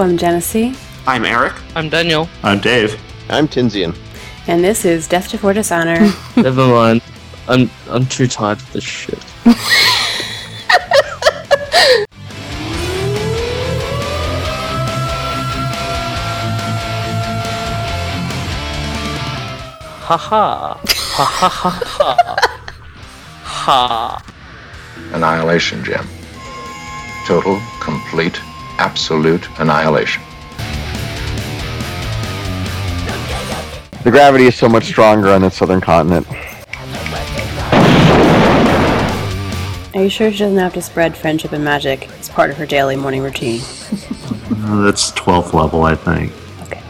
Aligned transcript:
I'm 0.00 0.16
Genesee, 0.18 0.74
I'm 1.06 1.24
Eric. 1.24 1.52
I'm 1.76 1.88
Daniel. 1.88 2.28
I'm 2.42 2.60
Dave. 2.60 3.00
I'm 3.28 3.46
Tinsian. 3.48 3.96
and 4.46 4.62
this 4.64 4.84
is 4.84 5.06
Death 5.08 5.30
Before 5.32 5.52
Dishonor. 5.52 5.98
Never 6.36 6.66
mind. 6.66 7.02
I'm 7.48 7.70
I'm 7.88 8.06
too 8.06 8.26
tired 8.26 8.60
for 8.60 8.72
this 8.74 8.84
shit. 8.84 9.18
Ha 20.06 20.16
ha. 20.18 20.80
Ha 21.16 21.24
ha 21.24 21.48
ha 21.48 21.70
ha. 21.84 22.36
Ha. 23.42 24.22
Annihilation, 25.12 25.82
Jim. 25.84 26.06
Total, 27.26 27.58
complete, 27.80 28.38
absolute 28.78 29.48
annihilation. 29.58 30.22
The 34.04 34.10
gravity 34.10 34.46
is 34.46 34.54
so 34.54 34.68
much 34.68 34.84
stronger 34.84 35.28
on 35.28 35.40
the 35.40 35.50
southern 35.50 35.80
continent. 35.80 36.26
Are 39.94 40.02
you 40.02 40.10
sure 40.10 40.30
she 40.32 40.38
doesn't 40.38 40.58
have 40.58 40.74
to 40.74 40.82
spread 40.82 41.16
friendship 41.16 41.52
and 41.52 41.64
magic 41.64 42.08
as 42.18 42.28
part 42.28 42.50
of 42.50 42.56
her 42.56 42.66
daily 42.66 42.96
morning 42.96 43.22
routine? 43.22 43.60
Uh, 43.62 44.82
that's 44.82 45.12
12th 45.12 45.52
level, 45.52 45.84
I 45.84 45.94
think. 45.94 46.32
Okay. 46.62 46.82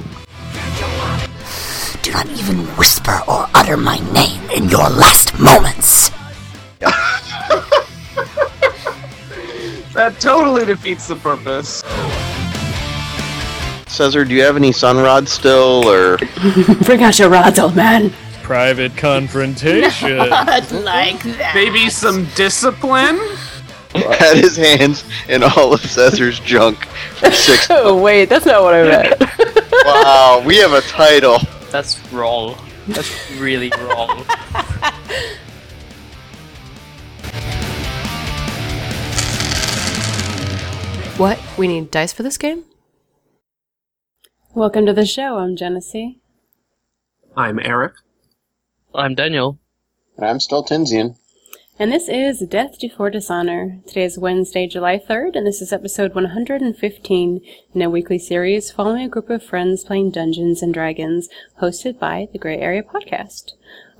Do 2.02 2.12
not 2.12 2.26
even 2.30 2.64
whisper 2.78 3.20
or 3.28 3.46
utter 3.54 3.76
my 3.76 3.98
name 4.12 4.42
in 4.50 4.70
your 4.70 4.88
last 4.88 5.38
moments. 5.38 6.13
That 9.94 10.18
totally 10.18 10.66
defeats 10.66 11.06
the 11.06 11.14
purpose. 11.14 11.84
Caesar, 13.86 14.24
do 14.24 14.34
you 14.34 14.42
have 14.42 14.56
any 14.56 14.72
sun 14.72 14.96
rods 14.96 15.30
still, 15.30 15.88
or 15.88 16.18
Bring 16.82 17.04
out 17.04 17.16
your 17.16 17.28
rods, 17.30 17.60
old 17.60 17.76
man. 17.76 18.12
Private 18.42 18.96
confrontation. 18.96 20.16
Not 20.16 20.72
like 20.72 21.22
that. 21.22 21.52
Maybe 21.54 21.88
some 21.88 22.26
discipline? 22.34 23.20
had 23.94 24.36
his 24.36 24.56
hands 24.56 25.04
in 25.28 25.44
all 25.44 25.72
of 25.72 25.80
Caesar's 25.80 26.40
junk 26.40 26.84
for 26.86 27.30
six? 27.30 27.68
Oh 27.70 27.96
wait, 28.02 28.28
that's 28.28 28.46
not 28.46 28.62
what 28.62 28.74
I 28.74 28.82
meant. 28.82 29.20
wow, 29.84 30.42
we 30.44 30.56
have 30.56 30.72
a 30.72 30.80
title. 30.80 31.38
That's 31.70 32.04
wrong. 32.12 32.56
That's 32.88 33.30
really 33.38 33.70
wrong. 33.78 34.24
What? 41.16 41.38
We 41.56 41.68
need 41.68 41.92
dice 41.92 42.12
for 42.12 42.24
this 42.24 42.36
game? 42.36 42.64
Welcome 44.52 44.84
to 44.86 44.92
the 44.92 45.06
show. 45.06 45.36
I'm 45.38 45.54
Genesee. 45.54 46.18
I'm 47.36 47.60
Eric. 47.60 47.92
I'm 48.92 49.14
Daniel. 49.14 49.60
And 50.16 50.26
I'm 50.26 50.40
still 50.40 50.64
Tinsian. 50.64 51.16
And 51.78 51.92
this 51.92 52.08
is 52.08 52.40
Death 52.40 52.80
Before 52.80 53.10
Dishonor. 53.10 53.78
Today 53.86 54.02
is 54.02 54.18
Wednesday, 54.18 54.66
July 54.66 54.98
3rd, 54.98 55.36
and 55.36 55.46
this 55.46 55.62
is 55.62 55.72
episode 55.72 56.16
115 56.16 57.40
in 57.72 57.82
a 57.82 57.88
weekly 57.88 58.18
series 58.18 58.72
following 58.72 59.04
a 59.04 59.08
group 59.08 59.30
of 59.30 59.44
friends 59.44 59.84
playing 59.84 60.10
Dungeons 60.10 60.62
and 60.62 60.74
Dragons, 60.74 61.28
hosted 61.62 61.96
by 61.96 62.26
the 62.32 62.40
Gray 62.40 62.58
Area 62.58 62.82
Podcast. 62.82 63.52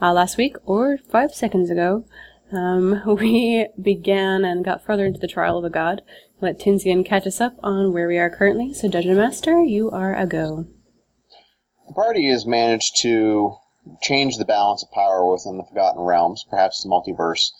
Uh, 0.02 0.12
last 0.12 0.36
week, 0.36 0.56
or 0.66 0.98
five 0.98 1.32
seconds 1.32 1.70
ago, 1.70 2.06
um, 2.52 3.02
we 3.20 3.68
began 3.80 4.44
and 4.44 4.64
got 4.64 4.84
further 4.84 5.04
into 5.04 5.20
the 5.20 5.28
trial 5.28 5.58
of 5.58 5.64
a 5.64 5.70
god. 5.70 6.02
Let 6.40 6.58
Tinsian 6.58 7.04
catch 7.04 7.26
us 7.26 7.40
up 7.40 7.54
on 7.62 7.92
where 7.92 8.08
we 8.08 8.18
are 8.18 8.28
currently. 8.28 8.74
So, 8.74 8.88
Dungeon 8.88 9.16
Master, 9.16 9.62
you 9.62 9.90
are 9.90 10.14
a 10.14 10.26
go. 10.26 10.66
The 11.86 11.94
party 11.94 12.28
has 12.30 12.44
managed 12.44 13.00
to 13.02 13.56
change 14.02 14.36
the 14.36 14.44
balance 14.44 14.82
of 14.82 14.90
power 14.90 15.30
within 15.30 15.58
the 15.58 15.64
Forgotten 15.64 16.02
Realms, 16.02 16.44
perhaps 16.48 16.82
the 16.82 16.88
multiverse, 16.88 17.50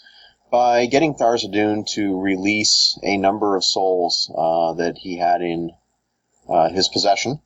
by 0.51 0.87
getting 0.87 1.15
Tharizdun 1.15 1.87
to 1.89 2.21
release 2.21 2.99
a 3.03 3.17
number 3.17 3.57
of 3.57 3.65
souls 3.65 4.31
uh, 4.37 4.73
that 4.75 4.99
he 4.99 5.19
had 5.19 5.43
in 5.43 5.73
uh, 6.49 6.69
his 6.71 6.89
possession. 6.89 7.41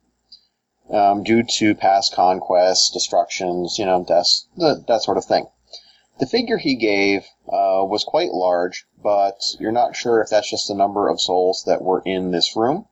Um, 0.89 1.23
due 1.23 1.43
to 1.43 1.75
past 1.75 2.13
conquests, 2.13 2.89
destructions, 2.89 3.77
you 3.77 3.85
know, 3.85 4.03
deaths, 4.03 4.47
that, 4.57 4.85
that 4.87 5.03
sort 5.03 5.17
of 5.17 5.25
thing. 5.25 5.47
The 6.19 6.25
figure 6.25 6.57
he 6.57 6.75
gave 6.75 7.21
uh, 7.47 7.85
was 7.85 8.03
quite 8.03 8.31
large, 8.31 8.85
but 9.01 9.41
you're 9.59 9.71
not 9.71 9.95
sure 9.95 10.21
if 10.21 10.29
that's 10.29 10.49
just 10.49 10.67
the 10.67 10.75
number 10.75 11.09
of 11.09 11.21
souls 11.21 11.63
that 11.65 11.81
were 11.81 12.01
in 12.05 12.31
this 12.31 12.55
room. 12.55 12.85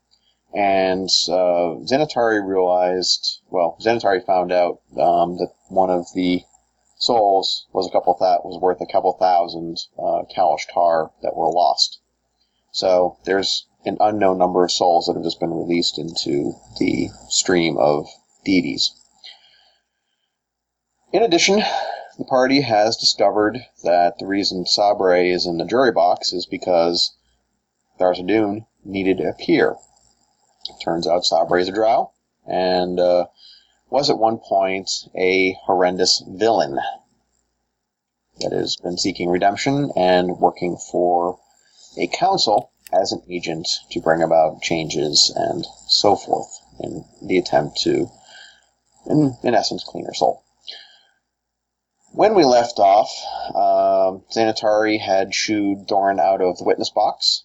And 0.54 1.10
uh, 1.28 1.84
Zenitari 1.86 2.46
realized, 2.46 3.42
well, 3.50 3.78
Zenitari 3.82 4.26
found 4.26 4.52
out 4.52 4.80
um, 5.00 5.38
that 5.38 5.52
one 5.70 5.90
of 5.90 6.06
the 6.16 6.44
souls 6.98 7.68
was 7.74 7.88
a 7.88 7.92
couple 7.92 8.16
that 8.20 8.44
was 8.44 8.60
worth 8.62 8.82
a 8.82 8.92
couple 8.92 9.14
thousand 9.14 9.78
uh, 10.00 10.24
tar 10.74 11.12
that 11.22 11.36
were 11.36 11.52
lost. 11.52 12.00
So 12.72 13.18
there's 13.26 13.68
an 13.86 13.98
unknown 14.00 14.38
number 14.38 14.64
of 14.64 14.72
souls 14.72 15.06
that 15.06 15.16
have 15.16 15.24
just 15.24 15.40
been 15.40 15.54
released 15.54 15.98
into 15.98 16.54
the 16.80 17.10
stream 17.30 17.78
of 17.78 18.08
deities. 18.44 18.94
In 21.14 21.24
addition, 21.24 21.62
the 22.18 22.26
party 22.26 22.62
has 22.62 22.98
discovered 22.98 23.60
that 23.84 24.18
the 24.18 24.26
reason 24.26 24.66
Sabre 24.66 25.16
is 25.16 25.46
in 25.46 25.58
the 25.58 25.66
jury 25.66 25.92
box 25.92 26.34
is 26.34 26.46
because 26.46 27.16
Tharizdun 28.00 28.66
needed 28.84 29.18
to 29.20 29.30
appear. 29.30 29.76
Turns 30.84 31.08
out 31.08 31.26
Sabre 31.26 31.60
is 31.60 31.70
a 31.70 31.72
drow, 31.72 32.12
and 32.46 33.00
uh, 33.00 33.28
was 33.90 34.10
at 34.10 34.18
one 34.18 34.40
point 34.40 34.90
a 35.16 35.54
horrendous 35.64 36.24
villain 36.28 36.80
that 38.40 38.52
has 38.52 38.76
been 38.78 38.98
seeking 38.98 39.30
redemption 39.30 39.92
and 39.96 40.40
working 40.40 40.78
for 40.78 41.40
a 41.98 42.08
council 42.08 42.72
as 42.92 43.12
an 43.12 43.22
agent 43.30 43.68
to 43.92 44.02
bring 44.02 44.22
about 44.22 44.62
changes 44.62 45.32
and 45.36 45.66
so 45.88 46.16
forth 46.16 46.50
in 46.80 47.06
the 47.22 47.38
attempt 47.38 47.78
to, 47.82 48.10
in, 49.08 49.36
in 49.44 49.54
essence, 49.56 49.84
clean 49.84 50.06
her 50.06 50.14
soul. 50.14 50.44
When 52.18 52.34
we 52.34 52.46
left 52.46 52.80
off, 52.80 53.12
um 53.54 54.24
Xanatari 54.32 55.00
had 55.00 55.36
shooed 55.36 55.88
Thorn 55.88 56.20
out 56.20 56.42
of 56.42 56.58
the 56.58 56.64
witness 56.64 56.90
box. 56.90 57.44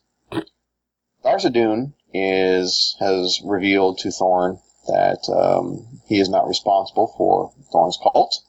Tharizdun 1.22 1.92
is 2.14 2.96
has 2.98 3.42
revealed 3.44 3.98
to 3.98 4.10
Thorn 4.10 4.60
that 4.86 5.28
um, 5.28 6.00
he 6.06 6.18
is 6.18 6.30
not 6.30 6.48
responsible 6.48 7.12
for 7.18 7.52
Thorn's 7.70 7.98
cult, 8.02 8.40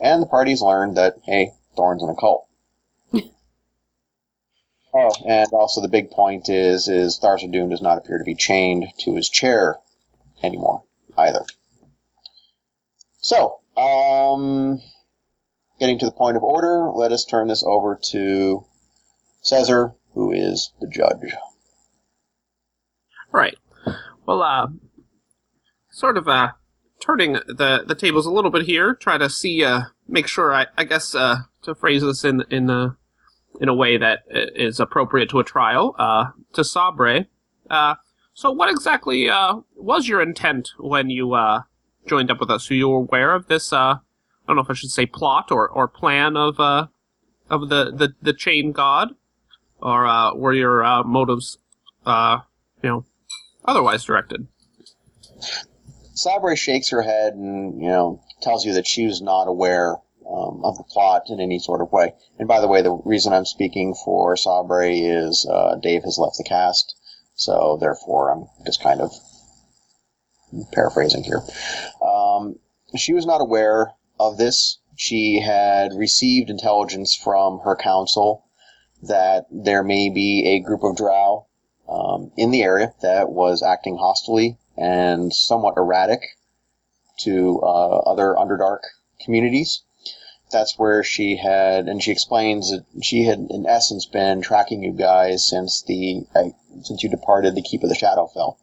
and 0.00 0.20
the 0.20 0.26
parties 0.26 0.62
learned 0.62 0.96
that 0.96 1.18
hey, 1.22 1.52
Thorn's 1.76 2.02
in 2.02 2.08
a 2.08 2.16
cult. 2.16 2.48
oh, 4.92 5.12
and 5.24 5.52
also 5.52 5.80
the 5.80 5.86
big 5.86 6.10
point 6.10 6.48
is 6.48 6.88
is 6.88 7.20
Tharizdun 7.20 7.70
does 7.70 7.82
not 7.82 7.98
appear 7.98 8.18
to 8.18 8.24
be 8.24 8.34
chained 8.34 8.86
to 9.04 9.14
his 9.14 9.28
chair 9.28 9.78
anymore 10.42 10.82
either. 11.16 11.44
So, 13.20 13.60
um, 13.76 14.80
getting 15.80 15.98
to 15.98 16.04
the 16.06 16.12
point 16.12 16.36
of 16.36 16.44
order, 16.44 16.90
let 16.94 17.10
us 17.10 17.24
turn 17.24 17.48
this 17.48 17.64
over 17.66 17.98
to 18.10 18.64
Caesar, 19.42 19.94
who 20.14 20.30
is 20.30 20.72
the 20.80 20.86
judge. 20.86 21.32
Right. 23.32 23.56
Well, 24.26 24.42
uh, 24.42 24.66
sort 25.90 26.18
of, 26.18 26.28
uh, 26.28 26.52
turning 27.00 27.32
the, 27.32 27.84
the 27.86 27.94
tables 27.94 28.26
a 28.26 28.30
little 28.30 28.50
bit 28.50 28.66
here, 28.66 28.94
try 28.94 29.16
to 29.16 29.30
see, 29.30 29.64
uh, 29.64 29.84
make 30.06 30.26
sure, 30.26 30.52
I, 30.52 30.66
I 30.76 30.84
guess, 30.84 31.14
uh, 31.14 31.38
to 31.62 31.74
phrase 31.74 32.02
this 32.02 32.24
in, 32.24 32.44
in, 32.50 32.68
uh, 32.68 32.90
in 33.58 33.68
a 33.70 33.74
way 33.74 33.96
that 33.96 34.20
is 34.28 34.78
appropriate 34.78 35.30
to 35.30 35.40
a 35.40 35.44
trial, 35.44 35.96
uh, 35.98 36.26
to 36.52 36.62
Sabre. 36.62 37.26
Uh, 37.70 37.94
so 38.34 38.50
what 38.50 38.68
exactly, 38.68 39.30
uh, 39.30 39.60
was 39.74 40.08
your 40.08 40.20
intent 40.20 40.70
when 40.78 41.08
you, 41.08 41.32
uh, 41.32 41.62
joined 42.06 42.30
up 42.30 42.40
with 42.40 42.50
us? 42.50 42.68
Were 42.68 42.76
you 42.76 42.92
aware 42.92 43.34
of 43.34 43.46
this, 43.46 43.72
uh, 43.72 43.96
don't 44.50 44.56
know 44.56 44.62
if 44.62 44.70
I 44.70 44.74
should 44.74 44.90
say 44.90 45.06
plot 45.06 45.50
or, 45.50 45.68
or 45.68 45.86
plan 45.86 46.36
of, 46.36 46.58
uh, 46.58 46.88
of 47.48 47.68
the, 47.68 47.92
the, 47.92 48.14
the 48.20 48.32
chain 48.32 48.72
god? 48.72 49.14
Or, 49.78 50.06
uh, 50.06 50.34
were 50.34 50.52
your, 50.52 50.84
uh, 50.84 51.04
motives, 51.04 51.58
uh, 52.04 52.40
you 52.82 52.90
know, 52.90 53.04
otherwise 53.64 54.04
directed? 54.04 54.46
Sabre 56.14 56.56
shakes 56.56 56.90
her 56.90 57.02
head 57.02 57.34
and, 57.34 57.80
you 57.80 57.88
know, 57.88 58.22
tells 58.42 58.66
you 58.66 58.74
that 58.74 58.86
she 58.86 59.06
was 59.06 59.22
not 59.22 59.44
aware 59.44 59.96
um, 60.28 60.60
of 60.64 60.76
the 60.76 60.84
plot 60.84 61.22
in 61.28 61.40
any 61.40 61.58
sort 61.58 61.80
of 61.80 61.92
way. 61.92 62.12
And 62.38 62.46
by 62.46 62.60
the 62.60 62.68
way, 62.68 62.82
the 62.82 62.92
reason 63.04 63.32
I'm 63.32 63.44
speaking 63.44 63.94
for 64.04 64.36
Sabre 64.36 64.82
is 64.82 65.46
uh, 65.50 65.76
Dave 65.76 66.02
has 66.04 66.18
left 66.18 66.36
the 66.36 66.44
cast, 66.44 66.94
so 67.34 67.78
therefore 67.80 68.30
I'm 68.30 68.46
just 68.66 68.82
kind 68.82 69.00
of 69.00 69.12
paraphrasing 70.72 71.24
here. 71.24 71.40
Um, 72.02 72.56
she 72.96 73.12
was 73.12 73.26
not 73.26 73.40
aware 73.40 73.92
of 74.20 74.36
this. 74.36 74.78
She 74.96 75.40
had 75.40 75.94
received 75.94 76.50
intelligence 76.50 77.14
from 77.14 77.60
her 77.60 77.74
council 77.74 78.44
that 79.02 79.46
there 79.50 79.82
may 79.82 80.10
be 80.10 80.46
a 80.46 80.60
group 80.60 80.82
of 80.84 80.94
drow 80.94 81.46
um, 81.88 82.30
in 82.36 82.50
the 82.50 82.62
area 82.62 82.92
that 83.00 83.30
was 83.30 83.62
acting 83.62 83.96
hostily 83.96 84.58
and 84.76 85.32
somewhat 85.32 85.78
erratic 85.78 86.20
to 87.20 87.60
uh, 87.62 87.98
other 88.00 88.34
Underdark 88.38 88.80
communities. 89.24 89.82
That's 90.52 90.78
where 90.78 91.02
she 91.02 91.36
had, 91.36 91.88
and 91.88 92.02
she 92.02 92.10
explains 92.10 92.70
that 92.70 92.84
she 93.02 93.24
had, 93.24 93.38
in 93.50 93.66
essence, 93.66 94.04
been 94.04 94.42
tracking 94.42 94.82
you 94.82 94.92
guys 94.92 95.48
since 95.48 95.82
the 95.82 96.26
uh, 96.34 96.50
since 96.82 97.02
you 97.02 97.08
departed 97.08 97.54
the 97.54 97.62
Keep 97.62 97.84
of 97.84 97.88
the 97.88 97.94
Shadowfell, 97.94 98.56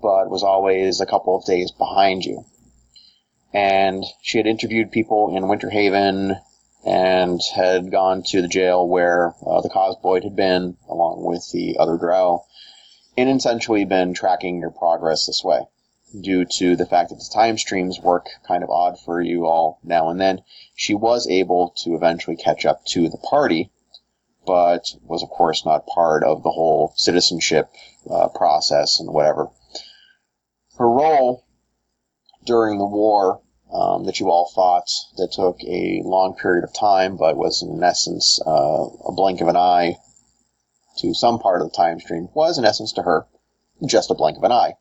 but 0.00 0.30
was 0.30 0.44
always 0.44 1.00
a 1.00 1.06
couple 1.06 1.36
of 1.36 1.44
days 1.44 1.72
behind 1.72 2.24
you. 2.24 2.46
And 3.54 4.04
she 4.20 4.38
had 4.38 4.48
interviewed 4.48 4.90
people 4.90 5.36
in 5.36 5.44
Winterhaven 5.44 6.40
and 6.84 7.40
had 7.54 7.90
gone 7.90 8.22
to 8.24 8.42
the 8.42 8.48
jail 8.48 8.86
where 8.86 9.34
uh, 9.46 9.60
the 9.60 9.70
Cosboyd 9.70 10.24
had 10.24 10.34
been, 10.34 10.76
along 10.88 11.24
with 11.24 11.48
the 11.52 11.78
other 11.78 11.96
Drow, 11.96 12.44
and 13.16 13.30
essentially 13.30 13.84
been 13.84 14.12
tracking 14.12 14.58
your 14.58 14.70
progress 14.70 15.26
this 15.26 15.42
way 15.44 15.62
due 16.20 16.44
to 16.44 16.76
the 16.76 16.86
fact 16.86 17.10
that 17.10 17.16
the 17.16 17.30
time 17.32 17.58
streams 17.58 18.00
work 18.00 18.28
kind 18.46 18.62
of 18.62 18.70
odd 18.70 18.98
for 19.00 19.20
you 19.20 19.46
all 19.46 19.78
now 19.82 20.08
and 20.08 20.20
then. 20.20 20.42
She 20.74 20.94
was 20.94 21.28
able 21.28 21.70
to 21.78 21.94
eventually 21.94 22.36
catch 22.36 22.64
up 22.64 22.84
to 22.86 23.08
the 23.08 23.18
party, 23.18 23.70
but 24.46 24.94
was 25.02 25.22
of 25.22 25.30
course 25.30 25.64
not 25.64 25.86
part 25.86 26.22
of 26.22 26.42
the 26.42 26.50
whole 26.50 26.92
citizenship 26.96 27.70
uh, 28.10 28.28
process 28.28 29.00
and 29.00 29.12
whatever. 29.12 29.48
Her 30.76 30.88
role 30.88 31.44
during 32.44 32.78
the 32.78 32.86
war 32.86 33.40
um, 33.74 34.04
that 34.04 34.20
you 34.20 34.30
all 34.30 34.50
fought 34.54 34.88
that 35.16 35.32
took 35.32 35.60
a 35.64 36.00
long 36.04 36.36
period 36.36 36.64
of 36.64 36.72
time, 36.72 37.16
but 37.16 37.36
was 37.36 37.62
in 37.62 37.82
essence 37.82 38.40
uh, 38.46 38.86
a 39.06 39.12
blink 39.12 39.40
of 39.40 39.48
an 39.48 39.56
eye 39.56 39.96
to 40.98 41.12
some 41.12 41.40
part 41.40 41.60
of 41.60 41.70
the 41.70 41.76
time 41.76 41.98
stream, 41.98 42.28
was 42.34 42.56
in 42.56 42.64
essence 42.64 42.92
to 42.92 43.02
her 43.02 43.26
just 43.84 44.10
a 44.10 44.14
blink 44.14 44.36
of 44.36 44.44
an 44.44 44.52
eye. 44.52 44.74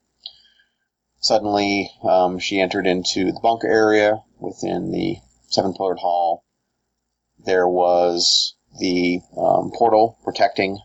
Suddenly, 1.19 1.89
um, 2.03 2.37
she 2.37 2.59
entered 2.59 2.85
into 2.85 3.31
the 3.31 3.39
bunker 3.41 3.67
area 3.67 4.21
within 4.39 4.91
the 4.91 5.17
seven 5.49 5.73
pillared 5.73 5.99
hall. 5.99 6.43
There 7.45 7.67
was 7.67 8.55
the 8.79 9.21
um, 9.37 9.71
portal 9.73 10.17
protecting 10.23 10.79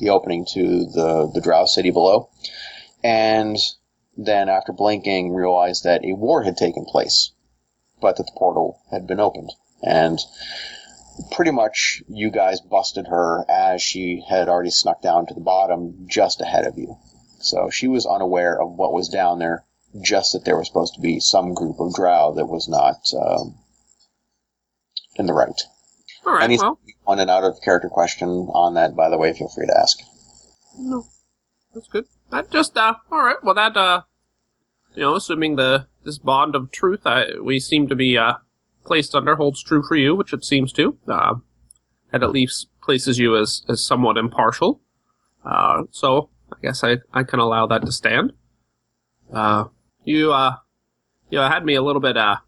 the 0.00 0.10
opening 0.10 0.44
to 0.54 0.86
the, 0.86 1.30
the 1.32 1.40
Drow 1.40 1.66
city 1.66 1.90
below. 1.90 2.30
And 3.02 3.58
then, 4.16 4.48
after 4.48 4.72
blinking, 4.72 5.34
realized 5.34 5.84
that 5.84 6.04
a 6.04 6.12
war 6.12 6.42
had 6.42 6.56
taken 6.56 6.84
place, 6.84 7.32
but 8.00 8.16
that 8.16 8.26
the 8.26 8.32
portal 8.36 8.80
had 8.90 9.06
been 9.06 9.20
opened. 9.20 9.52
And 9.82 10.18
pretty 11.30 11.50
much 11.50 12.02
you 12.08 12.30
guys 12.30 12.60
busted 12.60 13.06
her 13.08 13.44
as 13.48 13.82
she 13.82 14.24
had 14.28 14.48
already 14.48 14.70
snuck 14.70 15.02
down 15.02 15.26
to 15.26 15.34
the 15.34 15.40
bottom 15.40 16.06
just 16.08 16.40
ahead 16.40 16.66
of 16.66 16.78
you. 16.78 16.96
So 17.40 17.70
she 17.70 17.88
was 17.88 18.06
unaware 18.06 18.60
of 18.60 18.72
what 18.72 18.92
was 18.92 19.08
down 19.08 19.38
there, 19.38 19.64
just 20.00 20.32
that 20.32 20.44
there 20.44 20.56
was 20.56 20.66
supposed 20.66 20.94
to 20.94 21.00
be 21.00 21.20
some 21.20 21.54
group 21.54 21.78
of 21.78 21.94
drow 21.94 22.32
that 22.34 22.46
was 22.46 22.68
not 22.68 22.96
um, 23.14 23.54
in 25.16 25.26
the 25.26 25.34
right. 25.34 25.60
All 26.24 26.32
right. 26.32 26.42
Any 26.42 26.58
well, 26.58 26.78
on 27.06 27.20
and 27.20 27.30
out 27.30 27.44
of 27.44 27.60
character 27.62 27.88
question 27.88 28.28
on 28.28 28.74
that, 28.74 28.96
by 28.96 29.10
the 29.10 29.18
way, 29.18 29.32
feel 29.32 29.48
free 29.48 29.66
to 29.66 29.78
ask. 29.78 29.98
no, 30.78 31.06
that's 31.74 31.88
good. 31.88 32.06
That 32.34 32.50
just 32.50 32.76
uh, 32.76 32.94
all 33.12 33.22
right. 33.22 33.36
Well, 33.44 33.54
that 33.54 33.76
uh, 33.76 34.02
you 34.96 35.02
know, 35.02 35.14
assuming 35.14 35.54
the 35.54 35.86
this 36.04 36.18
bond 36.18 36.56
of 36.56 36.72
truth 36.72 37.02
I, 37.06 37.26
we 37.40 37.60
seem 37.60 37.86
to 37.88 37.94
be 37.94 38.18
uh 38.18 38.34
placed 38.84 39.14
under 39.14 39.36
holds 39.36 39.62
true 39.62 39.84
for 39.84 39.94
you, 39.94 40.16
which 40.16 40.32
it 40.32 40.44
seems 40.44 40.72
to. 40.72 40.98
Uh, 41.06 41.36
it 42.12 42.24
at 42.24 42.32
least 42.32 42.66
places 42.82 43.20
you 43.20 43.36
as 43.36 43.62
as 43.68 43.84
somewhat 43.84 44.16
impartial. 44.16 44.80
Uh, 45.44 45.84
so 45.92 46.30
I 46.52 46.56
guess 46.60 46.82
I 46.82 46.98
I 47.12 47.22
can 47.22 47.38
allow 47.38 47.68
that 47.68 47.86
to 47.86 47.92
stand. 47.92 48.32
Uh, 49.32 49.66
you 50.02 50.32
uh, 50.32 50.56
you 51.30 51.38
had 51.38 51.64
me 51.64 51.76
a 51.76 51.82
little 51.82 52.02
bit 52.02 52.16
uh, 52.16 52.38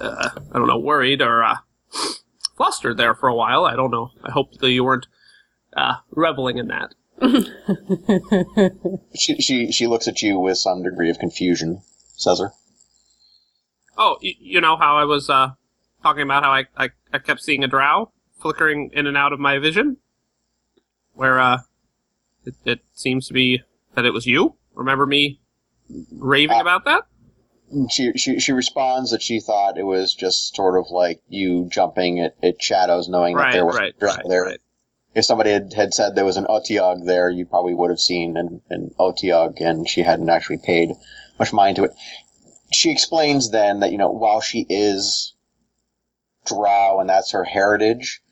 uh 0.00 0.30
I 0.52 0.58
don't 0.58 0.66
know, 0.66 0.78
worried 0.78 1.22
or 1.22 1.44
uh, 1.44 1.58
flustered 2.56 2.96
there 2.96 3.14
for 3.14 3.28
a 3.28 3.34
while. 3.34 3.64
I 3.64 3.76
don't 3.76 3.92
know. 3.92 4.10
I 4.24 4.32
hope 4.32 4.58
that 4.58 4.72
you 4.72 4.82
weren't 4.82 5.06
uh 5.76 5.98
reveling 6.10 6.58
in 6.58 6.66
that. 6.66 6.96
She, 9.14 9.36
she, 9.40 9.70
she 9.72 9.86
looks 9.86 10.08
at 10.08 10.22
you 10.22 10.38
with 10.38 10.58
some 10.58 10.82
degree 10.82 11.10
of 11.10 11.18
confusion, 11.18 11.82
Caesar. 12.16 12.50
Oh, 13.96 14.16
y- 14.22 14.34
you 14.40 14.60
know 14.60 14.76
how 14.76 14.96
I 14.96 15.04
was 15.04 15.28
uh, 15.30 15.50
talking 16.02 16.22
about 16.22 16.42
how 16.44 16.50
I, 16.50 16.64
I, 16.76 16.90
I 17.12 17.18
kept 17.18 17.40
seeing 17.42 17.62
a 17.62 17.68
drow 17.68 18.10
flickering 18.40 18.90
in 18.94 19.06
and 19.06 19.16
out 19.16 19.32
of 19.32 19.38
my 19.38 19.58
vision? 19.58 19.98
Where 21.14 21.38
uh, 21.38 21.58
it, 22.44 22.54
it 22.64 22.80
seems 22.94 23.28
to 23.28 23.34
be 23.34 23.62
that 23.94 24.04
it 24.06 24.12
was 24.12 24.26
you? 24.26 24.56
Remember 24.74 25.06
me 25.06 25.40
raving 26.10 26.56
Uh, 26.56 26.60
about 26.62 26.84
that? 26.86 27.02
She, 27.90 28.12
she, 28.16 28.40
she 28.40 28.52
responds 28.52 29.10
that 29.12 29.22
she 29.22 29.40
thought 29.40 29.78
it 29.78 29.84
was 29.84 30.14
just 30.14 30.54
sort 30.56 30.78
of 30.78 30.90
like 30.90 31.20
you 31.28 31.68
jumping 31.70 32.20
at, 32.20 32.34
at 32.42 32.62
shadows, 32.62 33.08
knowing 33.08 33.36
that 33.36 33.52
there 33.52 33.64
was 33.66 33.76
right, 33.76 33.94
a 33.94 33.98
drow 34.00 34.08
right, 34.14 34.24
there. 34.28 34.42
right. 34.44 34.60
If 35.14 35.24
somebody 35.26 35.50
had, 35.50 35.72
had 35.74 35.92
said 35.94 36.14
there 36.14 36.24
was 36.24 36.36
an 36.38 36.46
Otyugh 36.46 37.04
there, 37.04 37.28
you 37.28 37.44
probably 37.44 37.74
would 37.74 37.90
have 37.90 38.00
seen 38.00 38.36
an, 38.36 38.62
an 38.70 38.94
Otyugh, 38.98 39.60
and 39.60 39.88
she 39.88 40.02
hadn't 40.02 40.30
actually 40.30 40.58
paid 40.58 40.92
much 41.38 41.52
mind 41.52 41.76
to 41.76 41.84
it. 41.84 41.92
She 42.72 42.90
explains 42.90 43.50
then 43.50 43.80
that, 43.80 43.92
you 43.92 43.98
know, 43.98 44.10
while 44.10 44.40
she 44.40 44.64
is 44.70 45.34
drow 46.46 46.98
and 47.00 47.08
that's 47.08 47.32
her 47.32 47.44
heritage, 47.44 48.22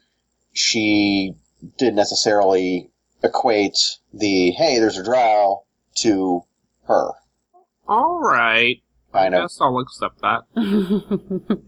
she 0.53 1.35
didn't 1.77 1.97
necessarily 1.97 2.91
equate 3.23 3.77
the, 4.15 4.53
hey, 4.53 4.79
there's 4.79 4.97
a 4.99 5.05
drow 5.05 5.65
to 5.97 6.43
her. 6.89 7.11
All 7.87 8.21
right. 8.21 8.83
Kind 9.13 9.35
I 9.35 9.39
of. 9.39 9.45
guess 9.45 9.59
I'll 9.61 9.79
accept 9.79 10.21
that. 10.23 10.43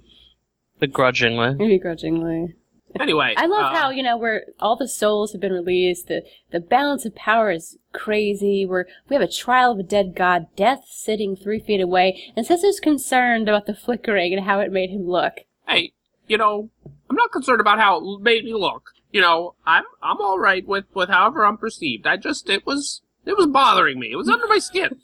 Begrudgingly. 0.78 1.54
Begrudgingly. 1.54 2.54
Anyway. 3.00 3.34
I 3.36 3.46
love 3.46 3.72
uh, 3.72 3.74
how 3.74 3.90
you 3.90 4.02
know 4.02 4.16
where 4.16 4.44
all 4.60 4.76
the 4.76 4.88
souls 4.88 5.32
have 5.32 5.40
been 5.40 5.52
released. 5.52 6.08
The 6.08 6.22
the 6.50 6.60
balance 6.60 7.04
of 7.04 7.14
power 7.14 7.50
is 7.50 7.78
crazy. 7.92 8.66
We're 8.66 8.86
we 9.08 9.14
have 9.16 9.22
a 9.22 9.32
trial 9.32 9.72
of 9.72 9.78
a 9.78 9.82
dead 9.82 10.14
god, 10.14 10.46
death 10.56 10.84
sitting 10.88 11.36
three 11.36 11.60
feet 11.60 11.80
away, 11.80 12.32
and 12.36 12.46
Caesar's 12.46 12.80
concerned 12.80 13.48
about 13.48 13.66
the 13.66 13.74
flickering 13.74 14.32
and 14.34 14.44
how 14.44 14.60
it 14.60 14.72
made 14.72 14.90
him 14.90 15.06
look. 15.08 15.40
Hey, 15.66 15.92
you 16.26 16.36
know, 16.38 16.70
I'm 17.08 17.16
not 17.16 17.32
concerned 17.32 17.60
about 17.60 17.78
how 17.78 17.98
it 17.98 18.20
made 18.20 18.44
me 18.44 18.54
look. 18.54 18.90
You 19.10 19.20
know, 19.20 19.54
I'm 19.66 19.84
I'm 20.02 20.20
all 20.20 20.38
right 20.38 20.66
with 20.66 20.84
with 20.94 21.08
however 21.08 21.44
I'm 21.44 21.58
perceived. 21.58 22.06
I 22.06 22.16
just 22.16 22.48
it 22.48 22.66
was 22.66 23.02
it 23.24 23.36
was 23.36 23.46
bothering 23.46 23.98
me. 23.98 24.10
It 24.12 24.16
was 24.16 24.28
under 24.28 24.46
my 24.46 24.58
skin. 24.58 25.00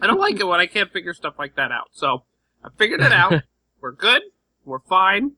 I 0.00 0.06
don't 0.06 0.20
like 0.20 0.38
it 0.38 0.46
when 0.46 0.60
I 0.60 0.66
can't 0.66 0.92
figure 0.92 1.14
stuff 1.14 1.34
like 1.38 1.56
that 1.56 1.72
out. 1.72 1.88
So 1.92 2.24
I 2.62 2.68
figured 2.76 3.00
it 3.00 3.12
out. 3.12 3.42
We're 3.80 3.92
good. 3.92 4.22
We're 4.64 4.80
fine. 4.80 5.32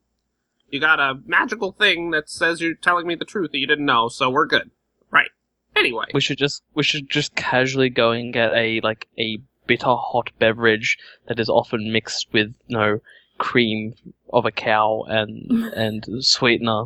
You 0.70 0.80
got 0.80 1.00
a 1.00 1.20
magical 1.26 1.72
thing 1.72 2.10
that 2.12 2.30
says 2.30 2.60
you're 2.60 2.74
telling 2.74 3.06
me 3.06 3.14
the 3.14 3.24
truth 3.24 3.52
that 3.52 3.58
you 3.58 3.66
didn't 3.66 3.86
know, 3.86 4.08
so 4.08 4.30
we're 4.30 4.46
good. 4.46 4.70
Right. 5.10 5.30
Anyway. 5.76 6.06
We 6.14 6.20
should 6.20 6.38
just 6.38 6.62
we 6.74 6.82
should 6.82 7.10
just 7.10 7.34
casually 7.34 7.90
go 7.90 8.12
and 8.12 8.32
get 8.32 8.52
a 8.54 8.80
like 8.82 9.08
a 9.18 9.38
bitter 9.66 9.94
hot 9.96 10.30
beverage 10.38 10.98
that 11.28 11.40
is 11.40 11.48
often 11.48 11.92
mixed 11.92 12.28
with 12.32 12.54
you 12.66 12.76
know 12.76 13.00
cream 13.38 13.94
of 14.32 14.44
a 14.44 14.52
cow 14.52 15.04
and 15.08 15.50
and 15.74 16.24
sweetener, 16.24 16.84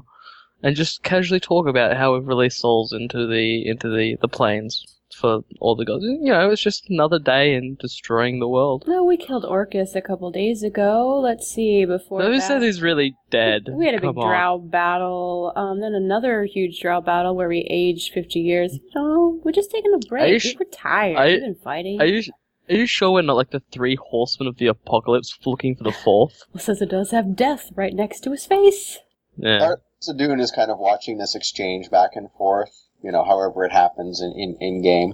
and 0.62 0.76
just 0.76 1.02
casually 1.02 1.40
talk 1.40 1.66
about 1.66 1.96
how 1.96 2.14
we've 2.14 2.26
released 2.26 2.60
souls 2.60 2.92
into 2.92 3.26
the 3.26 3.66
into 3.66 3.88
the 3.88 4.16
the 4.20 4.28
planes 4.28 4.86
for 5.14 5.40
all 5.61 5.76
the 5.76 5.85
gods. 5.85 6.04
You 6.04 6.33
know, 6.33 6.50
it's 6.50 6.62
just 6.62 6.88
another 6.90 7.18
day 7.18 7.54
in 7.54 7.76
destroying 7.80 8.40
the 8.40 8.49
world. 8.49 8.85
No, 8.87 9.04
we 9.04 9.16
killed 9.16 9.44
Orcus 9.44 9.94
a 9.94 10.00
couple 10.02 10.30
days 10.30 10.62
ago. 10.62 11.21
Let's 11.23 11.49
see. 11.49 11.85
Before 11.85 12.23
Who 12.23 12.33
that, 12.33 12.42
says 12.42 12.62
he's 12.62 12.83
really 12.83 13.14
dead? 13.30 13.66
we 13.71 13.87
had 13.87 13.94
a 13.94 13.99
big 13.99 14.09
Come 14.11 14.18
on. 14.18 14.28
drow 14.28 14.59
battle. 14.59 15.52
Um, 15.56 15.80
then 15.80 15.94
another 15.94 16.44
huge 16.44 16.80
drow 16.80 17.00
battle 17.00 17.35
where 17.37 17.49
we 17.49 17.66
aged 17.71 18.12
fifty 18.12 18.40
years. 18.40 18.78
No, 18.94 19.40
we're 19.44 19.52
just 19.52 19.71
taking 19.71 19.94
a 19.94 19.99
break. 19.99 20.33
you 20.33 20.38
sh- 20.38 20.54
we 20.59 20.66
were 20.66 20.71
tired. 20.73 21.16
are 21.16 21.26
you- 21.28 21.35
We've 21.37 21.42
been 21.42 21.54
fighting. 21.62 22.00
Are 22.00 22.06
you 22.06 22.23
are 22.68 22.75
you 22.76 22.87
sure 22.87 23.11
we're 23.11 23.23
not 23.23 23.37
like 23.37 23.50
the 23.50 23.62
three 23.73 23.97
horsemen 23.97 24.49
of 24.49 24.56
the 24.56 24.68
apocalypse 24.68 25.38
looking 25.44 25.76
for 25.76 25.85
the 25.85 25.92
fourth? 25.92 26.44
Well, 26.54 26.62
Caesar 26.62 26.87
does 26.87 27.11
have 27.11 27.37
death 27.37 27.71
right 27.75 27.92
next 27.92 28.21
to 28.21 28.30
his 28.30 28.47
face. 28.47 28.99
Yeah. 29.37 29.62
Art 29.62 29.83
Sadoon 30.00 30.40
is 30.40 30.50
kind 30.50 30.71
of 30.71 30.78
watching 30.78 31.18
this 31.18 31.35
exchange 31.35 31.90
back 31.90 32.11
and 32.14 32.30
forth, 32.38 32.71
you 33.04 33.12
know, 33.12 33.23
however 33.23 33.66
it 33.66 33.73
happens 33.73 34.23
in, 34.23 34.32
in, 34.32 34.56
in 34.61 34.82
game, 34.82 35.12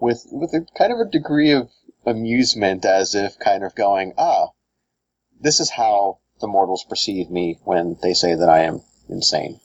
with 0.00 0.26
with 0.32 0.52
a 0.52 0.66
kind 0.76 0.92
of 0.92 0.98
a 0.98 1.10
degree 1.10 1.52
of 1.52 1.70
amusement 2.04 2.84
as 2.84 3.14
if 3.14 3.38
kind 3.38 3.62
of 3.62 3.74
going, 3.76 4.12
ah, 4.18 4.48
this 5.40 5.60
is 5.60 5.70
how 5.70 6.18
the 6.40 6.48
mortals 6.48 6.84
perceive 6.88 7.30
me 7.30 7.58
when 7.64 7.96
they 8.02 8.12
say 8.12 8.34
that 8.34 8.48
I 8.48 8.60
am 8.64 8.82
insane. 9.08 9.60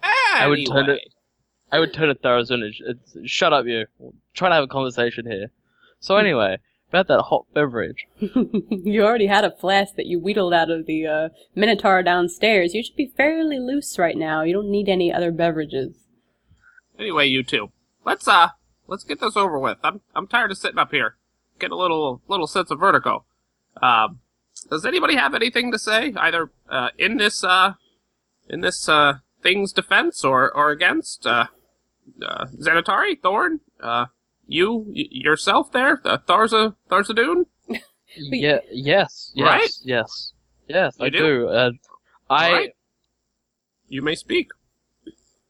Ah, 0.00 0.42
I 0.42 0.46
would 0.46 0.66
turn 0.66 0.84
Anyway. 0.84 1.00
it. 1.02 1.14
I 1.72 1.78
would 1.80 1.94
turn 1.94 2.10
it 2.10 2.22
Tharizdun 2.22 2.62
and 2.62 2.74
sh- 2.74 2.82
uh, 2.88 3.20
shut 3.24 3.52
up, 3.52 3.66
you. 3.66 3.86
Trying 4.34 4.50
to 4.50 4.56
have 4.56 4.64
a 4.64 4.68
conversation 4.68 5.26
here. 5.26 5.50
So 6.00 6.14
hmm. 6.14 6.20
anyway, 6.20 6.58
about 6.88 7.08
that 7.08 7.22
hot 7.22 7.46
beverage. 7.54 8.06
you 8.18 9.04
already 9.04 9.26
had 9.26 9.44
a 9.44 9.56
flask 9.56 9.94
that 9.96 10.06
you 10.06 10.18
wheedled 10.18 10.54
out 10.54 10.70
of 10.70 10.86
the 10.86 11.06
uh, 11.06 11.28
Minotaur 11.54 12.02
downstairs. 12.02 12.74
You 12.74 12.82
should 12.82 12.96
be 12.96 13.12
fairly 13.16 13.58
loose 13.58 13.98
right 13.98 14.16
now. 14.16 14.42
You 14.42 14.54
don't 14.54 14.70
need 14.70 14.88
any 14.88 15.12
other 15.12 15.30
beverages. 15.30 15.96
Anyway, 16.98 17.26
you 17.26 17.42
two, 17.42 17.70
let's 18.04 18.26
uh, 18.26 18.48
let's 18.86 19.04
get 19.04 19.20
this 19.20 19.36
over 19.36 19.58
with. 19.58 19.78
I'm 19.84 20.00
I'm 20.14 20.26
tired 20.26 20.50
of 20.50 20.58
sitting 20.58 20.78
up 20.78 20.90
here, 20.90 21.16
getting 21.58 21.74
a 21.74 21.78
little 21.78 22.22
little 22.26 22.46
sense 22.46 22.70
of 22.70 22.80
vertigo. 22.80 23.24
Um, 23.80 24.20
does 24.68 24.84
anybody 24.84 25.14
have 25.14 25.34
anything 25.34 25.70
to 25.70 25.78
say, 25.78 26.12
either 26.16 26.50
uh, 26.68 26.88
in 26.98 27.18
this 27.18 27.44
uh, 27.44 27.74
in 28.48 28.62
this 28.62 28.88
uh, 28.88 29.18
thing's 29.42 29.72
defense 29.72 30.24
or 30.24 30.50
or 30.50 30.70
against 30.70 31.26
uh, 31.26 31.46
uh, 32.26 32.46
Xanatari, 32.46 33.20
Thorn, 33.20 33.60
uh, 33.80 34.06
you 34.48 34.84
y- 34.88 35.06
yourself 35.10 35.70
there, 35.70 36.00
uh, 36.04 36.18
Tharza 36.18 36.74
Tharizdun? 36.90 37.44
Yeah. 38.16 38.60
Yes. 38.72 39.30
Yes. 39.34 39.46
Right? 39.46 39.70
Yes. 39.84 40.32
Yes. 40.66 40.96
You 40.98 41.06
I 41.06 41.08
do? 41.10 41.18
do. 41.18 41.48
Uh, 41.48 41.70
I 42.30 42.46
All 42.46 42.52
right. 42.54 42.70
You 43.86 44.00
may 44.02 44.14
speak. 44.14 44.48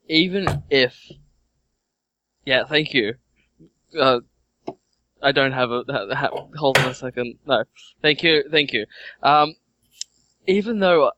even 0.08 0.64
if. 0.68 0.92
Yeah. 2.44 2.64
Thank 2.66 2.92
you. 2.94 3.14
Uh, 3.98 4.20
I 5.22 5.30
don't 5.32 5.52
have 5.52 5.70
a. 5.70 5.84
Ha, 5.88 6.14
ha, 6.14 6.28
hold 6.56 6.78
on 6.78 6.88
a 6.90 6.94
second. 6.94 7.38
No. 7.46 7.62
Thank 8.02 8.22
you. 8.24 8.42
Thank 8.50 8.72
you. 8.72 8.86
Um, 9.22 9.54
even 10.48 10.80
though 10.80 11.12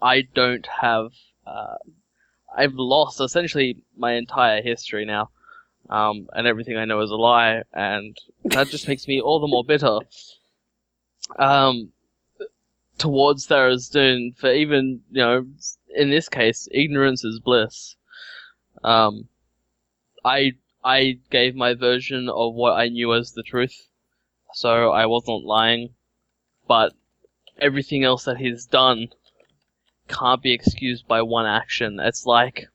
I 0.00 0.22
don't 0.34 0.66
have. 0.80 1.10
Uh, 1.44 1.76
I've 2.56 2.74
lost 2.74 3.20
essentially 3.20 3.82
my 3.96 4.12
entire 4.12 4.62
history 4.62 5.04
now. 5.04 5.30
Um, 5.92 6.28
and 6.32 6.46
everything 6.46 6.78
I 6.78 6.86
know 6.86 7.02
is 7.02 7.10
a 7.10 7.16
lie, 7.16 7.64
and 7.74 8.16
that 8.44 8.68
just 8.68 8.88
makes 8.88 9.06
me 9.06 9.20
all 9.20 9.40
the 9.40 9.46
more 9.46 9.62
bitter. 9.62 9.98
Um, 11.38 11.92
towards 12.96 13.46
Tharizdun 13.46 14.34
for 14.38 14.50
even, 14.50 15.02
you 15.10 15.22
know, 15.22 15.46
in 15.94 16.08
this 16.08 16.30
case, 16.30 16.66
ignorance 16.72 17.24
is 17.24 17.40
bliss. 17.40 17.96
Um, 18.82 19.28
I, 20.24 20.52
I 20.82 21.18
gave 21.30 21.54
my 21.54 21.74
version 21.74 22.30
of 22.30 22.54
what 22.54 22.72
I 22.72 22.88
knew 22.88 23.12
as 23.12 23.32
the 23.32 23.42
truth, 23.42 23.88
so 24.54 24.92
I 24.92 25.04
wasn't 25.04 25.44
lying, 25.44 25.90
but 26.66 26.94
everything 27.60 28.02
else 28.02 28.24
that 28.24 28.38
he's 28.38 28.64
done 28.64 29.08
can't 30.08 30.42
be 30.42 30.52
excused 30.52 31.06
by 31.06 31.20
one 31.20 31.44
action. 31.44 32.00
It's 32.00 32.24
like, 32.24 32.68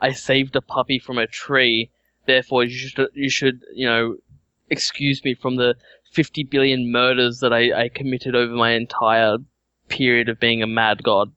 I 0.00 0.10
saved 0.10 0.56
a 0.56 0.60
puppy 0.60 0.98
from 0.98 1.18
a 1.18 1.28
tree, 1.28 1.92
therefore 2.26 2.64
you 2.64 2.76
should, 2.76 3.08
you 3.14 3.30
should, 3.30 3.60
you 3.74 3.86
know, 3.86 4.16
excuse 4.70 5.22
me 5.24 5.34
from 5.34 5.56
the 5.56 5.74
50 6.12 6.44
billion 6.44 6.90
murders 6.90 7.40
that 7.40 7.52
I, 7.52 7.84
I 7.84 7.88
committed 7.88 8.34
over 8.34 8.52
my 8.54 8.72
entire 8.72 9.38
period 9.88 10.28
of 10.28 10.40
being 10.40 10.62
a 10.62 10.66
mad 10.66 11.02
god. 11.02 11.32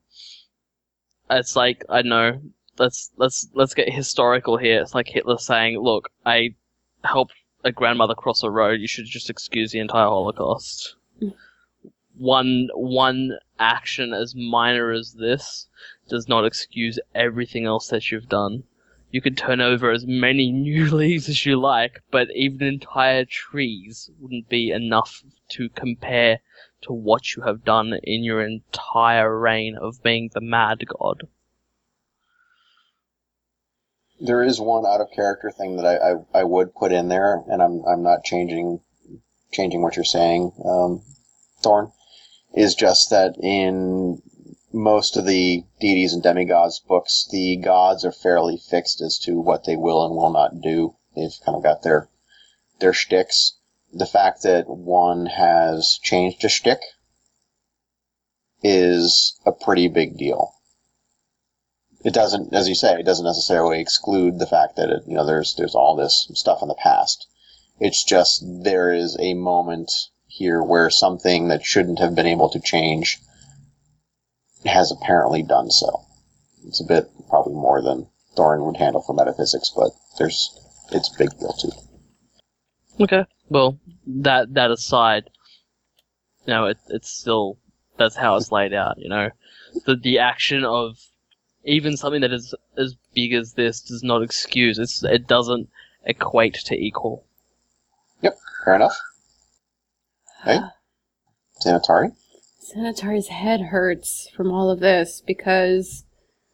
It's 1.30 1.56
like, 1.56 1.84
I 1.90 2.04
know, 2.04 2.40
let's, 2.78 3.12
let's, 3.18 3.48
let's 3.54 3.74
get 3.74 3.92
historical 3.92 4.58
here. 4.58 4.82
It's 4.82 4.96
like 4.96 5.08
Hitler 5.08 5.38
saying, 5.38 5.80
look, 5.80 6.10
I 6.26 6.56
helped 7.04 7.34
a 7.64 7.72
grandmother 7.72 8.16
cross 8.16 8.44
a 8.44 8.50
road, 8.50 8.80
you 8.80 8.88
should 8.88 9.06
just 9.06 9.30
excuse 9.30 9.72
the 9.72 9.80
entire 9.80 10.06
Holocaust. 10.06 10.96
one, 12.16 12.70
one 12.74 13.38
action 13.60 14.14
as 14.14 14.36
minor 14.36 14.92
as 14.92 15.14
this 15.14 15.68
does 16.08 16.28
not 16.28 16.46
excuse 16.46 17.00
everything 17.14 17.66
else 17.66 17.88
that 17.90 18.12
you've 18.12 18.30
done. 18.30 18.64
You 19.10 19.22
could 19.22 19.38
turn 19.38 19.62
over 19.62 19.92
as 19.92 20.06
many 20.06 20.52
new 20.52 20.90
leaves 20.90 21.30
as 21.30 21.46
you 21.46 21.60
like, 21.60 22.02
but 22.12 22.30
even 22.36 22.68
entire 22.68 23.26
trees 23.26 24.10
wouldn't 24.20 24.50
be 24.50 24.72
enough 24.72 25.24
to 25.50 25.70
compare 25.70 26.40
to 26.82 26.94
what 26.94 27.36
you 27.36 27.44
have 27.44 27.64
done 27.64 27.94
in 28.04 28.24
your 28.24 28.46
entire 28.46 29.38
reign 29.38 29.78
of 29.78 30.04
being 30.04 30.30
the 30.34 30.42
mad 30.42 30.86
god. 30.88 31.28
There 34.20 34.44
is 34.44 34.60
one 34.60 34.86
out 34.86 35.02
of 35.02 35.12
character 35.12 35.52
thing 35.52 35.78
that 35.78 35.86
I, 35.86 36.12
I, 36.12 36.42
I 36.42 36.44
would 36.44 36.74
put 36.74 36.92
in 36.92 37.08
there, 37.08 37.44
and 37.48 37.62
I'm 37.62 37.84
I'm 37.86 38.02
not 38.02 38.24
changing 38.24 38.82
changing 39.52 39.82
what 39.82 39.96
you're 39.96 40.06
saying, 40.06 40.52
um, 40.66 41.04
Thorn. 41.62 41.92
Is 42.56 42.74
just 42.74 43.12
that 43.12 43.36
in 43.40 44.22
most 44.78 45.18
of 45.18 45.26
the 45.26 45.66
deities 45.80 46.14
and 46.14 46.22
demigods 46.22 46.80
books, 46.80 47.28
the 47.32 47.56
gods 47.56 48.06
are 48.06 48.12
fairly 48.12 48.58
fixed 48.58 49.02
as 49.02 49.18
to 49.18 49.40
what 49.40 49.64
they 49.66 49.76
will 49.76 50.06
and 50.06 50.16
will 50.16 50.30
not 50.30 50.62
do. 50.62 50.96
They've 51.16 51.34
kind 51.44 51.56
of 51.56 51.64
got 51.64 51.82
their 51.82 52.10
their 52.80 52.94
shticks. 52.94 53.58
The 53.92 54.06
fact 54.06 54.44
that 54.44 54.70
one 54.70 55.26
has 55.26 56.00
changed 56.04 56.46
a 56.46 56.50
shtick 56.50 56.82
is 58.62 59.40
a 59.46 59.52
pretty 59.52 59.88
big 59.88 60.16
deal. 60.16 60.54
It 62.04 62.14
doesn't, 62.14 62.54
as 62.54 62.70
you 62.70 62.76
say, 62.76 63.00
it 63.00 63.06
doesn't 63.06 63.26
necessarily 63.26 63.80
exclude 63.80 64.38
the 64.38 64.46
fact 64.46 64.76
that 64.76 64.90
it, 64.90 65.04
you 65.08 65.16
know 65.16 65.26
there's 65.26 65.56
there's 65.56 65.76
all 65.76 65.96
this 65.96 66.30
stuff 66.36 66.62
in 66.62 66.68
the 66.68 66.76
past. 66.76 67.28
It's 67.80 68.04
just 68.04 68.44
there 68.64 68.94
is 68.94 69.18
a 69.20 69.34
moment 69.34 69.92
here 70.28 70.62
where 70.62 70.92
something 70.92 71.48
that 71.48 71.66
shouldn't 71.66 72.00
have 72.00 72.14
been 72.14 72.28
able 72.28 72.50
to 72.50 72.60
change 72.60 73.20
has 74.68 74.92
apparently 74.92 75.44
done 75.44 75.70
so. 75.72 76.02
It's 76.66 76.82
a 76.82 76.86
bit 76.86 77.10
probably 77.30 77.54
more 77.54 77.82
than 77.82 78.08
Thorin 78.36 78.66
would 78.66 78.78
handle 78.78 79.02
for 79.02 79.14
metaphysics, 79.14 79.72
but 79.76 79.92
there's 80.18 80.58
it's 80.92 81.14
a 81.14 81.18
big 81.18 81.30
deal 81.40 81.54
too. 81.54 81.72
Okay. 83.00 83.26
Well, 83.50 83.80
that 84.06 84.54
that 84.54 84.72
aside, 84.72 85.30
you 86.46 86.54
know, 86.54 86.66
it, 86.66 86.78
it's 86.90 87.10
still 87.10 87.58
that's 87.98 88.16
how 88.16 88.36
it's 88.36 88.52
laid 88.52 88.74
out. 88.74 88.98
You 88.98 89.10
know, 89.10 89.30
the 89.86 89.96
the 89.96 90.20
action 90.20 90.64
of 90.64 90.98
even 91.64 91.98
something 91.98 92.22
that 92.22 92.32
is 92.32 92.54
as 92.78 92.96
big 93.14 93.34
as 93.34 93.54
this 93.54 93.82
does 93.82 94.04
not 94.04 94.24
excuse. 94.24 94.80
It's 94.80 95.04
it 95.04 95.28
doesn't 95.28 95.70
equate 96.04 96.56
to 96.66 96.76
equal. 96.76 97.26
Yep, 98.22 98.38
fair 98.66 98.76
enough. 98.76 98.98
Hey, 100.44 100.60
Sanitari. 101.66 102.12
Sanitari's 102.74 103.28
head 103.28 103.62
hurts 103.62 104.30
from 104.36 104.52
all 104.52 104.70
of 104.70 104.80
this 104.80 105.22
because, 105.26 106.04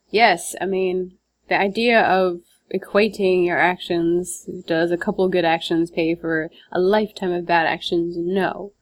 yes, 0.09 0.55
I 0.61 0.65
mean, 0.65 1.17
the 1.49 1.57
idea 1.57 2.01
of 2.01 2.41
equating 2.73 3.45
your 3.45 3.57
actions, 3.57 4.47
does 4.67 4.91
a 4.91 4.97
couple 4.97 5.27
good 5.27 5.45
actions 5.45 5.89
pay 5.89 6.13
for 6.13 6.51
a 6.71 6.79
lifetime 6.79 7.31
of 7.31 7.47
bad 7.47 7.65
actions? 7.65 8.15
No. 8.15 8.73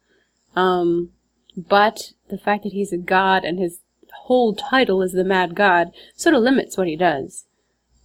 Um, 0.57 1.11
but 1.55 2.11
the 2.29 2.37
fact 2.37 2.63
that 2.63 2.73
he's 2.73 2.91
a 2.91 2.97
god 2.97 3.45
and 3.45 3.59
his 3.59 3.79
whole 4.23 4.53
title 4.53 5.01
is 5.01 5.13
the 5.13 5.23
Mad 5.23 5.55
God 5.55 5.91
sort 6.15 6.35
of 6.35 6.43
limits 6.43 6.77
what 6.77 6.87
he 6.87 6.95
does. 6.95 7.45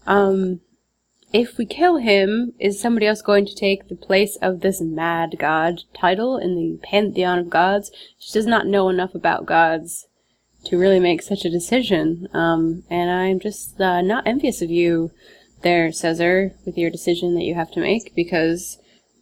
Um, 0.07 0.61
if 1.37 1.59
we 1.59 1.67
kill 1.67 1.99
him, 1.99 2.55
is 2.59 2.81
somebody 2.81 3.07
else 3.07 3.21
going 3.21 3.45
to 3.45 3.55
take 3.55 3.89
the 3.89 3.95
place 3.95 4.39
of 4.41 4.61
this 4.61 4.81
Mad 4.81 5.37
God 5.39 5.83
title 5.93 6.39
in 6.39 6.55
the 6.55 6.81
pantheon 6.83 7.39
of 7.39 7.51
gods? 7.51 7.91
She 8.19 8.33
does 8.33 8.47
not 8.47 8.67
know 8.67 8.89
enough 8.89 9.15
about 9.15 9.45
gods 9.45 10.07
to 10.65 10.79
really 10.79 10.99
make 10.99 11.21
such 11.21 11.45
a 11.45 11.51
decision. 11.51 12.27
Um, 12.33 12.85
and 12.89 13.11
I'm 13.11 13.39
just 13.39 13.79
uh, 13.79 14.01
not 14.01 14.27
envious 14.27 14.63
of 14.63 14.71
you 14.71 15.11
there, 15.61 15.93
Caesar, 15.93 16.55
with 16.65 16.79
your 16.79 16.91
decision 16.91 17.35
that 17.35 17.45
you 17.45 17.55
have 17.55 17.71
to 17.73 17.81
make, 17.81 18.15
because 18.15 18.79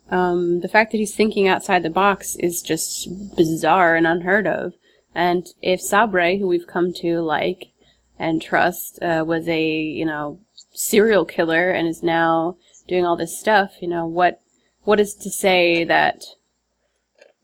um, 0.08 0.60
the 0.60 0.68
fact 0.68 0.92
that 0.92 0.98
he's 0.98 1.16
thinking 1.16 1.48
outside 1.48 1.82
the 1.82 1.90
box 1.90 2.36
is 2.36 2.62
just 2.62 3.08
bizarre 3.34 3.96
and 3.96 4.06
unheard 4.06 4.46
of. 4.46 4.74
And 5.16 5.48
if 5.62 5.80
Sabre, 5.80 6.36
who 6.36 6.46
we've 6.46 6.68
come 6.68 6.92
to 6.94 7.22
like 7.22 7.72
and 8.20 8.40
trust, 8.40 9.02
uh, 9.02 9.24
was 9.26 9.48
a, 9.48 9.68
you 9.68 10.06
know, 10.06 10.38
serial 10.74 11.24
killer 11.24 11.70
and 11.70 11.88
is 11.88 12.02
now 12.02 12.56
doing 12.86 13.06
all 13.06 13.16
this 13.16 13.38
stuff, 13.38 13.80
you 13.80 13.88
know, 13.88 14.06
what 14.06 14.40
what 14.82 15.00
is 15.00 15.14
to 15.14 15.30
say 15.30 15.84
that 15.84 16.24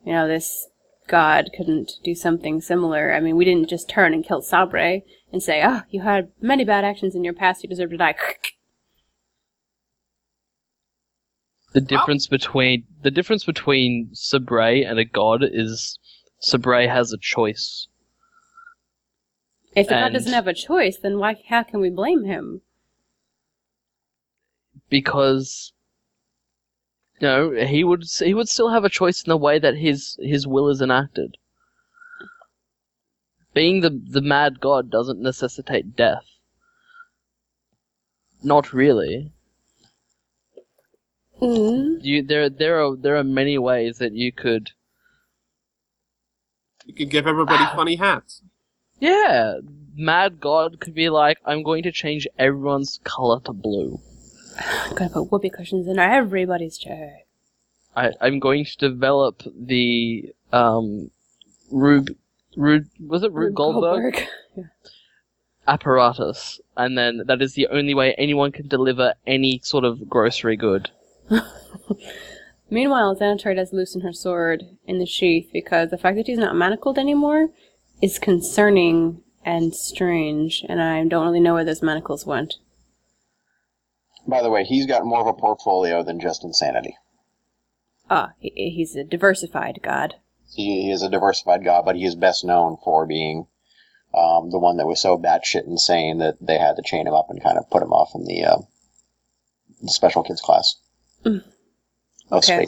you 0.04 0.12
know, 0.12 0.28
this 0.28 0.68
god 1.08 1.50
couldn't 1.56 1.92
do 2.04 2.14
something 2.14 2.60
similar? 2.60 3.14
I 3.14 3.20
mean, 3.20 3.36
we 3.36 3.44
didn't 3.44 3.70
just 3.70 3.88
turn 3.88 4.12
and 4.12 4.24
kill 4.24 4.42
Sabre 4.42 5.00
and 5.32 5.42
say, 5.42 5.62
"Oh, 5.64 5.82
you 5.90 6.02
had 6.02 6.32
many 6.40 6.64
bad 6.64 6.84
actions 6.84 7.14
in 7.14 7.24
your 7.24 7.34
past, 7.34 7.62
you 7.62 7.68
deserve 7.68 7.90
to 7.90 7.96
die." 7.96 8.14
The 11.72 11.80
difference 11.80 12.26
between 12.26 12.84
the 13.02 13.12
difference 13.12 13.44
between 13.44 14.10
Sabre 14.12 14.82
and 14.82 14.98
a 14.98 15.04
god 15.04 15.44
is 15.44 16.00
Sabre 16.40 16.88
has 16.88 17.12
a 17.12 17.18
choice. 17.18 17.86
if 19.76 19.86
the 19.86 19.94
god 19.94 20.12
doesn't 20.12 20.32
have 20.32 20.48
a 20.48 20.54
choice, 20.54 20.98
then 20.98 21.20
why 21.20 21.40
how 21.48 21.62
can 21.62 21.78
we 21.78 21.88
blame 21.88 22.24
him? 22.24 22.62
Because 24.90 25.72
you 27.20 27.26
know 27.26 27.52
he 27.52 27.84
would 27.84 28.04
he 28.18 28.34
would 28.34 28.48
still 28.48 28.70
have 28.70 28.84
a 28.84 28.90
choice 28.90 29.22
in 29.22 29.30
the 29.30 29.36
way 29.36 29.58
that 29.58 29.76
his 29.76 30.18
his 30.20 30.46
will 30.46 30.68
is 30.68 30.82
enacted. 30.82 31.36
Being 33.54 33.80
the 33.80 33.90
the 33.90 34.20
mad 34.20 34.60
god 34.60 34.90
doesn't 34.90 35.20
necessitate 35.22 35.96
death. 35.96 36.26
Not 38.42 38.72
really. 38.72 39.32
Mm. 41.40 42.04
You 42.04 42.22
there 42.22 42.50
there 42.50 42.84
are 42.84 42.96
there 42.96 43.16
are 43.16 43.24
many 43.24 43.56
ways 43.56 43.98
that 43.98 44.12
you 44.12 44.30
could 44.32 44.72
You 46.84 46.94
could 46.94 47.10
give 47.10 47.26
everybody 47.26 47.64
funny 47.74 47.96
hats. 47.96 48.42
yeah 48.98 49.54
Mad 49.96 50.40
God 50.40 50.80
could 50.80 50.94
be 50.94 51.10
like, 51.10 51.38
I'm 51.44 51.62
going 51.62 51.82
to 51.82 51.92
change 51.92 52.26
everyone's 52.38 53.00
color 53.04 53.40
to 53.40 53.52
blue. 53.52 54.00
I'm 54.60 54.94
gonna 54.94 55.10
put 55.10 55.30
whoopee 55.30 55.50
cushions 55.50 55.86
in 55.86 55.98
everybody's 55.98 56.78
chair. 56.78 57.20
I, 57.96 58.10
I'm 58.20 58.38
going 58.38 58.64
to 58.64 58.76
develop 58.76 59.42
the 59.56 60.32
um, 60.52 61.10
Rube, 61.70 62.08
Rube 62.56 62.86
was 63.00 63.22
it 63.22 63.32
Rube 63.32 63.54
Goldberg, 63.54 64.22
apparatus, 65.68 66.60
and 66.76 66.96
then 66.96 67.22
that 67.26 67.42
is 67.42 67.54
the 67.54 67.66
only 67.68 67.94
way 67.94 68.14
anyone 68.14 68.52
can 68.52 68.68
deliver 68.68 69.14
any 69.26 69.60
sort 69.62 69.84
of 69.84 70.08
grocery 70.08 70.56
good. 70.56 70.90
Meanwhile, 72.70 73.16
Xanatar 73.16 73.56
does 73.56 73.72
loosen 73.72 74.02
her 74.02 74.12
sword 74.12 74.64
in 74.86 74.98
the 74.98 75.06
sheath 75.06 75.50
because 75.52 75.90
the 75.90 75.98
fact 75.98 76.16
that 76.16 76.28
he's 76.28 76.38
not 76.38 76.54
manacled 76.54 76.98
anymore 76.98 77.48
is 78.00 78.18
concerning 78.18 79.22
and 79.44 79.74
strange, 79.74 80.64
and 80.68 80.80
I 80.80 81.04
don't 81.04 81.26
really 81.26 81.40
know 81.40 81.54
where 81.54 81.64
those 81.64 81.82
manacles 81.82 82.26
went. 82.26 82.58
By 84.26 84.42
the 84.42 84.50
way, 84.50 84.64
he's 84.64 84.86
got 84.86 85.04
more 85.04 85.20
of 85.20 85.26
a 85.26 85.32
portfolio 85.32 86.02
than 86.02 86.20
just 86.20 86.44
insanity. 86.44 86.96
Ah, 88.08 88.32
he, 88.38 88.70
he's 88.70 88.96
a 88.96 89.04
diversified 89.04 89.80
god. 89.82 90.16
He, 90.52 90.82
he 90.82 90.90
is 90.90 91.02
a 91.02 91.08
diversified 91.08 91.64
god, 91.64 91.84
but 91.84 91.96
he 91.96 92.04
is 92.04 92.14
best 92.14 92.44
known 92.44 92.76
for 92.84 93.06
being 93.06 93.46
um, 94.12 94.50
the 94.50 94.58
one 94.58 94.76
that 94.78 94.86
was 94.86 95.00
so 95.00 95.16
batshit 95.16 95.66
insane 95.66 96.18
that 96.18 96.36
they 96.40 96.58
had 96.58 96.76
to 96.76 96.82
chain 96.82 97.06
him 97.06 97.14
up 97.14 97.30
and 97.30 97.42
kind 97.42 97.56
of 97.56 97.70
put 97.70 97.82
him 97.82 97.92
off 97.92 98.10
in 98.14 98.24
the, 98.24 98.44
uh, 98.44 98.58
the 99.80 99.88
special 99.88 100.22
kids 100.22 100.40
class. 100.40 100.76
Mm. 101.24 101.44
Okay. 102.32 102.66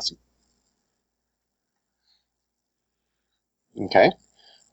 Okay. 3.80 4.10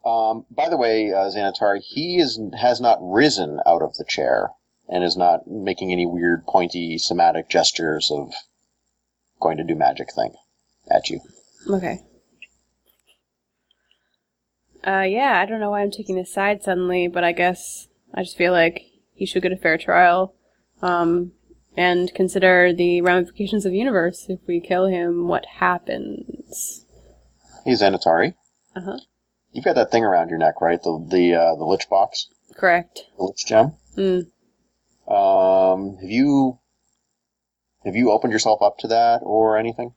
Um, 0.06 0.46
by 0.50 0.70
the 0.70 0.78
way, 0.78 1.12
uh, 1.12 1.30
Xanatar, 1.30 1.82
he 1.84 2.18
is 2.18 2.40
has 2.58 2.80
not 2.80 3.00
risen 3.02 3.60
out 3.66 3.82
of 3.82 3.96
the 3.96 4.06
chair 4.06 4.52
and 4.90 5.04
is 5.04 5.16
not 5.16 5.48
making 5.48 5.92
any 5.92 6.06
weird, 6.06 6.46
pointy, 6.46 6.98
somatic 6.98 7.48
gestures 7.50 8.12
of 8.12 8.34
going 9.40 9.58
to 9.58 9.64
do 9.64 9.76
magic 9.76 10.12
thing 10.14 10.34
at 10.90 11.10
you. 11.10 11.22
Okay. 11.70 12.00
Uh, 14.86 15.02
yeah, 15.02 15.40
I 15.42 15.46
don't 15.46 15.60
know 15.60 15.72
why 15.72 15.82
I'm 15.82 15.92
taking 15.92 16.16
this 16.16 16.34
side 16.34 16.64
suddenly, 16.64 17.08
but 17.08 17.24
I 17.24 17.32
guess 17.34 17.88
I 18.14 18.24
just 18.24 18.38
feel 18.38 18.54
like 18.54 18.84
he 19.14 19.26
should 19.26 19.44
get 19.44 19.52
a 19.52 19.58
fair 19.58 19.78
trial. 19.78 20.34
Um, 20.82 21.34
and 21.76 22.14
consider 22.16 22.74
the 22.74 23.02
ramifications 23.02 23.66
of 23.66 23.72
the 23.72 23.78
universe. 23.78 24.26
If 24.30 24.40
we 24.48 24.60
kill 24.60 24.88
him, 24.88 25.28
what 25.28 25.46
happens? 25.46 26.86
He's 27.66 27.82
Xanatari, 27.82 28.34
Uh 28.76 28.82
huh. 28.82 28.98
you've 29.52 29.66
got 29.66 29.76
that 29.76 29.92
thing 29.92 30.04
around 30.04 30.30
your 30.30 30.40
neck, 30.40 30.62
right? 30.62 30.82
The 30.82 31.06
the 31.10 31.36
uh, 31.36 31.56
the 31.56 31.66
lich 31.66 31.88
box, 31.90 32.28
Correct. 32.56 33.02
the 33.18 33.24
lich 33.26 33.46
gem. 33.46 33.74
Mm. 33.98 34.28
Um, 35.10 35.98
have 36.02 36.10
you 36.10 36.60
have 37.86 37.96
you 37.96 38.12
opened 38.12 38.34
yourself 38.34 38.62
up 38.62 38.78
to 38.80 38.88
that 38.90 39.22
or 39.24 39.58
anything? 39.58 39.94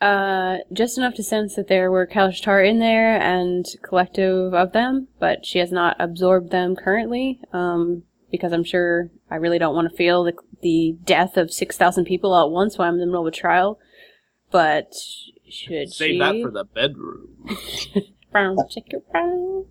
Uh, 0.00 0.58
just 0.72 0.98
enough 0.98 1.14
to 1.14 1.22
sense 1.22 1.54
that 1.54 1.68
there 1.68 1.90
were 1.90 2.06
Kalashtar 2.06 2.68
in 2.68 2.80
there 2.80 3.18
and 3.18 3.64
collective 3.82 4.52
of 4.52 4.72
them, 4.72 5.08
but 5.18 5.46
she 5.46 5.58
has 5.58 5.72
not 5.72 5.96
absorbed 5.98 6.50
them 6.50 6.76
currently. 6.76 7.40
Um, 7.52 8.02
because 8.30 8.52
I'm 8.52 8.64
sure 8.64 9.10
I 9.30 9.36
really 9.36 9.58
don't 9.58 9.74
want 9.74 9.90
to 9.90 9.96
feel 9.96 10.24
the 10.24 10.34
the 10.62 10.96
death 11.04 11.36
of 11.36 11.52
six 11.52 11.76
thousand 11.76 12.04
people 12.04 12.32
all 12.32 12.46
at 12.46 12.52
once 12.52 12.76
while 12.76 12.88
I'm 12.88 12.94
in 12.94 13.00
the 13.00 13.06
middle 13.06 13.26
of 13.26 13.32
a 13.32 13.36
trial. 13.36 13.78
But 14.50 14.92
should 15.48 15.92
Save 15.92 16.10
she? 16.10 16.18
that 16.18 16.42
for 16.42 16.50
the 16.50 16.64
bedroom. 16.64 17.58
Brown 18.32 18.56
chicken 18.68 19.02
brown. 19.10 19.66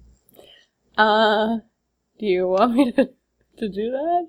Uh, 0.98 1.58
do 2.20 2.26
you 2.26 2.48
want 2.48 2.74
me 2.74 2.92
to 2.94 3.10
to 3.58 3.70
do 3.70 3.92
that? 3.92 4.28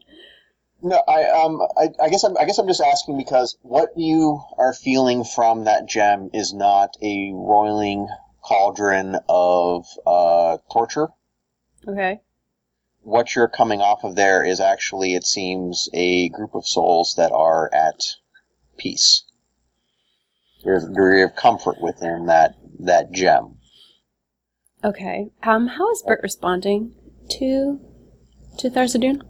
No, 0.83 1.03
I 1.09 1.25
um, 1.25 1.61
I, 1.77 1.89
I 2.03 2.09
guess 2.09 2.23
I'm, 2.23 2.37
I 2.37 2.45
guess 2.45 2.59
I'm 2.59 2.67
just 2.67 2.83
asking 2.83 3.17
because 3.17 3.57
what 3.63 3.91
you 3.97 4.41
are 4.59 4.75
feeling 4.75 5.25
from 5.25 5.65
that 5.65 5.87
gem 5.87 6.31
is 6.35 6.53
not 6.53 6.97
a 7.03 7.33
roiling 7.33 8.09
cauldron 8.43 9.19
of 9.29 9.87
uh, 10.07 10.59
torture. 10.71 11.09
Okay. 11.89 12.21
What 13.03 13.35
you're 13.35 13.49
coming 13.49 13.81
off 13.81 14.05
of 14.05 14.17
there 14.17 14.45
is 14.45 14.61
actually, 14.61 15.15
it 15.15 15.25
seems, 15.25 15.89
a 15.95 16.29
group 16.29 16.55
of 16.55 16.67
souls 16.67 17.15
that 17.17 17.33
are 17.33 17.73
at 17.73 18.17
peace. 18.77 19.25
There's 20.65 20.85
a 20.85 20.89
degree 20.89 21.23
of 21.23 21.37
comfort 21.37 21.81
within 21.81 22.27
that 22.27 22.55
that 22.81 23.13
gem. 23.13 23.59
Okay. 24.85 25.31
Um, 25.43 25.69
how 25.69 25.91
is 25.91 26.03
Bert 26.07 26.21
responding 26.23 26.95
to 27.39 27.81
to 28.59 28.71
Tharizdun? 28.71 29.23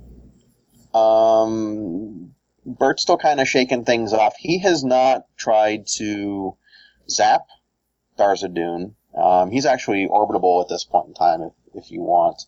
Um, 0.94 2.34
Bert's 2.64 3.02
still 3.02 3.18
kind 3.18 3.40
of 3.40 3.48
shaking 3.48 3.84
things 3.84 4.12
off. 4.12 4.34
He 4.38 4.58
has 4.60 4.84
not 4.84 5.22
tried 5.36 5.86
to 5.96 6.56
zap 7.08 7.42
Tharizdun. 8.18 8.94
Um, 9.16 9.50
he's 9.50 9.66
actually 9.66 10.08
orbitable 10.08 10.62
at 10.62 10.68
this 10.68 10.84
point 10.84 11.08
in 11.08 11.14
time, 11.14 11.42
if, 11.42 11.52
if 11.84 11.90
you 11.90 12.02
want. 12.02 12.42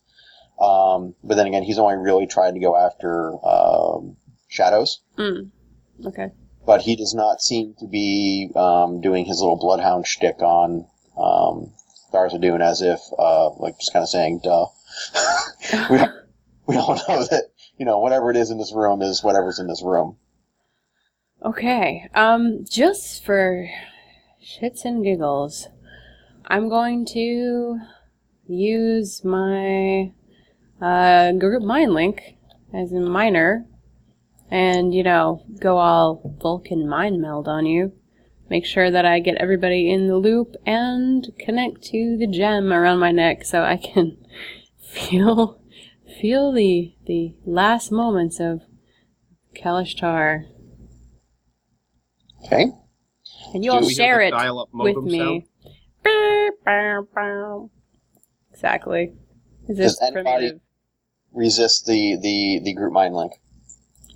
Um, 0.60 1.14
but 1.22 1.36
then 1.36 1.46
again, 1.46 1.62
he's 1.62 1.78
only 1.78 1.96
really 1.96 2.26
tried 2.26 2.52
to 2.52 2.60
go 2.60 2.76
after 2.76 3.32
um, 3.46 4.16
shadows. 4.48 5.00
Mm. 5.16 5.50
Okay. 6.04 6.30
But 6.66 6.82
he 6.82 6.96
does 6.96 7.14
not 7.14 7.40
seem 7.40 7.74
to 7.78 7.86
be 7.86 8.50
um, 8.54 9.00
doing 9.00 9.24
his 9.24 9.40
little 9.40 9.56
bloodhound 9.56 10.06
shtick 10.06 10.42
on 10.42 10.86
um, 11.16 11.72
as 12.60 12.82
if, 12.82 13.00
uh, 13.18 13.50
like, 13.50 13.78
just 13.78 13.92
kind 13.92 14.02
of 14.02 14.08
saying, 14.08 14.40
duh. 14.42 14.66
we, 15.90 15.98
we 16.68 16.74
don't 16.74 17.00
know 17.08 17.24
that, 17.24 17.44
you 17.78 17.84
know, 17.84 17.98
whatever 17.98 18.30
it 18.30 18.36
is 18.36 18.50
in 18.50 18.58
this 18.58 18.72
room 18.72 19.02
is 19.02 19.24
whatever's 19.24 19.58
in 19.58 19.66
this 19.66 19.82
room. 19.82 20.16
Okay. 21.44 22.08
Um, 22.14 22.64
just 22.68 23.24
for 23.24 23.68
shits 24.44 24.84
and 24.84 25.02
giggles, 25.02 25.68
I'm 26.46 26.68
going 26.68 27.06
to 27.06 27.80
use 28.46 29.24
my 29.24 30.12
uh, 30.80 31.32
group 31.32 31.62
mind 31.62 31.92
link 31.92 32.36
as 32.72 32.92
a 32.92 33.00
minor, 33.00 33.66
and 34.50 34.94
you 34.94 35.02
know, 35.02 35.44
go 35.60 35.78
all 35.78 36.36
Vulcan 36.40 36.88
mind 36.88 37.20
meld 37.20 37.48
on 37.48 37.66
you. 37.66 37.92
Make 38.50 38.64
sure 38.64 38.90
that 38.90 39.04
I 39.04 39.20
get 39.20 39.36
everybody 39.36 39.90
in 39.90 40.08
the 40.08 40.16
loop 40.16 40.56
and 40.64 41.30
connect 41.38 41.82
to 41.88 42.16
the 42.16 42.26
gem 42.26 42.72
around 42.72 42.98
my 42.98 43.12
neck 43.12 43.44
so 43.44 43.62
I 43.62 43.76
can 43.76 44.16
feel 44.78 45.60
feel 46.20 46.52
the 46.52 46.94
the 47.06 47.34
last 47.44 47.90
moments 47.90 48.40
of 48.40 48.62
Kalashtar. 49.56 50.44
Okay. 52.46 52.66
And 53.54 53.64
you 53.64 53.72
all 53.72 53.80
Do 53.80 53.86
we 53.86 53.94
hear 53.94 54.04
share 54.04 54.20
it 54.20 54.30
dial-up 54.30 54.68
with 54.72 54.94
modem 54.96 55.04
me. 55.06 55.46
Bow, 56.04 56.50
bow, 56.64 57.08
bow. 57.14 57.70
Exactly. 58.52 59.12
Is 59.68 59.76
this 59.76 59.98
Does 59.98 60.02
anybody 60.02 60.24
primitive? 60.24 60.60
resist 61.32 61.86
the, 61.86 62.18
the, 62.20 62.60
the 62.64 62.74
group 62.74 62.92
mind 62.92 63.14
link? 63.14 63.32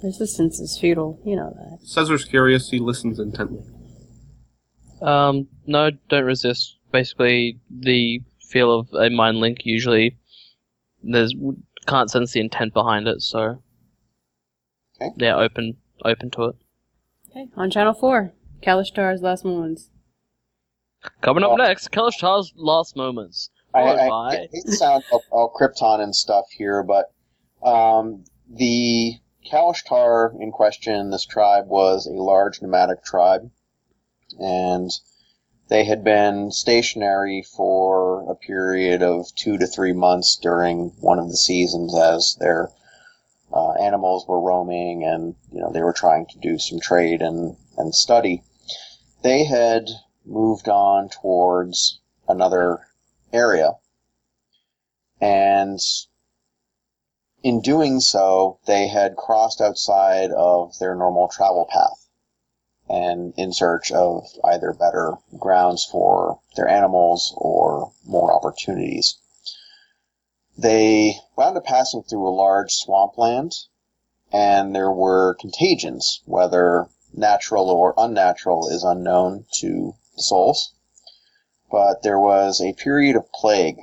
Resistance 0.02 0.60
is 0.60 0.78
futile. 0.78 1.20
You 1.24 1.36
know 1.36 1.54
that. 1.56 1.86
Caesar's 1.86 2.24
curious. 2.24 2.70
He 2.70 2.78
listens 2.78 3.18
intently. 3.18 3.64
Um, 5.00 5.48
no, 5.66 5.90
don't 6.08 6.24
resist. 6.24 6.78
Basically, 6.92 7.60
the 7.70 8.20
feel 8.48 8.78
of 8.78 8.88
a 8.92 9.08
mind 9.08 9.38
link 9.38 9.64
usually 9.64 10.18
there's 11.02 11.34
can't 11.86 12.10
sense 12.10 12.32
the 12.32 12.40
intent 12.40 12.72
behind 12.74 13.06
it, 13.08 13.22
so 13.22 13.62
Okay. 15.00 15.10
yeah, 15.16 15.36
open 15.36 15.76
open 16.04 16.30
to 16.32 16.44
it. 16.44 16.56
Okay, 17.30 17.48
on 17.56 17.70
Channel 17.70 17.94
4, 17.94 18.32
Kalashtar's 18.62 19.22
Last 19.22 19.44
Moments. 19.44 19.88
Coming 21.20 21.42
up 21.44 21.50
Oh. 21.52 21.56
next, 21.56 21.90
Kalashtar's 21.90 22.52
last 22.56 22.94
moments. 22.96 23.50
I, 23.74 23.80
Followed 23.82 23.98
I, 23.98 24.08
I 24.08 24.36
hate 24.52 24.64
to 24.66 24.72
sound 24.72 25.04
all, 25.10 25.24
all 25.30 25.52
Krypton 25.52 26.00
and 26.00 26.14
stuff 26.14 26.44
here, 26.50 26.82
but 26.84 27.06
um, 27.66 28.24
the 28.48 29.14
Kalashtar 29.50 30.40
in 30.40 30.52
question, 30.52 31.10
this 31.10 31.24
tribe 31.24 31.66
was 31.68 32.06
a 32.06 32.10
large 32.12 32.60
nomadic 32.62 33.02
tribe, 33.04 33.50
and 34.38 34.90
they 35.72 35.84
had 35.84 36.04
been 36.04 36.50
stationary 36.50 37.40
for 37.40 38.30
a 38.30 38.34
period 38.34 39.02
of 39.02 39.34
two 39.34 39.56
to 39.56 39.66
three 39.66 39.94
months 39.94 40.36
during 40.36 40.90
one 41.00 41.18
of 41.18 41.30
the 41.30 41.36
seasons 41.36 41.96
as 41.96 42.36
their 42.40 42.68
uh, 43.54 43.72
animals 43.80 44.28
were 44.28 44.38
roaming 44.38 45.02
and 45.02 45.34
you 45.50 45.58
know 45.62 45.70
they 45.72 45.82
were 45.82 45.94
trying 45.94 46.26
to 46.26 46.38
do 46.40 46.58
some 46.58 46.78
trade 46.78 47.22
and, 47.22 47.56
and 47.78 47.94
study. 47.94 48.42
They 49.22 49.44
had 49.44 49.88
moved 50.26 50.68
on 50.68 51.08
towards 51.08 52.00
another 52.28 52.80
area. 53.32 53.70
And 55.22 55.80
in 57.42 57.62
doing 57.62 58.00
so, 58.00 58.58
they 58.66 58.88
had 58.88 59.16
crossed 59.16 59.62
outside 59.62 60.32
of 60.32 60.78
their 60.78 60.94
normal 60.94 61.28
travel 61.28 61.66
path 61.72 62.01
and 62.92 63.32
in 63.38 63.50
search 63.54 63.90
of 63.90 64.26
either 64.44 64.74
better 64.74 65.14
grounds 65.38 65.82
for 65.82 66.38
their 66.56 66.68
animals 66.68 67.32
or 67.38 67.90
more 68.04 68.34
opportunities. 68.34 69.16
They 70.58 71.18
wound 71.34 71.56
up 71.56 71.64
passing 71.64 72.02
through 72.02 72.28
a 72.28 72.36
large 72.36 72.72
swampland, 72.72 73.54
and 74.30 74.76
there 74.76 74.92
were 74.92 75.34
contagions, 75.40 76.20
whether 76.26 76.88
natural 77.14 77.70
or 77.70 77.94
unnatural 77.96 78.68
is 78.68 78.84
unknown 78.84 79.46
to 79.60 79.94
the 80.14 80.22
souls. 80.22 80.74
But 81.70 82.02
there 82.02 82.20
was 82.20 82.60
a 82.60 82.74
period 82.74 83.16
of 83.16 83.32
plague 83.32 83.80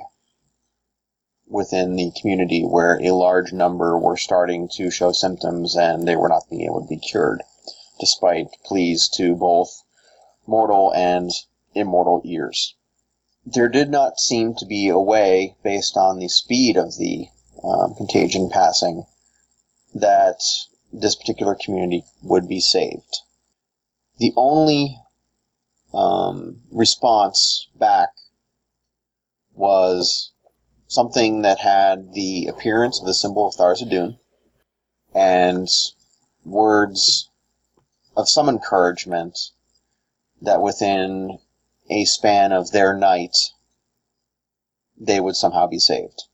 within 1.48 1.96
the 1.96 2.12
community 2.12 2.62
where 2.62 3.00
a 3.02 3.10
large 3.10 3.52
number 3.52 3.98
were 3.98 4.16
starting 4.16 4.68
to 4.68 4.88
show 4.88 5.10
symptoms 5.10 5.76
and 5.76 6.06
they 6.06 6.14
were 6.14 6.28
not 6.28 6.48
being 6.48 6.62
able 6.62 6.82
to 6.82 6.86
be 6.86 6.96
cured, 6.96 7.42
despite 8.00 8.48
pleas 8.64 9.08
to 9.08 9.36
both 9.36 9.82
mortal 10.46 10.92
and 10.94 11.30
immortal 11.74 12.22
ears. 12.24 12.74
There 13.46 13.68
did 13.68 13.90
not 13.90 14.18
seem 14.18 14.54
to 14.56 14.66
be 14.66 14.88
a 14.88 14.98
way, 14.98 15.56
based 15.62 15.96
on 15.96 16.18
the 16.18 16.28
speed 16.28 16.76
of 16.76 16.96
the 16.96 17.28
um, 17.62 17.94
contagion 17.94 18.50
passing, 18.50 19.06
that 19.94 20.40
this 20.92 21.14
particular 21.14 21.54
community 21.54 22.04
would 22.22 22.48
be 22.48 22.60
saved. 22.60 23.20
The 24.18 24.32
only 24.36 24.98
um, 25.94 26.62
response 26.70 27.68
back 27.74 28.10
was 29.54 30.32
something 30.86 31.42
that 31.42 31.58
had 31.58 32.12
the 32.12 32.46
appearance 32.46 33.00
of 33.00 33.06
the 33.06 33.14
symbol 33.14 33.46
of 33.46 33.54
Tharizdun 33.54 34.18
and 35.14 35.68
words 36.44 37.29
of 38.16 38.28
some 38.28 38.48
encouragement 38.48 39.50
that 40.42 40.62
within 40.62 41.38
a 41.90 42.04
span 42.04 42.52
of 42.52 42.70
their 42.70 42.96
night 42.96 43.36
they 44.98 45.20
would 45.20 45.36
somehow 45.36 45.66
be 45.66 45.78
saved. 45.78 46.24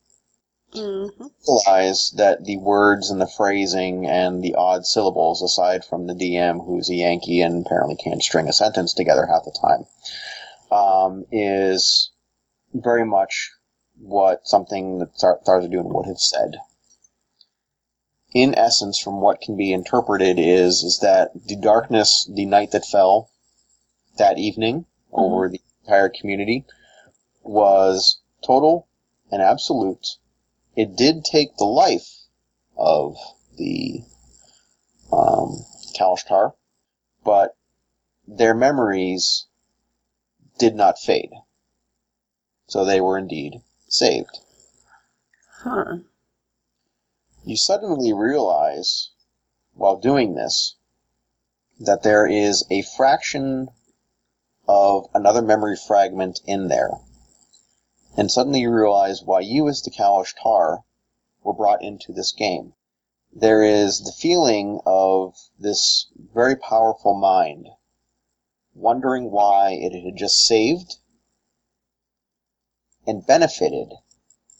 Mm-hmm. 0.74 1.26
Realize 1.48 2.10
that 2.16 2.44
the 2.44 2.58
words 2.58 3.10
and 3.10 3.20
the 3.20 3.28
phrasing 3.28 4.06
and 4.06 4.42
the 4.42 4.56
odd 4.56 4.84
syllables, 4.84 5.40
aside 5.40 5.84
from 5.84 6.06
the 6.06 6.14
DM, 6.14 6.66
who's 6.66 6.90
a 6.90 6.94
Yankee 6.94 7.40
and 7.40 7.64
apparently 7.64 7.96
can't 7.96 8.22
string 8.22 8.48
a 8.48 8.52
sentence 8.52 8.92
together 8.92 9.26
half 9.26 9.44
the 9.44 9.52
time, 9.52 9.86
um, 10.76 11.24
is 11.30 12.10
very 12.74 13.04
much 13.04 13.52
what 13.98 14.46
something 14.46 14.98
that 14.98 15.14
Thar- 15.18 15.40
Tharizdun 15.46 15.94
would 15.94 16.06
have 16.06 16.18
said. 16.18 16.56
In 18.36 18.54
essence, 18.54 18.98
from 18.98 19.22
what 19.22 19.40
can 19.40 19.56
be 19.56 19.72
interpreted, 19.72 20.38
is 20.38 20.82
is 20.82 20.98
that 20.98 21.30
the 21.46 21.56
darkness, 21.56 22.28
the 22.30 22.44
night 22.44 22.70
that 22.72 22.84
fell 22.84 23.30
that 24.18 24.36
evening 24.36 24.84
over 25.10 25.48
the 25.48 25.62
entire 25.80 26.10
community, 26.10 26.66
was 27.42 28.20
total 28.44 28.88
and 29.32 29.40
absolute. 29.40 30.18
It 30.76 30.96
did 30.96 31.24
take 31.24 31.56
the 31.56 31.64
life 31.64 32.26
of 32.76 33.16
the 33.56 34.04
um, 35.10 35.64
Kalashtar, 35.98 36.52
but 37.24 37.56
their 38.28 38.54
memories 38.54 39.46
did 40.58 40.74
not 40.74 40.98
fade. 40.98 41.32
So 42.66 42.84
they 42.84 43.00
were 43.00 43.16
indeed 43.16 43.62
saved. 43.88 44.40
Huh. 45.62 46.00
You 47.48 47.56
suddenly 47.56 48.12
realize, 48.12 49.10
while 49.74 49.98
doing 49.98 50.34
this, 50.34 50.74
that 51.78 52.02
there 52.02 52.26
is 52.26 52.64
a 52.70 52.82
fraction 52.82 53.68
of 54.66 55.08
another 55.14 55.42
memory 55.42 55.76
fragment 55.76 56.40
in 56.44 56.66
there. 56.66 56.90
And 58.16 58.32
suddenly 58.32 58.62
you 58.62 58.72
realize 58.72 59.22
why 59.22 59.42
you, 59.42 59.68
as 59.68 59.80
the 59.80 59.92
Kalashtar, 59.92 60.82
were 61.44 61.52
brought 61.52 61.84
into 61.84 62.12
this 62.12 62.32
game. 62.32 62.74
There 63.32 63.62
is 63.62 64.00
the 64.00 64.10
feeling 64.10 64.80
of 64.84 65.36
this 65.56 66.08
very 66.16 66.56
powerful 66.56 67.14
mind 67.14 67.68
wondering 68.74 69.30
why 69.30 69.70
it 69.70 69.92
had 69.92 70.16
just 70.16 70.44
saved 70.44 70.96
and 73.06 73.24
benefited 73.24 73.92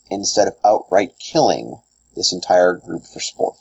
instead 0.08 0.46
of 0.46 0.56
outright 0.64 1.18
killing 1.18 1.82
this 2.16 2.32
entire 2.32 2.74
group 2.74 3.02
for 3.04 3.20
sport. 3.20 3.58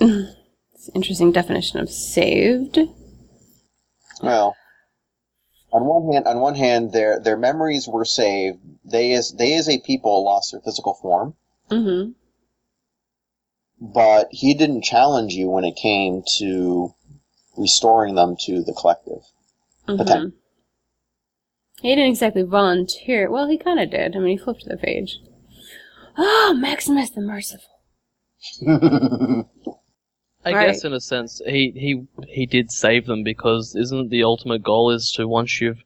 It's 0.00 0.88
an 0.88 0.94
interesting 0.94 1.32
definition 1.32 1.78
of 1.80 1.90
saved. 1.90 2.78
Well, 4.22 4.54
on 5.72 5.84
one 5.84 6.12
hand, 6.12 6.26
on 6.26 6.40
one 6.40 6.54
hand, 6.54 6.92
their 6.92 7.20
their 7.20 7.36
memories 7.36 7.88
were 7.88 8.04
saved. 8.04 8.58
They 8.84 9.12
as 9.12 9.32
they 9.32 9.54
as 9.54 9.68
a 9.68 9.78
people 9.80 10.24
lost 10.24 10.52
their 10.52 10.60
physical 10.60 10.94
form, 10.94 11.34
Mm-hmm. 11.70 12.10
but 13.80 14.28
he 14.30 14.54
didn't 14.54 14.82
challenge 14.82 15.34
you 15.34 15.48
when 15.48 15.64
it 15.64 15.76
came 15.76 16.22
to 16.38 16.94
restoring 17.56 18.14
them 18.14 18.36
to 18.46 18.62
the 18.62 18.72
collective. 18.72 19.22
Mm-hmm. 19.88 20.28
He 21.82 21.88
didn't 21.94 22.10
exactly 22.10 22.42
volunteer. 22.42 23.30
Well, 23.30 23.48
he 23.48 23.56
kind 23.56 23.80
of 23.80 23.90
did. 23.90 24.14
I 24.16 24.18
mean, 24.18 24.36
he 24.38 24.42
flipped 24.44 24.64
the 24.66 24.76
page. 24.76 25.18
Oh, 26.16 26.54
Maximus 26.58 27.10
the 27.10 27.20
Merciful. 27.20 27.68
I 30.44 30.54
Right. 30.54 30.66
guess 30.68 30.84
in 30.84 30.92
a 30.94 31.00
sense, 31.00 31.42
he, 31.46 31.70
he 31.76 32.06
he 32.26 32.46
did 32.46 32.70
save 32.70 33.06
them 33.06 33.22
because 33.22 33.76
isn't 33.76 34.08
the 34.10 34.22
ultimate 34.24 34.62
goal 34.62 34.90
is 34.90 35.12
to 35.12 35.28
once 35.28 35.60
you've, 35.60 35.82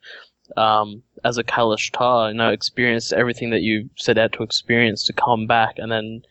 um, 0.57 1.03
as 1.25 1.39
a 1.39 1.45
Kalashtar, 1.45 2.29
you 2.31 2.35
know, 2.39 2.51
experienced 2.51 3.13
everything 3.13 3.51
that 3.51 3.63
you 3.63 3.91
set 3.97 4.17
out 4.19 4.33
to 4.35 4.45
experience, 4.45 5.05
to 5.07 5.13
come 5.13 5.47
back 5.49 5.75
and 5.79 5.91
then 5.91 6.23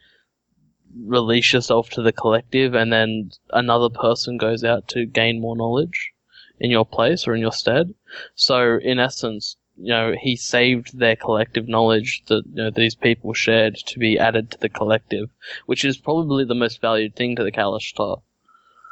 release 1.06 1.52
yourself 1.52 1.90
to 1.92 2.02
the 2.02 2.14
collective, 2.14 2.74
and 2.74 2.94
then 2.94 3.32
another 3.52 3.90
person 3.90 4.38
goes 4.38 4.64
out 4.64 4.88
to 4.90 5.06
gain 5.06 5.42
more 5.42 5.58
knowledge 5.58 6.12
in 6.60 6.72
your 6.72 6.86
place 6.86 7.28
or 7.28 7.36
in 7.36 7.42
your 7.42 7.52
stead. 7.52 7.94
So 8.36 8.78
in 8.82 9.00
essence, 9.00 9.58
you 9.76 9.88
know, 9.90 10.14
he 10.20 10.36
saved 10.36 10.98
their 10.98 11.16
collective 11.16 11.68
knowledge 11.68 12.24
that 12.28 12.44
you 12.48 12.56
know, 12.56 12.70
these 12.70 12.96
people 12.96 13.34
shared 13.34 13.76
to 13.76 14.00
be 14.00 14.20
added 14.20 14.52
to 14.52 14.58
the 14.60 14.70
collective, 14.70 15.30
which 15.66 15.84
is 15.84 15.98
probably 15.98 16.46
the 16.46 16.56
most 16.56 16.80
valued 16.82 17.16
thing 17.16 17.36
to 17.36 17.44
the 17.44 17.52
Kalashtar. 17.52 18.22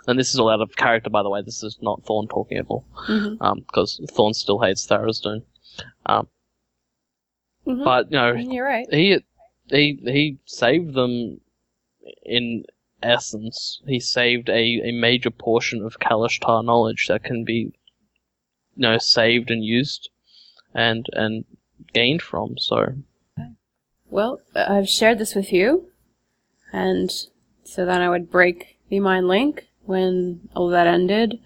And 0.08 0.18
this 0.18 0.34
is 0.34 0.40
all 0.40 0.50
out 0.50 0.62
of 0.62 0.76
character, 0.76 1.12
by 1.12 1.22
the 1.22 1.30
way. 1.30 1.42
This 1.44 1.62
is 1.64 1.78
not 1.82 2.04
Thorn 2.06 2.28
talking 2.28 2.58
at 2.58 2.66
all, 2.68 2.86
Mm-hmm. 3.08 3.60
because 3.60 4.02
Thorn 4.12 4.34
still 4.34 4.60
hates 4.60 4.88
Tharizdun. 4.88 5.44
Um, 6.08 6.28
Mhm. 7.68 7.84
but 7.84 8.12
you 8.12 8.18
know, 8.18 8.34
You're 8.34 8.66
right. 8.66 8.88
he 8.92 9.20
he 9.70 10.00
he 10.04 10.38
saved 10.46 10.96
them 10.96 11.40
in 12.26 12.66
essence. 13.04 13.82
He 13.86 14.00
saved 14.00 14.50
a, 14.50 14.82
a 14.90 14.92
major 14.92 15.30
portion 15.30 15.84
of 15.84 16.00
Kalashtar 16.00 16.66
knowledge 16.66 17.08
that 17.08 17.24
can 17.24 17.44
be 17.44 17.72
you 18.76 18.82
know 18.82 18.98
saved 18.98 19.52
and 19.52 19.64
used 19.64 20.10
and 20.74 21.08
and 21.14 21.46
gained 21.94 22.22
from. 22.22 22.58
So 22.58 22.96
Well, 24.10 24.42
I've 24.56 24.90
shared 24.90 25.20
this 25.20 25.36
with 25.36 25.54
you, 25.54 25.88
and 26.74 27.12
so 27.64 27.86
then 27.86 28.02
I 28.02 28.10
would 28.10 28.30
break 28.30 28.78
the 28.90 29.00
mind 29.00 29.28
link 29.28 29.68
when 29.86 30.50
all 30.56 30.68
that 30.70 30.88
ended, 30.88 31.40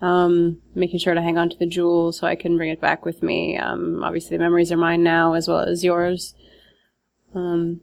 um, 0.00 0.62
making 0.74 1.00
sure 1.00 1.14
to 1.14 1.22
hang 1.22 1.38
on 1.38 1.50
to 1.50 1.56
the 1.56 1.66
jewel 1.66 2.12
so 2.12 2.26
I 2.26 2.36
can 2.36 2.56
bring 2.56 2.70
it 2.70 2.80
back 2.80 3.04
with 3.04 3.22
me. 3.22 3.56
Um, 3.56 4.02
obviously, 4.02 4.36
the 4.36 4.42
memories 4.42 4.72
are 4.72 4.76
mine 4.76 5.02
now 5.02 5.34
as 5.34 5.48
well 5.48 5.60
as 5.60 5.84
yours, 5.84 6.34
um, 7.34 7.80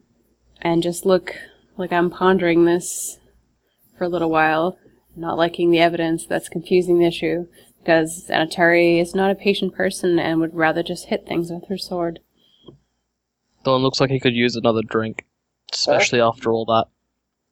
and 0.61 0.83
just 0.83 1.05
look 1.05 1.35
like 1.77 1.91
I'm 1.91 2.09
pondering 2.09 2.65
this 2.65 3.19
for 3.97 4.05
a 4.05 4.09
little 4.09 4.29
while, 4.29 4.77
not 5.15 5.37
liking 5.37 5.71
the 5.71 5.79
evidence 5.79 6.25
that's 6.25 6.49
confusing 6.49 6.99
the 6.99 7.05
issue. 7.05 7.47
Because 7.79 8.27
Anatari 8.29 9.01
is 9.01 9.15
not 9.15 9.31
a 9.31 9.35
patient 9.35 9.73
person 9.73 10.19
and 10.19 10.39
would 10.39 10.53
rather 10.53 10.83
just 10.83 11.05
hit 11.05 11.25
things 11.25 11.51
with 11.51 11.67
her 11.69 11.77
sword. 11.77 12.19
Thorn 13.63 13.81
looks 13.81 13.99
like 13.99 14.09
he 14.09 14.19
could 14.19 14.35
use 14.35 14.55
another 14.55 14.81
drink, 14.81 15.25
especially 15.73 16.21
after 16.21 16.51
all 16.51 16.65
that. 16.65 16.87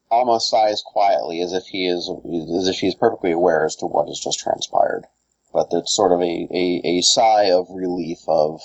Almost 0.09 0.49
sighs 0.49 0.81
quietly, 0.85 1.41
as 1.41 1.51
if 1.53 1.65
he 1.65 1.85
is 1.85 2.09
as 2.57 2.67
if 2.67 2.79
he 2.79 2.87
is 2.87 2.95
perfectly 2.95 3.31
aware 3.31 3.65
as 3.65 3.75
to 3.77 3.85
what 3.85 4.07
has 4.07 4.19
just 4.19 4.39
transpired. 4.39 5.05
But 5.53 5.67
it's 5.71 5.93
sort 5.93 6.11
of 6.13 6.21
a, 6.21 6.47
a, 6.51 6.81
a 6.85 7.01
sigh 7.01 7.51
of 7.51 7.67
relief 7.69 8.19
of 8.27 8.61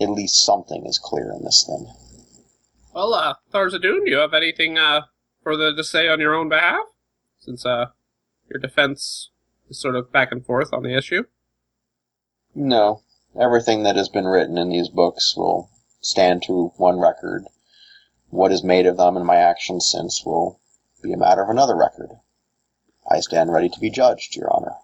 at 0.00 0.10
least 0.10 0.44
something 0.44 0.86
is 0.86 0.98
clear 0.98 1.32
in 1.32 1.44
this 1.44 1.64
thing. 1.66 1.86
Well, 2.94 3.14
uh, 3.14 3.34
Tharizdun, 3.52 4.04
do 4.04 4.10
you 4.10 4.16
have 4.16 4.34
anything 4.34 4.76
uh, 4.76 5.02
further 5.42 5.74
to 5.74 5.84
say 5.84 6.08
on 6.08 6.20
your 6.20 6.34
own 6.34 6.48
behalf? 6.48 6.84
Since 7.38 7.64
uh, 7.64 7.86
your 8.48 8.60
defense 8.60 9.00
is 9.00 9.30
sort 9.70 9.96
of 9.96 10.12
back 10.12 10.32
and 10.32 10.44
forth 10.44 10.72
on 10.72 10.82
the 10.82 10.96
issue. 10.96 11.24
No. 12.54 13.02
Everything 13.40 13.84
that 13.84 13.96
has 13.96 14.08
been 14.08 14.26
written 14.26 14.58
in 14.58 14.68
these 14.70 14.88
books 14.88 15.36
will 15.36 15.70
stand 16.00 16.42
to 16.44 16.72
one 16.76 16.98
record. 16.98 17.44
What 18.30 18.52
is 18.52 18.64
made 18.64 18.86
of 18.86 18.96
them 18.96 19.16
and 19.16 19.24
my 19.26 19.36
actions 19.36 19.88
since 19.90 20.24
will 20.24 20.60
be 21.02 21.12
a 21.12 21.16
matter 21.16 21.42
of 21.42 21.48
another 21.48 21.76
record. 21.76 22.10
I 23.10 23.20
stand 23.20 23.52
ready 23.52 23.68
to 23.68 23.80
be 23.80 23.90
judged, 23.90 24.36
Your 24.36 24.52
Honor. 24.54 24.74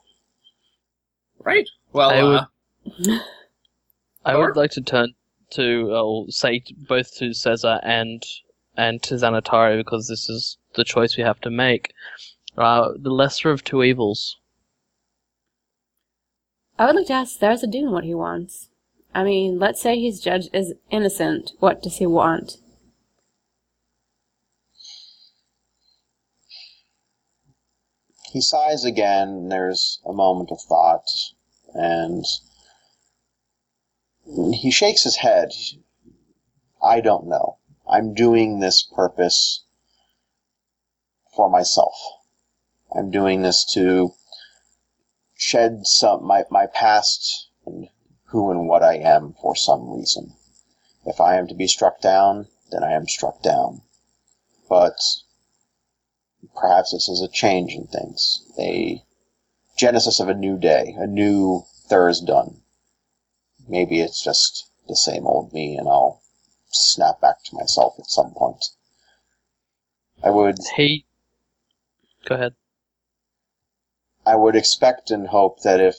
Right. 1.38 1.68
Well, 1.92 2.10
I 2.10 2.22
would- 2.22 2.40
uh, 3.16 3.18
I 4.24 4.36
would 4.36 4.56
like 4.56 4.72
to 4.72 4.80
turn 4.80 5.14
to 5.50 5.92
uh, 5.92 6.30
say 6.30 6.58
t- 6.60 6.74
both 6.88 7.14
to 7.18 7.32
Caesar 7.32 7.78
and 7.84 8.22
and 8.76 9.02
to 9.04 9.14
Xanatari 9.14 9.76
because 9.78 10.08
this 10.08 10.28
is 10.28 10.58
the 10.74 10.84
choice 10.84 11.16
we 11.16 11.22
have 11.22 11.40
to 11.42 11.50
make. 11.50 11.92
Uh, 12.58 12.88
the 12.98 13.10
lesser 13.10 13.50
of 13.50 13.62
two 13.64 13.82
evils. 13.82 14.36
I 16.78 16.86
would 16.86 16.96
like 16.96 17.06
to 17.06 17.14
ask 17.14 17.38
Tharizdun 17.38 17.90
what 17.90 18.04
he 18.04 18.14
wants. 18.14 18.68
I 19.14 19.24
mean, 19.24 19.58
let's 19.58 19.80
say 19.80 19.98
he's 19.98 20.20
judged 20.20 20.50
as 20.52 20.74
innocent. 20.90 21.52
What 21.58 21.82
does 21.82 21.96
he 21.96 22.06
want? 22.06 22.58
He 28.30 28.42
sighs 28.42 28.84
again, 28.84 29.48
there's 29.48 30.00
a 30.04 30.12
moment 30.12 30.50
of 30.50 30.60
thought, 30.60 31.08
and 31.72 32.26
he 34.52 34.70
shakes 34.70 35.04
his 35.04 35.16
head. 35.16 35.52
I 36.82 37.00
don't 37.00 37.26
know. 37.26 37.56
I'm 37.88 38.12
doing 38.12 38.60
this 38.60 38.82
purpose 38.82 39.64
for 41.34 41.48
myself. 41.48 41.94
I'm 42.94 43.10
doing 43.10 43.40
this 43.40 43.64
to 43.72 44.12
shed 45.36 45.86
some 45.86 46.24
my, 46.24 46.44
my 46.50 46.66
past 46.66 47.48
and 47.64 47.88
who 48.26 48.50
and 48.50 48.68
what 48.68 48.82
I 48.82 48.96
am 48.96 49.34
for 49.40 49.54
some 49.54 49.90
reason. 49.90 50.34
If 51.04 51.20
I 51.20 51.36
am 51.36 51.46
to 51.48 51.54
be 51.54 51.68
struck 51.68 52.00
down, 52.00 52.48
then 52.70 52.82
I 52.82 52.92
am 52.92 53.06
struck 53.06 53.42
down. 53.42 53.82
But 54.68 54.98
perhaps 56.56 56.92
this 56.92 57.08
is 57.08 57.20
a 57.20 57.28
change 57.28 57.72
in 57.72 57.86
things, 57.86 58.44
a 58.58 59.02
genesis 59.76 60.18
of 60.18 60.28
a 60.28 60.34
new 60.34 60.58
day, 60.58 60.96
a 60.98 61.06
new 61.06 61.64
Tharizdun. 61.88 62.60
Maybe 63.68 64.00
it's 64.00 64.22
just 64.22 64.70
the 64.88 64.96
same 64.96 65.26
old 65.26 65.52
me, 65.52 65.76
and 65.76 65.88
I'll 65.88 66.22
snap 66.68 67.20
back 67.20 67.44
to 67.44 67.54
myself 67.54 67.94
at 67.98 68.10
some 68.10 68.32
point. 68.32 68.64
I 70.22 70.30
would 70.30 70.58
He. 70.76 71.04
Go 72.24 72.34
ahead. 72.34 72.54
I 74.26 74.34
would 74.34 74.56
expect 74.56 75.10
and 75.10 75.28
hope 75.28 75.62
that 75.62 75.80
if 75.80 75.96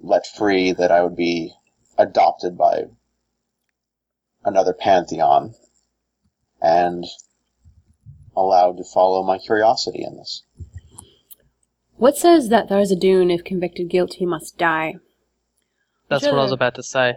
let 0.00 0.26
free, 0.26 0.72
that 0.72 0.90
I 0.90 1.02
would 1.02 1.16
be 1.16 1.54
adopted 1.96 2.58
by 2.58 2.84
another 4.44 4.72
pantheon 4.72 5.54
and 6.60 7.04
allowed 8.36 8.76
to 8.78 8.84
follow 8.84 9.22
my 9.22 9.38
curiosity 9.38 10.04
in 10.04 10.16
this. 10.16 10.42
What 11.96 12.16
says 12.16 12.50
that 12.50 12.68
Tharizdun, 12.68 13.32
if 13.32 13.44
convicted 13.44 13.88
guilty, 13.88 14.26
must 14.26 14.58
die? 14.58 14.96
That's 16.08 16.24
what 16.24 16.34
I 16.34 16.42
was 16.42 16.52
about 16.52 16.74
to 16.74 16.82
say. 16.82 17.14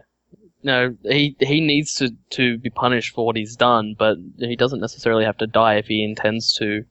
No, 0.63 0.95
he 1.03 1.35
he 1.39 1.61
needs 1.61 1.93
to, 1.95 2.15
to 2.31 2.57
be 2.57 2.69
punished 2.69 3.13
for 3.13 3.25
what 3.25 3.35
he's 3.35 3.55
done, 3.55 3.95
but 3.97 4.17
he 4.37 4.55
doesn't 4.55 4.81
necessarily 4.81 5.23
have 5.25 5.37
to 5.37 5.47
die 5.47 5.75
if 5.75 5.87
he 5.87 6.03
intends 6.03 6.53
to 6.55 6.85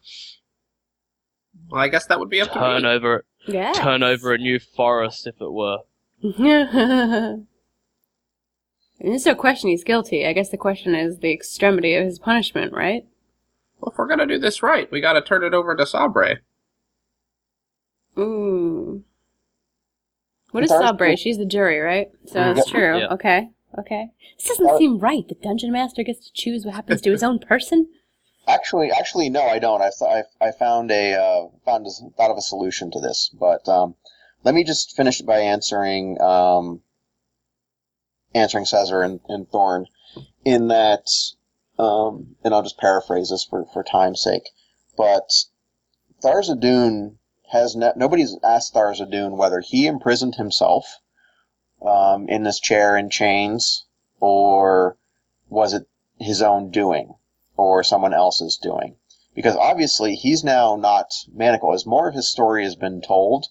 Well, 1.70 1.80
I 1.82 1.88
guess 1.88 2.06
that 2.06 2.18
would 2.18 2.30
be 2.30 2.40
up 2.40 2.48
to 2.52 2.58
turn 2.58 2.82
me. 2.82 2.88
over 2.88 3.24
Yeah. 3.46 3.72
turn 3.72 4.02
over 4.02 4.32
a 4.32 4.38
new 4.38 4.58
forest, 4.58 5.26
if 5.26 5.40
it 5.40 5.52
were. 5.52 5.78
There's 9.00 9.26
no 9.26 9.34
question 9.34 9.70
he's 9.70 9.84
guilty. 9.84 10.26
I 10.26 10.32
guess 10.32 10.48
the 10.48 10.56
question 10.56 10.94
is 10.94 11.18
the 11.18 11.32
extremity 11.32 11.94
of 11.94 12.04
his 12.04 12.18
punishment, 12.18 12.72
right? 12.72 13.04
Well, 13.80 13.92
if 13.92 13.98
we're 13.98 14.08
gonna 14.08 14.26
do 14.26 14.38
this 14.38 14.62
right, 14.62 14.90
we 14.90 15.00
gotta 15.00 15.22
turn 15.22 15.44
it 15.44 15.54
over 15.54 15.76
to 15.76 15.86
Sabre. 15.86 16.40
Ooh. 18.18 19.04
What 20.50 20.64
is 20.64 20.70
Darth- 20.70 20.84
Sabre? 20.86 21.16
She's 21.16 21.38
the 21.38 21.44
jury, 21.46 21.78
right? 21.78 22.08
So 22.26 22.40
mm-hmm. 22.40 22.58
it's 22.58 22.68
Yep. 22.68 22.74
true. 22.74 22.98
Yeah. 22.98 23.06
Okay. 23.12 23.48
Okay. 23.78 24.08
This 24.38 24.48
doesn't 24.48 24.78
seem 24.78 24.98
right. 24.98 25.28
The 25.28 25.36
dungeon 25.36 25.70
master 25.70 26.02
gets 26.02 26.26
to 26.26 26.32
choose 26.32 26.64
what 26.64 26.74
happens 26.74 27.00
to 27.02 27.10
his 27.12 27.22
own 27.28 27.38
person. 27.38 27.88
Actually, 28.48 28.90
actually, 28.90 29.28
no, 29.28 29.42
I 29.42 29.58
don't. 29.58 29.82
I 29.82 29.90
I, 30.06 30.22
I 30.40 30.52
found 30.52 30.90
a 30.90 31.12
uh, 31.12 31.48
found 31.66 31.86
a, 31.86 31.90
thought 32.16 32.30
of 32.30 32.38
a 32.38 32.42
solution 32.42 32.90
to 32.92 32.98
this, 32.98 33.30
but 33.38 33.68
um, 33.68 33.94
let 34.42 34.54
me 34.54 34.64
just 34.64 34.96
finish 34.96 35.20
by 35.20 35.40
answering 35.40 36.18
um, 36.22 36.80
answering 38.34 38.64
Caesar 38.64 39.02
and, 39.02 39.20
and 39.28 39.46
Thorn 39.50 39.86
in 40.46 40.68
that, 40.68 41.10
um, 41.78 42.36
and 42.42 42.54
I'll 42.54 42.62
just 42.62 42.78
paraphrase 42.78 43.28
this 43.28 43.44
for 43.44 43.66
for 43.66 43.82
time's 43.82 44.22
sake. 44.22 44.48
But 44.96 45.30
Tharizdun 46.22 47.18
has 47.50 47.76
ne- 47.76 47.92
nobody's 47.96 48.34
asked 48.42 48.72
Tharizdun 48.72 49.36
whether 49.36 49.60
he 49.60 49.86
imprisoned 49.86 50.36
himself 50.36 51.00
um, 51.82 52.30
in 52.30 52.44
this 52.44 52.60
chair 52.60 52.96
in 52.96 53.10
chains 53.10 53.84
or 54.20 54.96
was 55.50 55.74
it 55.74 55.86
his 56.18 56.40
own 56.40 56.70
doing 56.70 57.14
or 57.58 57.82
someone 57.82 58.14
else 58.14 58.40
is 58.40 58.56
doing. 58.56 58.96
Because 59.34 59.56
obviously 59.56 60.14
he's 60.14 60.42
now 60.42 60.76
not 60.76 61.12
manacle. 61.30 61.74
As 61.74 61.84
more 61.84 62.08
of 62.08 62.14
his 62.14 62.30
story 62.30 62.64
has 62.64 62.76
been 62.76 63.00
told, 63.00 63.48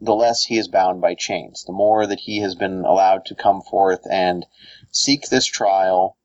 the 0.00 0.14
less 0.14 0.44
he 0.44 0.58
is 0.58 0.68
bound 0.68 1.00
by 1.00 1.14
chains. 1.14 1.64
The 1.64 1.72
more 1.72 2.06
that 2.06 2.20
he 2.20 2.40
has 2.40 2.54
been 2.54 2.84
allowed 2.84 3.24
to 3.26 3.34
come 3.34 3.62
forth 3.62 4.06
and 4.10 4.44
seek 4.90 5.28
this 5.28 5.46
trial, 5.46 6.16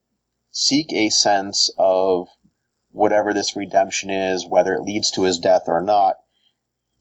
seek 0.51 0.91
a 0.91 1.09
sense 1.09 1.71
of 1.77 2.27
whatever 2.91 3.33
this 3.33 3.55
redemption 3.55 4.09
is, 4.09 4.45
whether 4.45 4.73
it 4.73 4.83
leads 4.83 5.09
to 5.11 5.23
his 5.23 5.39
death 5.39 5.63
or 5.67 5.81
not, 5.81 6.17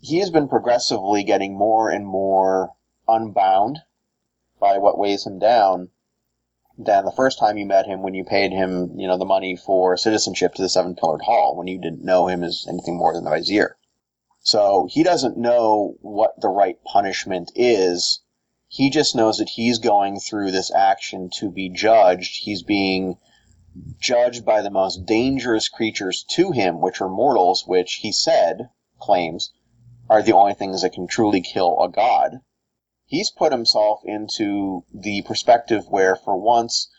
he 0.00 0.18
has 0.18 0.30
been 0.30 0.48
progressively 0.48 1.22
getting 1.22 1.56
more 1.56 1.90
and 1.90 2.06
more 2.06 2.74
unbound 3.08 3.78
by 4.58 4.78
what 4.78 4.98
weighs 4.98 5.26
him 5.26 5.38
down 5.38 5.90
than 6.78 7.04
the 7.04 7.12
first 7.12 7.38
time 7.38 7.58
you 7.58 7.66
met 7.66 7.86
him 7.86 8.02
when 8.02 8.14
you 8.14 8.24
paid 8.24 8.52
him, 8.52 8.98
you 8.98 9.06
know, 9.06 9.18
the 9.18 9.24
money 9.24 9.56
for 9.56 9.96
citizenship 9.96 10.54
to 10.54 10.62
the 10.62 10.68
Seven 10.68 10.94
Pillared 10.94 11.22
Hall 11.22 11.56
when 11.56 11.66
you 11.66 11.78
didn't 11.78 12.04
know 12.04 12.28
him 12.28 12.42
as 12.42 12.66
anything 12.68 12.96
more 12.96 13.12
than 13.12 13.24
the 13.24 13.30
Vizier. 13.30 13.76
So 14.40 14.88
he 14.90 15.02
doesn't 15.02 15.36
know 15.36 15.96
what 16.00 16.40
the 16.40 16.48
right 16.48 16.82
punishment 16.84 17.52
is. 17.54 18.20
He 18.68 18.90
just 18.90 19.14
knows 19.14 19.38
that 19.38 19.50
he's 19.50 19.78
going 19.78 20.18
through 20.18 20.50
this 20.50 20.72
action 20.72 21.30
to 21.34 21.50
be 21.50 21.68
judged. 21.68 22.42
He's 22.42 22.62
being 22.62 23.18
judged 23.98 24.44
by 24.44 24.62
the 24.62 24.70
most 24.70 25.04
dangerous 25.04 25.68
creatures 25.68 26.24
to 26.30 26.52
him, 26.52 26.80
which 26.80 27.00
are 27.00 27.08
mortals, 27.08 27.66
which 27.66 27.96
he 28.02 28.12
said, 28.12 28.70
claims, 28.98 29.52
are 30.08 30.22
the 30.22 30.32
only 30.32 30.54
things 30.54 30.82
that 30.82 30.92
can 30.92 31.06
truly 31.06 31.40
kill 31.40 31.80
a 31.80 31.88
god 31.88 32.40
he's 33.12 33.30
put 33.30 33.52
himself 33.52 34.00
into 34.06 34.84
the 34.92 35.22
perspective 35.26 35.84
where, 35.88 36.16
for 36.16 36.34
once, 36.34 36.90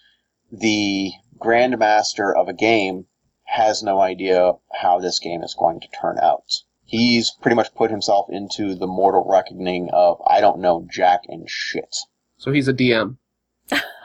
the 0.52 1.12
grandmaster 1.40 2.34
of 2.34 2.48
a 2.48 2.54
game 2.54 3.08
has 3.46 3.82
no 3.82 4.00
idea 4.00 4.54
how 4.80 5.00
this 5.00 5.18
game 5.20 5.42
is 5.42 5.56
going 5.58 5.82
to 5.82 5.88
turn 6.00 6.18
out. 6.22 6.46
He's 6.86 7.32
pretty 7.42 7.56
much 7.56 7.74
put 7.74 7.90
himself 7.90 8.28
into 8.30 8.76
the 8.76 8.86
mortal 8.86 9.26
reckoning 9.28 9.90
of, 9.92 10.22
I 10.28 10.40
don't 10.40 10.60
know 10.60 10.88
jack 10.90 11.22
and 11.28 11.50
shit. 11.50 11.96
So 12.38 12.52
he's 12.52 12.68
a 12.68 12.74
DM. 12.74 13.18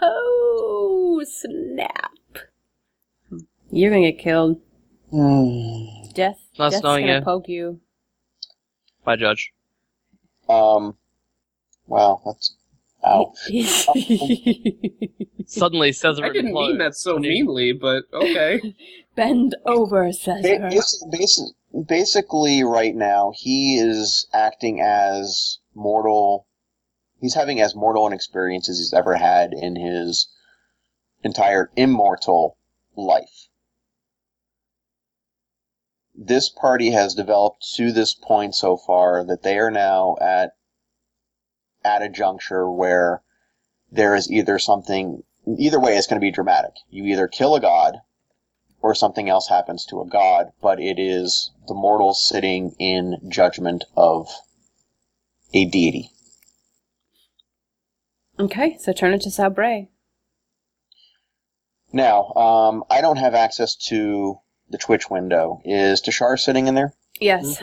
Oh, 0.00 1.22
snap. 1.26 2.12
You're 3.70 3.90
gonna 3.90 4.10
get 4.12 4.18
killed. 4.18 4.60
Death. 6.14 6.38
Nice 6.58 6.72
Death's 6.72 6.82
knowing 6.82 7.06
gonna 7.06 7.18
you. 7.18 7.24
poke 7.24 7.48
you. 7.48 7.80
My 9.04 9.16
judge. 9.16 9.52
Um, 10.48 10.96
wow, 11.88 12.20
that's, 12.24 12.54
ow. 13.04 13.34
Suddenly, 15.46 15.92
Caesar 15.92 16.24
I 16.24 16.28
didn't 16.28 16.52
mean 16.52 16.78
that 16.78 16.94
so 16.94 17.18
meanly, 17.18 17.72
but 17.72 18.04
okay. 18.12 18.74
Bend 19.16 19.56
over, 19.66 20.04
Ba- 20.04 20.12
Caesar. 20.12 20.58
basi- 20.70 21.02
basi- 21.10 21.86
basically, 21.88 22.62
right 22.62 22.94
now, 22.94 23.32
he 23.34 23.78
is 23.78 24.28
acting 24.32 24.80
as 24.80 25.58
mortal. 25.74 26.46
He's 27.20 27.34
having 27.34 27.60
as 27.60 27.74
mortal 27.74 28.06
an 28.06 28.12
experience 28.12 28.68
as 28.68 28.78
he's 28.78 28.92
ever 28.92 29.16
had 29.16 29.52
in 29.52 29.74
his 29.74 30.28
entire 31.24 31.70
immortal 31.76 32.56
life. 32.94 33.48
This 36.14 36.48
party 36.48 36.90
has 36.90 37.14
developed 37.14 37.66
to 37.76 37.90
this 37.92 38.14
point 38.14 38.54
so 38.54 38.76
far 38.76 39.24
that 39.24 39.42
they 39.42 39.58
are 39.58 39.70
now 39.70 40.16
at 40.20 40.52
at 41.84 42.02
a 42.02 42.08
juncture 42.08 42.70
where 42.70 43.22
there 43.90 44.14
is 44.14 44.30
either 44.30 44.58
something 44.58 45.22
either 45.58 45.80
way 45.80 45.96
it's 45.96 46.06
going 46.06 46.20
to 46.20 46.24
be 46.24 46.30
dramatic. 46.30 46.72
You 46.90 47.04
either 47.04 47.26
kill 47.26 47.54
a 47.54 47.60
god 47.60 47.98
or 48.80 48.94
something 48.94 49.28
else 49.28 49.48
happens 49.48 49.86
to 49.86 50.00
a 50.00 50.06
god, 50.06 50.52
but 50.60 50.80
it 50.80 50.98
is 50.98 51.50
the 51.66 51.74
mortals 51.74 52.26
sitting 52.26 52.74
in 52.78 53.16
judgment 53.28 53.84
of 53.96 54.28
a 55.52 55.64
deity. 55.64 56.10
Okay, 58.38 58.76
so 58.78 58.92
turn 58.92 59.14
it 59.14 59.22
to 59.22 59.30
Sabre. 59.30 59.86
Now, 61.92 62.32
um, 62.34 62.84
I 62.90 63.00
don't 63.00 63.16
have 63.16 63.34
access 63.34 63.74
to 63.86 64.38
the 64.68 64.78
Twitch 64.78 65.10
window. 65.10 65.60
Is 65.64 66.02
Tashar 66.02 66.38
sitting 66.38 66.66
in 66.68 66.74
there? 66.74 66.92
Yes. 67.18 67.62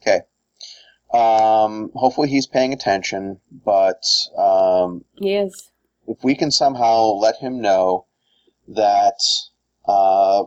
Okay. 0.00 0.20
Um, 1.16 1.90
hopefully 1.94 2.28
he's 2.28 2.46
paying 2.46 2.72
attention, 2.72 3.40
but 3.64 4.02
um, 4.36 5.04
He 5.18 5.34
is. 5.34 5.70
if 6.06 6.22
we 6.22 6.34
can 6.34 6.50
somehow 6.50 7.04
let 7.12 7.36
him 7.36 7.60
know 7.60 8.06
that 8.68 9.18
uh, 9.86 10.44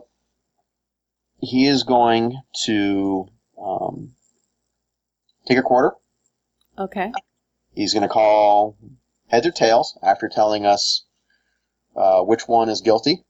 he 1.40 1.66
is 1.66 1.82
going 1.82 2.40
to 2.64 3.26
um, 3.60 4.12
take 5.46 5.58
a 5.58 5.62
quarter. 5.62 5.92
Okay. 6.78 7.12
He's 7.74 7.92
going 7.94 8.02
to 8.02 8.08
call 8.08 8.76
heads 9.28 9.46
or 9.46 9.50
tails 9.52 9.98
after 10.02 10.28
telling 10.28 10.66
us 10.66 11.04
uh, 11.96 12.20
which 12.22 12.46
one 12.48 12.68
is 12.68 12.80
guilty, 12.80 13.24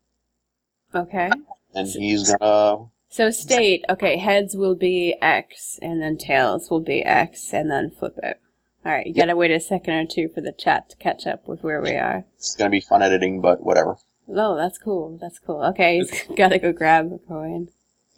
Okay. 0.95 1.31
and 1.75 1.89
he's 1.89 2.29
going 2.29 2.39
to 2.41 2.91
So 3.11 3.31
state, 3.31 3.85
okay, 3.91 4.17
heads 4.19 4.57
will 4.57 4.77
be 4.77 5.17
X, 5.21 5.79
and 5.83 6.01
then 6.01 6.17
tails 6.17 6.71
will 6.71 6.81
be 6.81 7.03
X, 7.03 7.53
and 7.53 7.69
then 7.71 7.91
flip 7.91 8.17
it. 8.23 8.41
Alright, 8.87 9.07
you 9.09 9.15
gotta 9.15 9.37
wait 9.37 9.51
a 9.51 9.59
second 9.61 9.95
or 9.95 10.07
two 10.07 10.29
for 10.29 10.41
the 10.41 10.53
chat 10.53 10.89
to 10.91 10.97
catch 10.97 11.27
up 11.27 11.47
with 11.47 11.63
where 11.63 11.83
we 11.83 11.91
are. 11.97 12.25
it's 12.37 12.55
going 12.55 12.71
to 12.71 12.75
be 12.75 12.81
fun 12.81 13.03
editing, 13.03 13.41
but 13.41 13.63
whatever. 13.63 13.97
Oh, 14.29 14.57
that's 14.57 14.79
cool. 14.79 15.19
That's 15.21 15.39
cool. 15.39 15.63
Okay, 15.65 15.99
he's 15.99 16.23
gotta 16.37 16.59
go 16.59 16.73
grab 16.73 17.13
a 17.13 17.19
coin. 17.19 17.69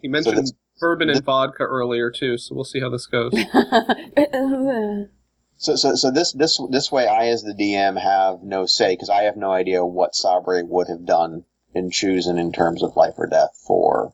He 0.01 0.07
mentioned 0.07 0.37
that's- 0.37 0.53
bourbon 0.79 1.09
and 1.09 1.23
vodka 1.23 1.63
earlier 1.63 2.11
too, 2.11 2.37
so 2.37 2.53
we'll 2.55 2.63
see 2.63 2.79
how 2.79 2.89
this 2.89 3.07
goes. 3.07 3.33
So, 5.55 5.75
so, 5.77 5.95
so 5.95 6.11
this, 6.11 6.33
this, 6.33 6.59
this 6.71 6.91
way, 6.91 7.07
I 7.07 7.27
as 7.27 7.43
the 7.43 7.53
DM 7.53 7.97
have 7.97 8.41
no 8.43 8.65
say 8.65 8.93
because 8.93 9.09
I 9.09 9.21
have 9.23 9.37
no 9.37 9.51
idea 9.51 9.85
what 9.85 10.13
Sabre 10.13 10.61
would 10.65 10.89
have 10.89 11.05
done 11.05 11.45
in 11.73 11.89
choosing 11.89 12.37
in 12.37 12.51
terms 12.51 12.83
of 12.83 12.97
life 12.97 13.13
or 13.17 13.27
death 13.27 13.57
for, 13.65 14.13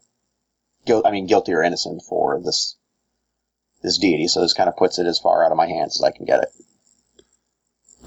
guilt. 0.89 1.05
I 1.05 1.11
mean, 1.11 1.27
guilty 1.27 1.53
or 1.53 1.63
innocent 1.63 2.01
for 2.09 2.41
this, 2.43 2.77
this 3.81 3.97
deity. 3.97 4.27
So 4.27 4.41
this 4.41 4.53
kind 4.53 4.67
of 4.67 4.75
puts 4.75 4.99
it 4.99 5.05
as 5.05 5.19
far 5.19 5.45
out 5.45 5.51
of 5.51 5.57
my 5.57 5.67
hands 5.67 5.99
as 5.99 6.03
I 6.03 6.11
can 6.11 6.25
get 6.25 6.43
it. 6.43 6.49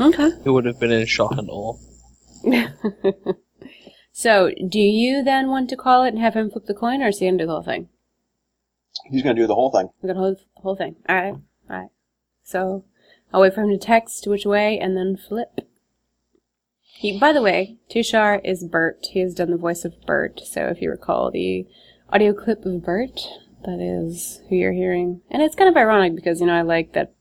okay. 0.01 0.31
It 0.45 0.51
would 0.51 0.67
have 0.67 0.81
been 0.81 0.91
in 0.91 1.07
shock 1.07 1.33
and 1.33 1.49
awe. 1.51 1.77
so, 4.13 4.51
do 4.69 4.81
you 4.81 5.23
then 5.23 5.49
want 5.49 5.71
to 5.71 5.77
call 5.77 6.03
it 6.03 6.09
and 6.09 6.19
have 6.19 6.35
him 6.35 6.51
flip 6.51 6.67
the 6.67 6.75
coin, 6.75 7.01
or 7.01 7.09
is 7.09 7.21
he 7.21 7.27
gonna 7.27 7.39
do 7.39 7.47
the 7.47 7.53
whole 7.53 7.63
thing? 7.63 7.89
He's 9.11 9.23
going 9.23 9.37
to 9.37 9.43
do 9.43 9.47
the 9.47 9.55
whole 9.55 9.71
thing. 9.71 9.89
We're 10.01 10.09
gonna 10.09 10.21
hold 10.21 10.39
the 10.57 10.61
whole 10.61 10.77
thing. 10.77 10.97
Alright. 11.09 11.37
Alright. 11.71 11.91
So, 12.43 12.85
I'll 13.33 13.41
wait 13.41 13.55
for 13.55 13.63
him 13.63 13.71
to 13.71 13.79
text 13.79 14.27
which 14.27 14.45
way 14.45 14.79
and 14.79 14.97
then 14.97 15.17
flip. 15.17 15.61
He, 16.83 17.19
by 17.19 17.33
the 17.33 17.43
way, 17.43 17.79
Tushar 17.91 18.41
is 18.45 18.65
Bert. 18.65 19.07
He 19.11 19.21
has 19.21 19.35
done 19.35 19.51
the 19.51 19.57
voice 19.57 19.85
of 19.85 19.95
Bert. 20.07 20.41
So 20.45 20.67
if 20.67 20.81
you 20.83 20.91
recall 20.91 21.31
the 21.31 21.67
audio 22.13 22.35
clip 22.35 22.67
of 22.67 22.85
Bert, 22.85 23.21
that 23.65 23.81
is 23.81 24.43
who 24.49 24.57
you're 24.57 24.73
hearing. 24.73 25.23
And 25.31 25.43
it's 25.43 25.55
kind 25.55 25.71
of 25.71 25.77
ironic 25.77 26.15
because, 26.15 26.41
you 26.41 26.47
know, 26.47 26.55
I 26.55 26.63
like 26.63 26.93
that 26.93 27.15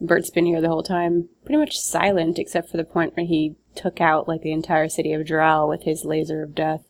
Bert's 0.00 0.30
been 0.30 0.46
here 0.46 0.60
the 0.60 0.68
whole 0.68 0.84
time, 0.84 1.28
pretty 1.44 1.58
much 1.58 1.78
silent 1.78 2.38
except 2.38 2.70
for 2.70 2.76
the 2.76 2.84
point 2.84 3.16
where 3.16 3.26
he 3.26 3.56
took 3.74 4.00
out 4.00 4.28
like 4.28 4.42
the 4.42 4.52
entire 4.52 4.88
city 4.88 5.12
of 5.12 5.26
Drow 5.26 5.66
with 5.68 5.82
his 5.82 6.04
laser 6.04 6.42
of 6.44 6.54
death. 6.54 6.84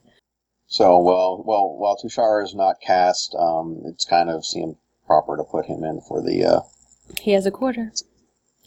So, 0.67 0.99
well, 0.99 1.43
well, 1.45 1.75
while 1.77 1.97
Tushar 1.97 2.43
is 2.43 2.55
not 2.55 2.79
cast, 2.79 3.35
um, 3.37 3.81
it's 3.85 4.05
kind 4.05 4.29
of 4.29 4.45
seemed 4.45 4.75
proper 5.05 5.35
to 5.35 5.43
put 5.43 5.65
him 5.65 5.83
in 5.83 5.99
for 6.07 6.21
the, 6.21 6.45
uh, 6.45 6.59
He 7.19 7.31
has 7.31 7.45
a 7.45 7.51
quarter. 7.51 7.91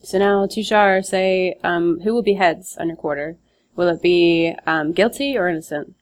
So 0.02 0.18
now, 0.18 0.44
Tushar, 0.46 1.02
say, 1.02 1.58
um, 1.62 2.00
who 2.00 2.12
will 2.12 2.22
be 2.22 2.34
heads 2.34 2.76
on 2.76 2.88
your 2.88 2.96
quarter? 2.96 3.38
Will 3.76 3.88
it 3.88 4.02
be 4.02 4.54
um, 4.66 4.92
guilty 4.92 5.38
or 5.38 5.48
innocent? 5.48 5.94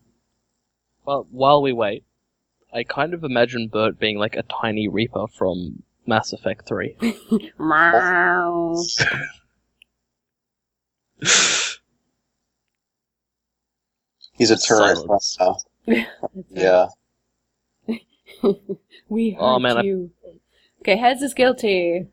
Well, 1.04 1.28
while 1.30 1.62
we 1.62 1.72
wait, 1.72 2.04
I 2.72 2.84
kind 2.84 3.12
of 3.14 3.22
imagine 3.24 3.68
Bert 3.68 3.98
being 3.98 4.18
like 4.18 4.34
a 4.36 4.42
tiny 4.44 4.88
Reaper 4.88 5.26
from 5.26 5.82
Mass 6.06 6.32
Effect 6.32 6.66
3. 6.66 6.96
Meow. 7.58 8.76
he's 14.32 14.50
a 14.50 14.56
turret 14.56 14.98
from, 15.06 15.20
Silence. 15.20 15.64
yeah. 16.50 16.86
we 19.08 19.30
hurt 19.32 19.40
Oh, 19.40 19.58
man, 19.58 19.78
I- 19.78 19.82
you. 19.82 20.10
Okay, 20.80 20.96
heads 20.96 21.22
is 21.22 21.34
guilty. 21.34 22.08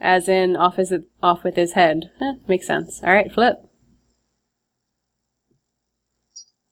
As 0.00 0.28
in, 0.28 0.54
off, 0.54 0.76
his, 0.76 0.92
off 1.20 1.42
with 1.42 1.56
his 1.56 1.72
head. 1.72 2.10
Eh, 2.20 2.34
makes 2.46 2.66
sense. 2.68 3.02
Alright, 3.02 3.32
flip. 3.32 3.56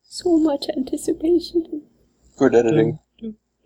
So 0.02 0.38
much 0.38 0.66
anticipation. 0.76 1.83
Good 2.38 2.55
editing. 2.55 3.00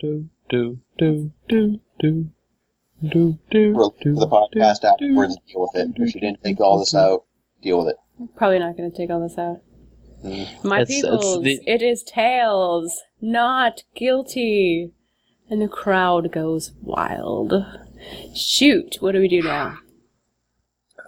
Do, 0.00 0.28
do, 0.48 0.80
do, 0.98 1.32
do, 1.48 1.80
do, 1.98 2.30
do, 3.02 3.08
do, 3.10 3.38
do, 3.50 3.74
For 3.74 3.94
do, 4.02 4.14
the 4.14 4.26
podcast 4.26 4.80
do, 4.80 4.88
afterwards, 4.88 5.36
deal 5.46 5.60
with 5.62 5.74
it. 5.74 5.88
If 5.96 6.14
you 6.14 6.20
didn't 6.20 6.42
take 6.42 6.60
all 6.60 6.78
this 6.78 6.94
out, 6.94 7.24
deal 7.62 7.78
with 7.78 7.88
it. 7.88 7.96
Probably 8.36 8.58
not 8.58 8.76
going 8.76 8.90
to 8.90 8.96
take 8.96 9.10
all 9.10 9.20
this 9.20 9.36
out. 9.38 9.60
Mm. 10.24 10.64
My 10.64 10.80
It's- 10.82 10.90
it's 10.98 11.02
peoples, 11.02 11.42
the- 11.42 11.60
it 11.66 11.82
is 11.82 12.02
tails, 12.02 13.02
not 13.20 13.82
guilty. 13.94 14.92
And 15.50 15.60
the 15.60 15.68
crowd 15.68 16.30
goes 16.30 16.72
wild. 16.80 17.52
Shoot, 18.34 18.98
what 19.00 19.12
do 19.12 19.20
we 19.20 19.26
do 19.28 19.42
now? 19.42 19.78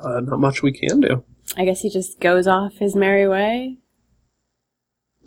Uh, 0.03 0.21
not 0.21 0.41
much 0.41 0.63
we 0.63 0.73
can 0.73 1.01
do. 1.01 1.25
I 1.57 1.65
guess 1.65 1.83
he 1.83 1.89
just 1.89 2.19
goes 2.19 2.49
off 2.49 2.79
his 2.79 2.97
merry 2.97 3.29
way. 3.29 3.79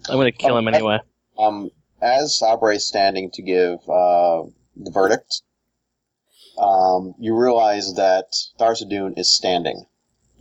I'm 0.10 0.17
gonna 0.17 0.34
kill 0.34 0.58
him 0.58 0.67
anyway. 0.67 0.99
Um, 1.39 1.71
as 2.06 2.38
Sabre 2.38 2.72
is 2.72 2.86
standing 2.86 3.32
to 3.32 3.41
give 3.41 3.80
uh, 3.89 4.44
the 4.76 4.91
verdict, 4.91 5.41
um, 6.60 7.15
you 7.20 7.36
realize 7.36 7.96
that 7.96 8.28
Tharizdun 8.60 9.18
is 9.18 9.34
standing. 9.34 9.86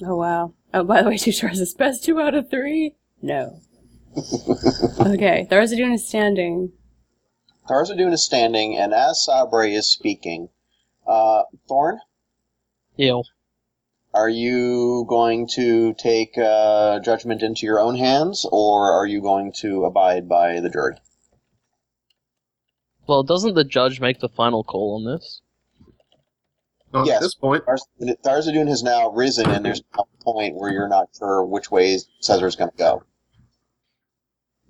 Oh 0.02 0.16
wow. 0.16 0.52
Oh, 0.74 0.84
by 0.84 1.02
the 1.02 1.08
way, 1.08 1.16
two 1.18 1.32
stars 1.32 1.60
is 1.60 1.72
best 1.72 2.04
two 2.04 2.20
out 2.20 2.34
of 2.34 2.50
three? 2.50 2.96
No. 3.22 3.60
okay, 5.00 5.46
Tharizdun 5.50 5.94
is 5.94 6.06
standing. 6.06 6.72
Tharizdun 7.68 8.12
is 8.12 8.24
standing, 8.24 8.76
and 8.76 8.92
as 8.92 9.24
Sabre 9.24 9.64
is 9.64 9.90
speaking, 9.90 10.50
uh, 11.06 11.44
Thorn, 11.66 11.98
Heal. 12.94 13.24
are 14.12 14.28
you 14.28 15.06
going 15.08 15.48
to 15.54 15.94
take 15.94 16.36
uh, 16.36 17.00
judgment 17.00 17.42
into 17.42 17.64
your 17.64 17.80
own 17.80 17.96
hands, 17.96 18.46
or 18.52 18.92
are 18.92 19.06
you 19.06 19.22
going 19.22 19.50
to 19.60 19.86
abide 19.86 20.28
by 20.28 20.60
the 20.60 20.68
jury? 20.68 20.96
Well, 23.06 23.22
doesn't 23.22 23.54
the 23.54 23.64
judge 23.64 24.00
make 24.00 24.20
the 24.20 24.28
final 24.28 24.64
call 24.64 24.96
on 24.96 25.04
this? 25.04 25.40
Not 26.92 27.06
Yes. 27.06 27.16
at 27.16 27.22
this 27.22 27.34
point. 27.34 27.64
Thars- 27.64 27.86
Tharizdun 28.24 28.68
has 28.68 28.82
now 28.82 29.10
risen, 29.10 29.50
and 29.50 29.64
there's 29.64 29.82
a 29.98 30.04
point 30.22 30.54
where 30.56 30.72
you're 30.72 30.88
not 30.88 31.08
sure 31.18 31.44
which 31.44 31.70
way 31.70 31.94
is 31.94 32.06
going 32.28 32.70
to 32.70 32.76
go. 32.76 33.02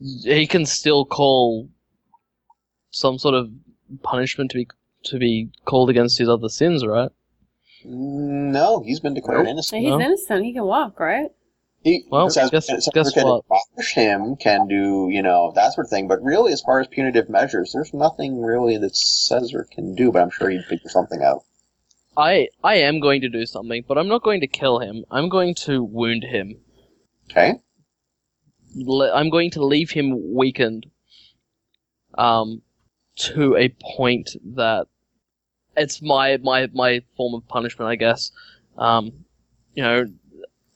He 0.01 0.47
can 0.47 0.67
still 0.67 1.05
call 1.05 1.69
some 2.91 3.19
sort 3.19 3.35
of 3.35 3.51
punishment 4.03 4.51
to 4.53 4.59
be 4.59 4.69
to 5.05 5.19
be 5.19 5.51
called 5.67 5.91
against 5.91 6.17
his 6.19 6.31
other 6.31 6.49
sins, 6.49 6.85
right? 6.85 7.11
No, 7.85 8.83
he's 8.83 9.01
been 9.01 9.13
declared 9.13 9.41
Nope. 9.45 9.51
innocent. 9.51 9.83
He's 9.83 9.91
No. 9.91 10.01
innocent. 10.01 10.45
He 10.47 10.55
can 10.55 10.65
walk, 10.65 10.99
right? 10.99 11.31
He, 11.85 12.05
Well, 12.11 12.31
Caesar, 12.31 12.49
guess- 12.51 12.89
guess 12.95 13.13
can 13.13 13.27
what? 13.27 13.45
him, 13.95 14.37
can 14.37 14.67
do, 14.67 15.09
you 15.11 15.23
know, 15.23 15.53
that 15.55 15.75
sort 15.75 15.87
of 15.87 15.91
thing. 15.91 16.09
But 16.09 16.23
really, 16.23 16.51
as 16.53 16.63
far 16.63 16.81
as 16.81 16.87
punitive 16.89 17.29
measures, 17.29 17.73
there's 17.73 17.93
nothing 17.93 18.41
really 18.41 18.79
that 18.79 18.97
Caesar 18.97 19.69
can 19.71 19.95
do. 19.95 20.11
But 20.11 20.23
I'm 20.23 20.31
sure 20.31 20.49
he'd 20.49 20.65
figure 20.65 20.89
something 20.89 21.23
out. 21.23 21.43
I 22.17 22.49
I 22.63 22.77
am 22.77 23.01
going 23.01 23.21
to 23.21 23.29
do 23.29 23.45
something, 23.45 23.85
but 23.87 23.99
I'm 23.99 24.09
not 24.09 24.23
going 24.23 24.41
to 24.41 24.47
kill 24.47 24.79
him. 24.79 25.05
I'm 25.11 25.29
going 25.29 25.55
to 25.67 25.85
wound 25.85 26.25
him. 26.25 26.57
Okay. 27.31 27.55
Le- 28.75 29.13
I'm 29.13 29.29
going 29.29 29.51
to 29.53 29.65
leave 29.65 29.91
him 29.91 30.35
weakened. 30.35 30.87
Um, 32.17 32.63
to 33.17 33.57
a 33.57 33.69
point 33.97 34.37
that 34.55 34.87
it's 35.77 36.01
my 36.01 36.39
my 36.39 36.69
my 36.73 37.03
form 37.17 37.35
of 37.35 37.47
punishment, 37.47 37.91
I 37.91 37.97
guess. 37.97 38.31
Um, 38.79 39.25
you 39.75 39.83
know, 39.83 40.07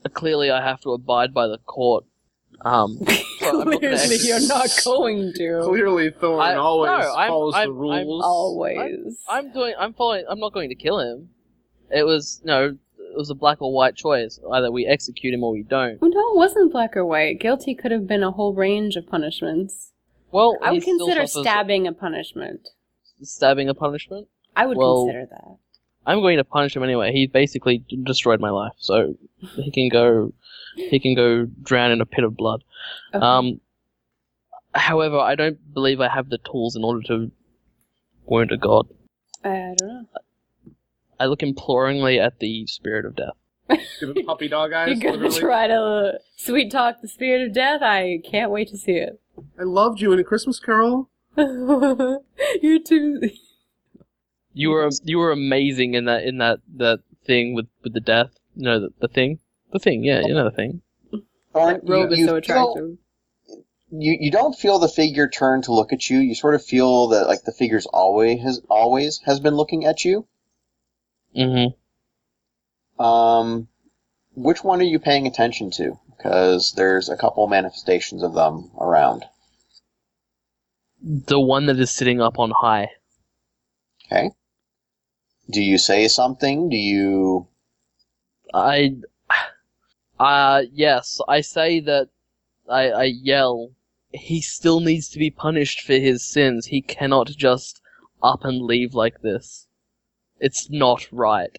clearly 0.09 0.51
I 0.51 0.62
have 0.62 0.81
to 0.83 0.92
abide 0.92 1.33
by 1.35 1.47
the 1.47 1.59
court. 1.59 2.05
Um, 2.64 2.99
but 3.40 3.55
not 3.55 3.79
Clearly, 3.79 4.16
you're 4.23 4.47
not 4.49 4.68
going 4.85 5.33
to. 5.35 5.61
Clearly, 5.64 6.11
Thorn 6.11 6.40
I- 6.40 6.54
always 6.56 6.88
no, 6.88 7.15
I'm- 7.15 7.29
follows 7.31 7.54
I'm- 7.54 7.69
the 7.69 7.73
rules. 7.73 8.25
Always. 8.25 9.19
I'm 9.29 9.52
doing. 9.52 9.75
I'm 9.79 9.92
following. 9.94 10.25
I'm 10.29 10.40
not 10.40 10.52
going 10.52 10.69
to 10.71 10.75
kill 10.75 10.98
him. 10.98 11.29
It 11.90 12.04
was 12.04 12.40
no. 12.44 12.77
It 12.98 13.17
was 13.17 13.31
a 13.31 13.35
black 13.35 13.63
or 13.63 13.73
white 13.73 13.94
choice. 13.96 14.38
Either 14.52 14.71
we 14.71 14.87
execute 14.87 15.33
him 15.33 15.42
or 15.44 15.52
we 15.52 15.63
don't. 15.63 16.00
Well, 16.00 16.11
no, 16.11 16.21
it 16.33 16.37
wasn't 16.37 16.73
black 16.73 16.96
or 16.96 17.06
white. 17.06 17.40
Guilty 17.40 17.75
could 17.75 17.90
have 17.92 18.06
been 18.06 18.23
a 18.23 18.31
whole 18.33 18.52
range 18.54 18.96
of 18.96 19.06
punishments. 19.06 19.92
Well, 20.31 20.59
I 20.61 20.73
would 20.73 20.83
he 20.83 20.94
still 20.94 21.06
consider 21.06 21.27
suffers 21.27 21.42
stabbing 21.44 21.87
a 21.87 21.92
punishment. 21.92 22.69
stabbing 23.23 23.69
a 23.69 23.75
punishment. 23.75 24.29
I 24.56 24.67
would 24.67 24.77
Well- 24.77 25.04
consider 25.06 25.27
that. 25.31 25.56
I'm 26.09 26.21
going 26.23 26.38
to 26.38 26.44
punish 26.44 26.75
him 26.75 26.83
anyway. 26.83 27.13
He 27.13 27.27
basically 27.27 27.85
destroyed 28.02 28.40
my 28.40 28.48
life, 28.48 28.73
so 28.79 29.15
he 29.56 29.71
can 29.71 29.90
go. 29.90 30.33
He 30.75 30.98
can 30.98 31.15
go 31.15 31.44
drown 31.63 31.90
in 31.90 32.00
a 32.00 32.06
pit 32.06 32.25
of 32.25 32.35
blood. 32.35 32.65
Okay. 33.15 33.25
Um. 33.25 33.61
However, 34.75 35.19
I 35.19 35.35
don't 35.35 35.59
believe 35.75 36.00
I 36.00 36.09
have 36.09 36.31
the 36.31 36.38
tools 36.38 36.77
in 36.77 36.83
order 36.83 37.02
to 37.09 37.31
wound 38.25 38.52
a 38.52 38.56
god. 38.56 38.88
I 39.44 39.75
don't 39.77 39.83
know. 39.83 40.06
I 41.21 41.27
look 41.27 41.42
imploringly 41.42 42.19
at 42.19 42.38
the 42.38 42.67
spirit 42.67 43.04
of 43.04 43.15
death. 43.15 43.37
Give 44.00 44.17
him 44.17 44.25
puppy 44.25 44.48
dog 44.48 44.73
eyes. 44.75 44.88
You're 44.88 45.13
gonna 45.13 45.25
literally. 45.25 45.40
try 45.40 45.67
to 45.67 46.21
sweet 46.37 46.71
talk 46.73 47.02
the 47.02 47.09
spirit 47.09 47.46
of 47.46 47.52
death? 47.52 47.83
I 47.83 48.21
can't 48.25 48.50
wait 48.50 48.69
to 48.69 48.79
see 48.79 48.92
it. 48.92 49.21
I 49.59 49.65
loved 49.65 50.00
you 50.00 50.11
in 50.13 50.19
a 50.19 50.25
Christmas 50.25 50.59
Carol. 50.59 51.11
you 51.37 52.83
too. 52.83 53.31
You 54.59 54.71
were 54.71 54.90
you 55.04 55.19
were 55.19 55.31
amazing 55.31 55.94
in 55.94 56.06
that 56.06 56.25
in 56.25 56.38
that 56.38 56.59
that 56.79 56.98
thing 57.25 57.54
with 57.54 57.67
with 57.85 57.92
the 57.94 58.00
death. 58.00 58.31
No, 58.56 58.81
the, 58.81 58.88
the 58.98 59.06
thing, 59.06 59.38
the 59.73 59.79
thing. 59.79 60.02
Yeah, 60.02 60.21
you 60.27 60.35
know 60.35 60.42
the 60.50 60.50
thing. 60.56 60.83
Thorn, 61.52 61.75
That 61.75 61.88
robe 61.88 62.09
you, 62.09 62.13
is 62.15 62.19
you 62.19 62.27
so 62.27 62.31
feel- 62.33 62.37
attractive. 62.38 62.98
you 63.90 64.17
you 64.21 64.31
don't 64.33 64.59
feel 64.59 64.81
the 64.81 64.88
figure 64.88 65.29
turn 65.29 65.63
to 65.63 65.73
look 65.73 65.92
at 65.92 66.11
you. 66.11 66.19
You 66.19 66.35
sort 66.35 66.56
of 66.56 66.65
feel 66.65 67.06
that 67.09 67.29
like 67.29 67.44
the 67.44 67.52
figure's 67.52 67.87
always 67.87 68.42
has 68.42 68.61
always 68.69 69.21
has 69.27 69.38
been 69.38 69.54
looking 69.54 69.85
at 69.85 70.04
you. 70.04 70.27
Mm-hmm. 71.37 73.04
Um, 73.04 73.69
which 74.35 74.65
one 74.65 74.81
are 74.81 74.85
you 74.85 74.98
paying 74.98 75.29
attention 75.29 75.71
to? 75.73 76.00
Because 76.17 76.73
there's 76.73 77.09
a 77.09 77.17
couple 77.17 77.46
manifestations 77.46 78.25
of 78.25 78.35
them 78.35 78.73
around. 78.81 79.25
The 81.00 81.38
one 81.38 81.67
that 81.67 81.79
is 81.79 81.92
sitting 81.92 82.21
up 82.21 82.40
on 82.40 82.50
high. 82.50 82.88
Okay. 84.06 84.31
Do 85.51 85.63
you 85.63 85.79
say 85.79 86.09
something? 86.09 86.69
Do 86.69 86.77
you? 86.77 87.49
I, 88.53 88.96
uh, 90.19 90.65
yes, 90.73 91.21
I 91.27 91.40
say 91.40 91.81
that. 91.81 92.11
I 92.69 92.90
I 92.90 93.05
yell. 93.05 93.73
He 94.13 94.40
still 94.42 94.81
needs 94.81 95.09
to 95.11 95.19
be 95.19 95.31
punished 95.31 95.81
for 95.81 95.94
his 95.94 96.25
sins. 96.25 96.67
He 96.67 96.83
cannot 96.83 97.29
just 97.29 97.81
up 98.23 98.44
and 98.44 98.63
leave 98.63 98.94
like 98.94 99.23
this. 99.23 99.69
It's 100.38 100.69
not 100.71 101.11
right. 101.11 101.59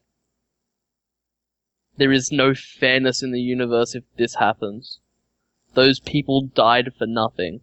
There 1.98 2.12
is 2.12 2.32
no 2.32 2.54
fairness 2.54 3.22
in 3.24 3.32
the 3.32 3.42
universe 3.42 3.96
if 3.96 4.04
this 4.18 4.36
happens. 4.36 5.00
Those 5.74 6.00
people 6.00 6.42
died 6.42 6.94
for 6.98 7.06
nothing. 7.06 7.62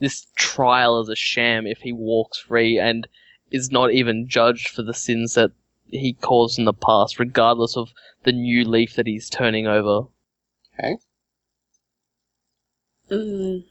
This 0.00 0.26
trial 0.36 1.00
is 1.00 1.08
a 1.08 1.16
sham 1.16 1.66
if 1.66 1.82
he 1.82 1.92
walks 1.92 2.38
free 2.38 2.78
and 2.78 3.06
is 3.50 3.70
not 3.70 3.92
even 3.92 4.28
judged 4.28 4.68
for 4.68 4.82
the 4.82 4.94
sins 4.94 5.34
that 5.34 5.50
he 5.86 6.12
caused 6.14 6.58
in 6.58 6.64
the 6.64 6.72
past, 6.72 7.18
regardless 7.18 7.76
of 7.76 7.92
the 8.24 8.32
new 8.32 8.64
leaf 8.64 8.94
that 8.96 9.06
he's 9.06 9.30
turning 9.30 9.66
over. 9.66 10.08
Okay. 10.78 10.96
Mm. 13.10 13.64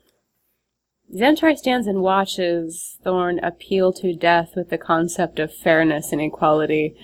Xanatari 1.13 1.57
stands 1.57 1.88
and 1.88 2.01
watches 2.01 2.97
Thorn 3.03 3.39
appeal 3.39 3.93
to 3.93 4.13
death 4.13 4.53
with 4.55 4.69
the 4.69 4.78
concept 4.78 5.39
of 5.39 5.53
fairness 5.53 6.11
and 6.11 6.21
equality, 6.21 6.95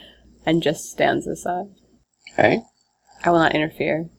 and 0.46 0.62
just 0.62 0.92
stands 0.92 1.26
aside. 1.28 1.68
Okay. 2.34 2.62
I 3.24 3.30
will 3.30 3.40
not 3.40 3.56
interfere. 3.56 4.10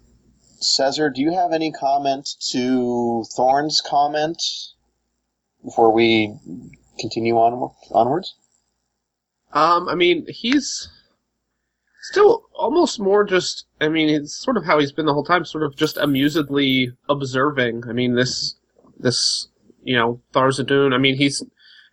Caesar, 0.60 1.10
do 1.10 1.20
you 1.20 1.34
have 1.34 1.52
any 1.52 1.70
comment 1.70 2.28
to 2.50 3.24
Thorn's 3.36 3.82
comment 3.84 4.42
before 5.62 5.92
we 5.92 6.34
continue 6.98 7.34
on 7.34 7.70
onwards? 7.90 8.34
Um, 9.54 9.88
I 9.88 9.94
mean, 9.94 10.26
he's 10.28 10.88
still 12.02 12.44
almost 12.54 13.00
more 13.00 13.24
just. 13.24 13.66
I 13.80 13.88
mean, 13.88 14.08
it's 14.08 14.36
sort 14.36 14.56
of 14.56 14.64
how 14.64 14.78
he's 14.78 14.92
been 14.92 15.06
the 15.06 15.14
whole 15.14 15.24
time, 15.24 15.44
sort 15.44 15.64
of 15.64 15.76
just 15.76 15.96
amusedly 15.96 16.88
observing. 17.08 17.84
I 17.88 17.92
mean, 17.92 18.14
this, 18.14 18.56
this, 18.98 19.48
you 19.82 19.96
know, 19.96 20.20
Tharizdun. 20.32 20.92
I 20.92 20.98
mean, 20.98 21.16
he's 21.16 21.42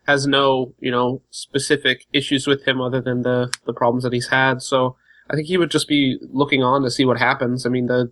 has 0.07 0.25
no, 0.25 0.73
you 0.79 0.91
know, 0.91 1.21
specific 1.29 2.05
issues 2.11 2.47
with 2.47 2.67
him 2.67 2.81
other 2.81 3.01
than 3.01 3.21
the 3.21 3.51
the 3.65 3.73
problems 3.73 4.03
that 4.03 4.13
he's 4.13 4.27
had. 4.27 4.61
So 4.61 4.95
I 5.29 5.35
think 5.35 5.47
he 5.47 5.57
would 5.57 5.71
just 5.71 5.87
be 5.87 6.17
looking 6.31 6.63
on 6.63 6.81
to 6.81 6.91
see 6.91 7.05
what 7.05 7.19
happens. 7.19 7.65
I 7.65 7.69
mean, 7.69 7.87
the 7.87 8.11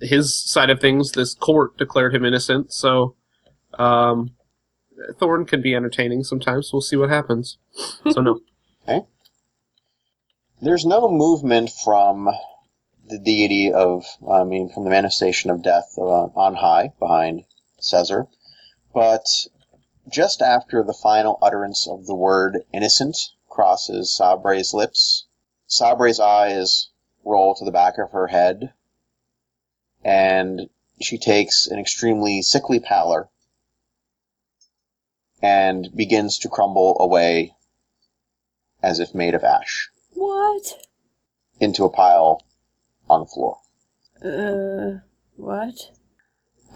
his 0.00 0.38
side 0.38 0.70
of 0.70 0.80
things, 0.80 1.12
this 1.12 1.34
court 1.34 1.78
declared 1.78 2.14
him 2.14 2.24
innocent. 2.24 2.72
So, 2.72 3.14
um, 3.78 4.32
Thorn 5.18 5.46
can 5.46 5.62
be 5.62 5.74
entertaining 5.74 6.24
sometimes. 6.24 6.72
We'll 6.72 6.82
see 6.82 6.96
what 6.96 7.10
happens. 7.10 7.58
So 8.10 8.20
no. 8.20 8.40
Okay. 8.88 9.04
There's 10.62 10.86
no 10.86 11.10
movement 11.10 11.70
from 11.70 12.30
the 13.06 13.18
deity 13.18 13.70
of, 13.70 14.06
I 14.28 14.42
mean, 14.44 14.70
from 14.70 14.84
the 14.84 14.90
manifestation 14.90 15.50
of 15.50 15.62
death 15.62 15.94
uh, 15.98 16.28
on 16.34 16.54
high 16.54 16.92
behind 16.98 17.44
Caesar, 17.78 18.26
but 18.94 19.26
just 20.08 20.40
after 20.40 20.82
the 20.82 20.94
final 20.94 21.38
utterance 21.42 21.86
of 21.86 22.06
the 22.06 22.14
word 22.14 22.64
innocent 22.72 23.16
crosses 23.48 24.10
Sabre's 24.10 24.72
lips, 24.72 25.26
Sabre's 25.66 26.18
eyes 26.18 26.88
roll 27.24 27.54
to 27.54 27.64
the 27.64 27.70
back 27.70 27.98
of 27.98 28.12
her 28.12 28.28
head, 28.28 28.72
and 30.02 30.70
she 31.00 31.18
takes 31.18 31.66
an 31.66 31.78
extremely 31.78 32.42
sickly 32.42 32.80
pallor 32.80 33.28
and 35.42 35.88
begins 35.94 36.38
to 36.38 36.48
crumble 36.48 36.96
away 37.00 37.54
as 38.82 39.00
if 39.00 39.14
made 39.14 39.34
of 39.34 39.44
ash 39.44 39.88
What? 40.14 40.86
into 41.60 41.84
a 41.84 41.90
pile 41.90 42.42
on 43.08 43.20
the 43.20 43.26
floor. 43.26 43.58
Uh, 44.24 45.00
what? 45.36 45.74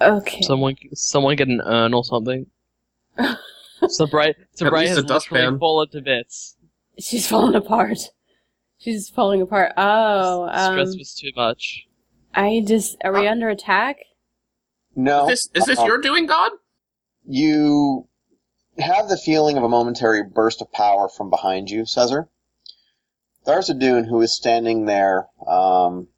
Okay. 0.00 0.40
Someone, 0.42 0.76
someone 0.94 1.36
get 1.36 1.48
an 1.48 1.60
urn 1.64 1.94
or 1.94 2.04
something. 2.04 2.46
Sabray, 3.18 4.34
Sabray 4.56 4.80
least 4.80 4.88
has 4.90 4.98
a 4.98 5.02
dustpan. 5.02 5.38
literally 5.38 5.58
fallen 5.58 5.88
to 5.90 6.00
bits. 6.00 6.56
She's 6.98 7.26
falling 7.26 7.54
apart. 7.54 7.98
She's 8.78 9.08
falling 9.08 9.40
apart. 9.40 9.72
Oh, 9.76 10.48
Stress 10.48 10.92
um, 10.92 10.98
was 10.98 11.14
too 11.14 11.30
much. 11.36 11.86
I 12.34 12.62
just, 12.66 12.96
are 13.04 13.12
we 13.12 13.28
under 13.28 13.48
attack? 13.48 13.98
No. 14.96 15.28
Is 15.28 15.28
this 15.28 15.62
is 15.62 15.66
this 15.66 15.78
uh-uh. 15.78 15.86
your 15.86 15.98
doing, 15.98 16.26
God? 16.26 16.52
You 17.26 18.08
have 18.78 19.08
the 19.08 19.16
feeling 19.16 19.56
of 19.56 19.62
a 19.62 19.68
momentary 19.68 20.22
burst 20.22 20.60
of 20.60 20.72
power 20.72 21.08
from 21.08 21.30
behind 21.30 21.70
you, 21.70 21.86
Caesar. 21.86 22.28
Tharizdun, 23.46 24.08
who 24.08 24.20
is 24.20 24.34
standing 24.34 24.86
there 24.86 25.28
um, 25.46 26.08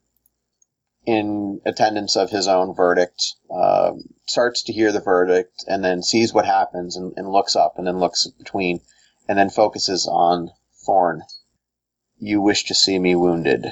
in 1.05 1.61
attendance 1.67 2.17
of 2.17 2.31
his 2.31 2.49
own 2.49 2.75
verdict, 2.75 3.35
uh, 3.51 3.93
starts 4.27 4.63
to 4.65 4.73
hear 4.73 4.93
the 4.93 5.01
verdict 5.01 5.65
and 5.69 5.85
then 5.85 6.03
sees 6.03 6.33
what 6.33 6.47
happens 6.47 6.97
and, 6.97 7.13
and 7.17 7.31
looks 7.31 7.57
up 7.57 7.75
and 7.77 7.87
then 7.87 7.99
looks 7.99 8.27
between 8.39 8.81
and 9.29 9.39
then 9.39 9.51
focuses 9.51 10.07
on 10.07 10.51
Thorn. 10.85 11.23
You 12.19 12.41
wish 12.41 12.65
to 12.67 12.75
see 12.75 12.99
me 12.99 13.15
wounded. 13.15 13.67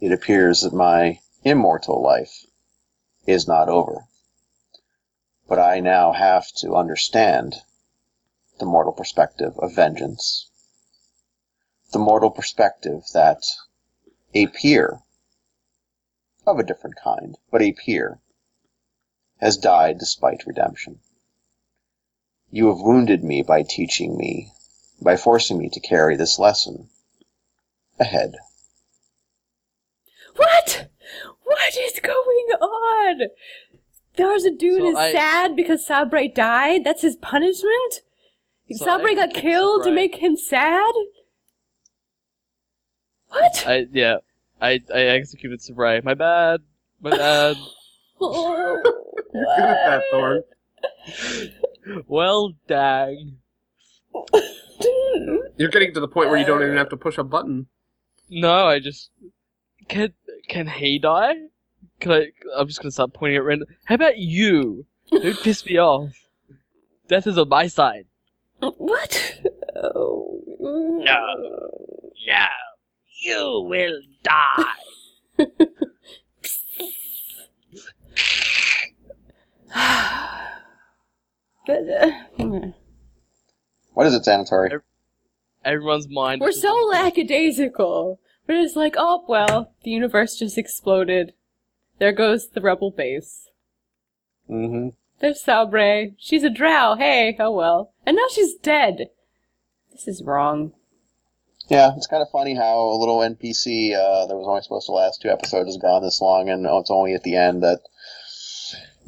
It 0.00 0.12
appears 0.12 0.62
that 0.62 0.72
my 0.72 1.20
immortal 1.44 2.02
life 2.02 2.44
is 3.26 3.46
not 3.46 3.68
over. 3.68 4.06
But 5.48 5.60
I 5.60 5.80
now 5.80 6.12
have 6.12 6.50
to 6.56 6.74
understand 6.74 7.54
the 8.58 8.66
mortal 8.66 8.92
perspective 8.92 9.52
of 9.58 9.74
vengeance. 9.74 10.50
The 11.92 11.98
mortal 11.98 12.30
perspective 12.30 13.02
that 13.12 13.42
a 14.34 14.46
peer 14.46 15.00
of 16.46 16.58
a 16.58 16.64
different 16.64 16.96
kind, 17.02 17.36
but 17.50 17.62
a 17.62 17.72
peer, 17.72 18.20
has 19.40 19.56
died 19.56 19.98
despite 19.98 20.46
redemption. 20.46 21.00
You 22.50 22.68
have 22.68 22.78
wounded 22.80 23.22
me 23.22 23.42
by 23.42 23.62
teaching 23.62 24.16
me, 24.16 24.52
by 25.00 25.16
forcing 25.16 25.58
me 25.58 25.68
to 25.70 25.80
carry 25.80 26.16
this 26.16 26.38
lesson 26.38 26.88
ahead. 27.98 28.36
What? 30.36 30.88
What 31.44 31.76
is 31.76 32.00
going 32.00 32.48
on? 32.60 33.28
There's 34.16 34.44
a 34.44 34.50
dude 34.50 34.80
So 34.80 34.90
is 34.90 34.96
I- 34.96 35.12
sad 35.12 35.56
because 35.56 35.86
Sabre 35.86 36.28
died? 36.28 36.84
That's 36.84 37.02
his 37.02 37.16
punishment? 37.16 38.02
So 38.72 38.84
Sabre 38.84 39.14
got 39.14 39.32
think 39.32 39.42
killed 39.42 39.84
to 39.84 39.92
make 39.92 40.16
him 40.16 40.36
sad? 40.36 40.92
What? 43.28 43.64
I 43.66 43.86
yeah, 43.92 44.16
I 44.60 44.82
I 44.92 45.00
executed 45.00 45.60
Sabray. 45.60 46.02
My 46.02 46.14
bad. 46.14 46.60
My 47.00 47.10
bad. 47.10 47.56
Oh, 48.18 48.80
You're 49.34 49.44
good 49.44 49.64
at 49.64 49.86
that, 49.86 50.02
Thorn. 50.10 50.42
well, 52.08 52.54
dang. 52.66 53.36
You're 55.58 55.68
getting 55.68 55.92
to 55.92 56.00
the 56.00 56.08
point 56.08 56.30
where 56.30 56.38
you 56.38 56.46
don't 56.46 56.62
even 56.62 56.78
have 56.78 56.88
to 56.88 56.96
push 56.96 57.18
a 57.18 57.22
button. 57.22 57.66
No, 58.30 58.68
I 58.68 58.78
just 58.78 59.10
can. 59.88 60.14
Can 60.48 60.66
he 60.66 60.98
die? 60.98 61.34
Can 62.00 62.12
I? 62.12 62.26
I'm 62.56 62.68
just 62.68 62.80
gonna 62.80 62.90
start 62.90 63.12
pointing 63.12 63.36
at 63.36 63.44
random. 63.44 63.68
How 63.84 63.96
about 63.96 64.16
you? 64.16 64.86
Don't 65.10 65.38
piss 65.42 65.66
me 65.66 65.76
off. 65.76 66.14
Death 67.06 67.26
is 67.26 67.36
on 67.36 67.50
my 67.50 67.66
side. 67.66 68.06
What? 68.60 69.40
Oh. 69.76 70.40
No. 70.58 72.12
Yeah. 72.26 72.48
You 73.20 73.66
will 73.68 74.00
die. 74.22 75.46
But, 81.66 81.88
uh, 81.90 82.10
hmm. 82.36 82.70
What 83.94 84.06
is 84.06 84.14
it, 84.14 84.22
Xanatari? 84.22 84.80
Everyone's 85.64 86.08
mind. 86.08 86.40
We're 86.40 86.52
so 86.52 86.72
lackadaisical. 86.90 88.20
But 88.46 88.56
it's 88.56 88.76
like, 88.76 88.94
oh 88.96 89.24
well, 89.26 89.72
the 89.82 89.90
universe 89.90 90.36
just 90.36 90.56
exploded. 90.56 91.32
There 91.98 92.12
goes 92.12 92.48
the 92.48 92.60
rebel 92.60 92.92
base. 92.92 93.48
Mm-hmm. 94.48 94.90
There's 95.18 95.40
Sabre. 95.40 96.10
She's 96.18 96.44
a 96.44 96.50
drow. 96.50 96.94
Hey, 96.94 97.36
oh 97.40 97.50
well. 97.50 97.92
And 98.06 98.16
now 98.16 98.22
she's 98.32 98.54
dead. 98.54 99.08
This 99.92 100.06
is 100.06 100.22
wrong. 100.22 100.72
Yeah, 101.68 101.90
it's 101.96 102.06
kind 102.06 102.22
of 102.22 102.30
funny 102.30 102.54
how 102.54 102.78
a 102.78 102.96
little 102.98 103.18
NPC 103.18 103.92
uh, 103.94 104.26
that 104.26 104.36
was 104.36 104.46
only 104.46 104.62
supposed 104.62 104.86
to 104.86 104.92
last 104.92 105.20
two 105.20 105.28
episodes 105.30 105.68
has 105.68 105.76
gone 105.76 106.02
this 106.02 106.20
long, 106.20 106.48
and 106.48 106.64
it's 106.64 106.90
only 106.92 107.12
at 107.14 107.24
the 107.24 107.34
end 107.36 107.62
that 107.64 107.80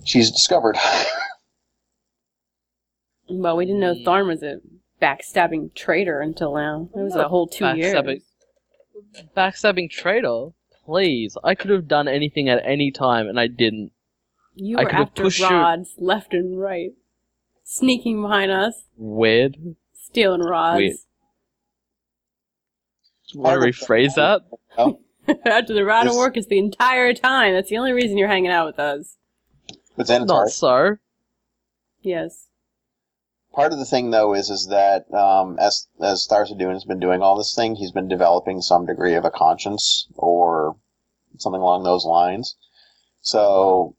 she's 0.04 0.30
discovered. 0.30 0.76
Well, 3.30 3.58
we 3.58 3.66
didn't 3.66 3.80
know 3.80 3.94
Tharn 3.94 4.26
was 4.26 4.42
a 4.42 4.60
backstabbing 5.02 5.74
traitor 5.74 6.20
until 6.22 6.54
now. 6.54 6.88
It 6.94 7.00
was 7.00 7.14
a 7.14 7.28
whole 7.28 7.46
two 7.46 7.62
Backstabbing. 7.64 8.06
years. 8.06 8.22
Backstabbing 9.36 9.90
traitor? 9.90 10.48
Please. 10.86 11.36
I 11.44 11.54
could 11.54 11.70
have 11.70 11.86
done 11.86 12.08
anything 12.08 12.48
at 12.48 12.62
any 12.64 12.90
time, 12.90 13.28
and 13.28 13.38
I 13.38 13.46
didn't. 13.46 13.92
You 14.54 14.78
I 14.78 14.84
were 14.84 14.88
could've 14.88 15.06
after 15.08 15.22
pushed 15.24 15.40
you- 15.40 15.46
rods 15.50 15.90
left 15.98 16.32
and 16.32 16.58
right, 16.58 16.92
sneaking 17.78 18.22
behind 18.22 18.50
us, 18.50 18.82
Weird. 18.96 19.56
stealing 19.94 20.40
rods. 20.40 20.78
Weird. 20.78 20.96
Want 23.34 23.60
to 23.62 23.68
rephrase 23.68 24.14
that? 24.14 24.40
After 25.44 25.74
the 25.74 25.84
rod 25.84 26.06
of 26.06 26.12
This- 26.12 26.16
work 26.18 26.36
is 26.38 26.46
the 26.46 26.58
entire 26.58 27.12
time. 27.12 27.52
That's 27.54 27.68
the 27.68 27.76
only 27.76 27.92
reason 27.92 28.16
you're 28.16 28.28
hanging 28.28 28.50
out 28.50 28.66
with 28.66 28.78
us. 28.78 29.16
but 29.96 30.06
Xanatari. 30.06 30.26
Not 30.26 30.48
so. 30.48 30.96
Yes. 32.00 32.46
Part 33.52 33.72
of 33.72 33.78
the 33.78 33.84
thing, 33.84 34.10
though, 34.12 34.34
is 34.34 34.48
is 34.50 34.68
that 34.68 35.12
um, 35.12 35.58
as 35.58 35.88
as 36.00 36.26
Tharizdun 36.30 36.72
has 36.72 36.84
been 36.84 37.00
doing 37.00 37.20
all 37.22 37.36
this 37.36 37.54
thing, 37.54 37.74
he's 37.76 37.90
been 37.92 38.08
developing 38.08 38.62
some 38.62 38.86
degree 38.86 39.14
of 39.14 39.24
a 39.24 39.30
conscience 39.30 40.06
or 40.14 40.76
something 41.38 41.60
along 41.60 41.82
those 41.82 42.04
lines. 42.04 42.56
So 43.20 43.96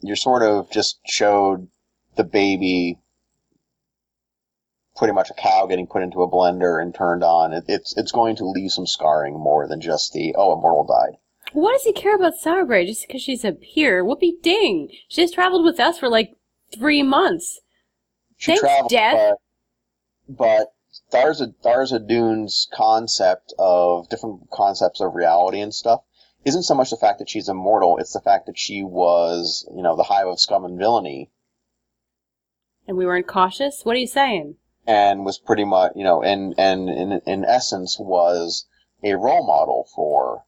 you're 0.00 0.16
sort 0.16 0.42
of 0.42 0.70
just 0.70 0.98
showed 1.06 1.68
the 2.16 2.24
baby, 2.24 2.98
pretty 4.96 5.12
much 5.12 5.30
a 5.30 5.34
cow 5.34 5.66
getting 5.66 5.86
put 5.86 6.02
into 6.02 6.22
a 6.22 6.30
blender 6.30 6.80
and 6.80 6.94
turned 6.94 7.22
on. 7.22 7.52
It, 7.52 7.64
it's 7.68 7.96
it's 7.96 8.12
going 8.12 8.36
to 8.36 8.46
leave 8.46 8.72
some 8.72 8.86
scarring 8.86 9.34
more 9.34 9.68
than 9.68 9.80
just 9.80 10.12
the 10.12 10.34
oh, 10.36 10.52
a 10.52 10.56
mortal 10.56 10.84
died. 10.84 11.18
Why 11.52 11.72
does 11.72 11.84
he 11.84 11.92
care 11.92 12.16
about 12.16 12.34
Sauerbrae 12.42 12.86
just 12.86 13.06
because 13.06 13.22
she's 13.22 13.44
a 13.44 13.52
peer? 13.52 14.04
Whoopie 14.04 14.42
ding! 14.42 14.88
She 15.08 15.22
just 15.22 15.34
traveled 15.34 15.64
with 15.64 15.78
us 15.78 15.98
for 15.98 16.08
like 16.08 16.36
three 16.76 17.02
months. 17.02 17.60
She 18.36 18.52
Thanks, 18.52 18.60
traveled, 18.60 18.90
Death. 18.90 19.36
but 20.28 20.68
but 20.68 20.72
Tharza 21.12 21.54
Tharizdun's 21.64 22.68
concept 22.72 23.54
of 23.58 24.08
different 24.08 24.50
concepts 24.50 25.00
of 25.00 25.14
reality 25.14 25.60
and 25.60 25.74
stuff 25.74 26.02
isn't 26.44 26.64
so 26.64 26.74
much 26.74 26.90
the 26.90 26.96
fact 26.96 27.18
that 27.18 27.28
she's 27.28 27.48
immortal; 27.48 27.98
it's 27.98 28.12
the 28.12 28.20
fact 28.20 28.46
that 28.46 28.58
she 28.58 28.82
was, 28.82 29.68
you 29.74 29.82
know, 29.82 29.96
the 29.96 30.04
hive 30.04 30.26
of 30.26 30.40
scum 30.40 30.64
and 30.64 30.78
villainy, 30.78 31.30
And 32.88 32.96
we 32.96 33.06
weren't 33.06 33.26
cautious? 33.26 33.80
What 33.84 33.96
are 33.96 34.00
you 34.00 34.06
saying? 34.06 34.56
And 34.86 35.24
was 35.24 35.38
pretty 35.38 35.64
much, 35.64 35.92
you 35.96 36.04
know, 36.04 36.22
and 36.22 36.54
and 36.58 36.88
in 36.88 37.20
in 37.26 37.44
essence 37.44 37.96
was 37.98 38.66
a 39.02 39.14
role 39.16 39.44
model 39.46 39.86
for 39.94 40.44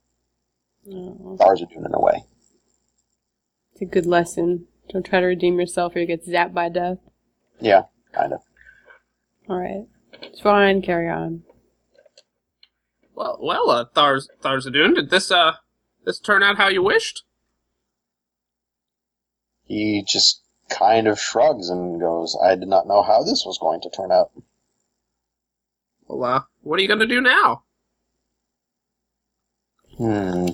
Oh, 0.90 1.36
Tharizdun 1.38 1.84
in 1.84 1.92
a 1.94 2.00
way. 2.00 2.24
it's 3.72 3.82
a 3.82 3.84
good 3.84 4.06
lesson. 4.06 4.66
Don't 4.88 5.04
try 5.04 5.20
to 5.20 5.26
redeem 5.26 5.58
yourself 5.60 5.94
or 5.94 6.00
you 6.00 6.06
get 6.06 6.24
zapped 6.26 6.54
by 6.54 6.68
death. 6.70 6.98
Yeah, 7.60 7.82
kind 8.14 8.32
of. 8.32 8.40
Alright. 9.50 9.86
It's 10.22 10.40
fine, 10.40 10.80
carry 10.82 11.08
on. 11.10 11.42
Well, 13.14 13.38
well, 13.42 13.68
uh, 13.70 13.84
Thars 13.92 14.28
Tharizdun, 14.42 14.94
did 14.94 15.10
this 15.10 15.30
uh 15.30 15.54
this 16.06 16.18
turn 16.20 16.42
out 16.42 16.56
how 16.56 16.68
you 16.68 16.82
wished? 16.82 17.24
He 19.64 20.04
just 20.08 20.42
kind 20.68 21.06
of 21.08 21.18
shrugs 21.20 21.70
and 21.70 22.00
goes, 22.00 22.36
"I 22.42 22.54
did 22.56 22.68
not 22.68 22.86
know 22.86 23.02
how 23.02 23.22
this 23.22 23.44
was 23.46 23.58
going 23.58 23.80
to 23.82 23.90
turn 23.90 24.10
out." 24.12 24.30
Well, 26.06 26.24
uh, 26.24 26.42
what 26.62 26.78
are 26.78 26.82
you 26.82 26.88
gonna 26.88 27.06
do 27.06 27.20
now? 27.20 27.64
Hmm. 29.96 30.48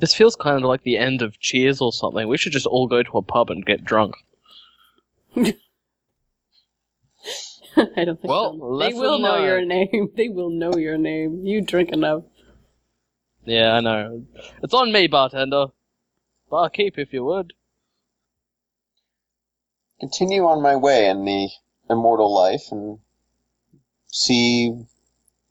This 0.00 0.14
feels 0.14 0.34
kind 0.34 0.56
of 0.56 0.64
like 0.68 0.82
the 0.82 0.98
end 0.98 1.22
of 1.22 1.38
Cheers 1.38 1.80
or 1.80 1.92
something. 1.92 2.26
We 2.26 2.36
should 2.36 2.52
just 2.52 2.66
all 2.66 2.88
go 2.88 3.02
to 3.02 3.18
a 3.18 3.22
pub 3.22 3.50
and 3.50 3.64
get 3.64 3.84
drunk. 3.84 4.14
I 5.36 5.54
don't 8.04 8.20
think 8.20 8.24
Well, 8.24 8.58
so. 8.58 8.78
They 8.80 8.92
will 8.92 9.18
know 9.18 9.32
learned. 9.38 9.44
your 9.46 9.64
name. 9.64 10.08
They 10.16 10.28
will 10.28 10.50
know 10.50 10.74
your 10.76 10.98
name. 10.98 11.46
You 11.46 11.62
drink 11.62 11.90
enough. 11.90 12.24
Yeah, 13.44 13.74
I 13.74 13.80
know. 13.80 14.24
It's 14.62 14.74
on 14.74 14.92
me, 14.92 15.06
bartender. 15.06 15.66
Barkeep, 16.50 16.98
if 16.98 17.12
you 17.12 17.24
would. 17.24 17.52
Continue 20.02 20.44
on 20.44 20.60
my 20.60 20.74
way 20.74 21.08
in 21.08 21.24
the 21.24 21.48
immortal 21.88 22.34
life 22.34 22.72
and 22.72 22.98
see 24.08 24.74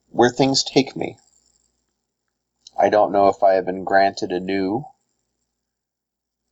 where 0.09 0.29
things 0.29 0.61
take 0.61 0.93
me. 0.93 1.17
I 2.77 2.89
don't 2.89 3.13
know 3.13 3.29
if 3.29 3.41
I 3.41 3.53
have 3.53 3.65
been 3.65 3.85
granted 3.85 4.33
a 4.33 4.41
new 4.41 4.83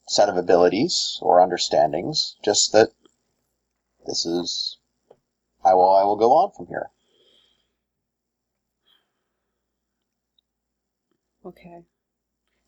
set 0.08 0.30
of 0.30 0.38
abilities 0.38 1.20
or 1.22 1.42
understandings, 1.42 2.38
just 2.42 2.72
that 2.72 2.94
this 4.08 4.26
is 4.26 4.78
I 5.66 5.74
will 5.74 5.94
I 5.94 6.06
will 6.06 6.16
go 6.16 6.32
on 6.32 6.52
from 6.56 6.68
here. 6.68 6.92
Okay. 11.46 11.84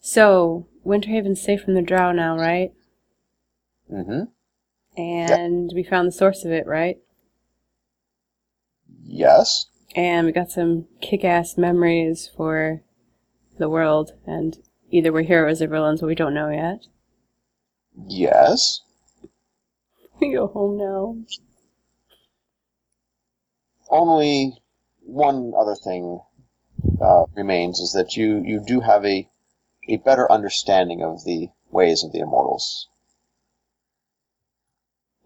So, 0.02 0.68
Winterhaven's 0.86 1.42
safe 1.42 1.62
from 1.64 1.76
the 1.76 1.82
drow 1.82 2.12
now, 2.12 2.38
right? 2.38 2.74
Mm-hmm. 3.90 4.24
And 5.02 5.72
we 5.74 5.84
found 5.84 6.08
the 6.08 6.12
source 6.12 6.46
of 6.46 6.52
it, 6.52 6.68
right? 6.68 6.98
Yes. 9.04 9.66
And 9.96 10.26
we 10.26 10.32
got 10.32 10.52
some 10.52 10.88
kick-ass 11.02 11.58
memories 11.58 12.30
for 12.36 12.82
the 13.58 13.70
world, 13.70 14.12
and 14.26 14.58
either 14.90 15.12
we're 15.12 15.24
heroes 15.24 15.62
or 15.62 15.68
villains, 15.68 16.02
but 16.02 16.08
we 16.08 16.16
don't 16.16 16.34
know 16.34 16.50
yet. 16.50 16.86
Yes. 18.08 18.82
We 20.20 20.34
go 20.34 20.48
home 20.48 20.78
now. 20.78 21.18
Only 23.90 24.54
one 25.02 25.54
other 25.58 25.76
thing 25.76 26.22
uh, 27.02 27.26
remains 27.36 27.80
is 27.80 27.94
that 27.94 28.16
you, 28.16 28.42
you 28.46 28.64
do 28.66 28.80
have 28.82 29.06
a 29.06 29.28
a 29.90 29.98
better 29.98 30.32
understanding 30.32 31.02
of 31.02 31.24
the 31.26 31.50
ways 31.72 32.04
of 32.04 32.12
the 32.12 32.20
immortals. 32.20 32.88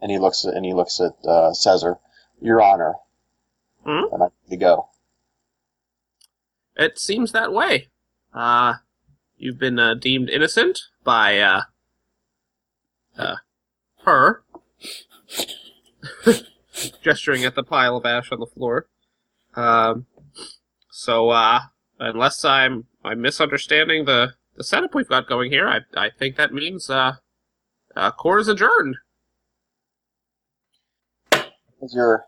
And 0.05 0.11
he 0.11 0.19
looks 0.19 0.45
at 0.45 0.53
and 0.53 0.63
he 0.63 0.71
looks 0.71 1.01
at 1.01 1.13
uh, 1.27 1.51
Caesar, 1.51 1.97
Your 2.39 2.61
Honor, 2.61 2.93
Hmm? 3.83 4.13
am 4.13 4.21
I 4.21 4.27
to 4.51 4.55
go? 4.55 4.89
It 6.75 6.99
seems 6.99 7.31
that 7.31 7.51
way. 7.51 7.87
Uh, 8.31 8.75
you've 9.35 9.57
been 9.57 9.79
uh, 9.79 9.95
deemed 9.95 10.29
innocent 10.29 10.77
by 11.03 11.39
uh, 11.39 11.61
uh, 13.17 13.37
her, 14.03 14.43
gesturing 17.01 17.43
at 17.43 17.55
the 17.55 17.63
pile 17.63 17.97
of 17.97 18.05
ash 18.05 18.31
on 18.31 18.39
the 18.39 18.45
floor. 18.45 18.85
Um, 19.55 20.05
so, 20.91 21.31
uh, 21.31 21.61
unless 21.99 22.45
I'm 22.45 22.85
I'm 23.03 23.21
misunderstanding 23.21 24.05
the 24.05 24.35
the 24.55 24.63
setup 24.63 24.93
we've 24.93 25.09
got 25.09 25.27
going 25.27 25.49
here, 25.49 25.67
I 25.67 25.79
I 25.99 26.11
think 26.11 26.35
that 26.35 26.53
means 26.53 26.91
uh, 26.91 27.13
uh, 27.95 28.11
core 28.11 28.37
is 28.37 28.47
adjourned. 28.47 28.97
As 31.85 31.93
your 31.93 32.25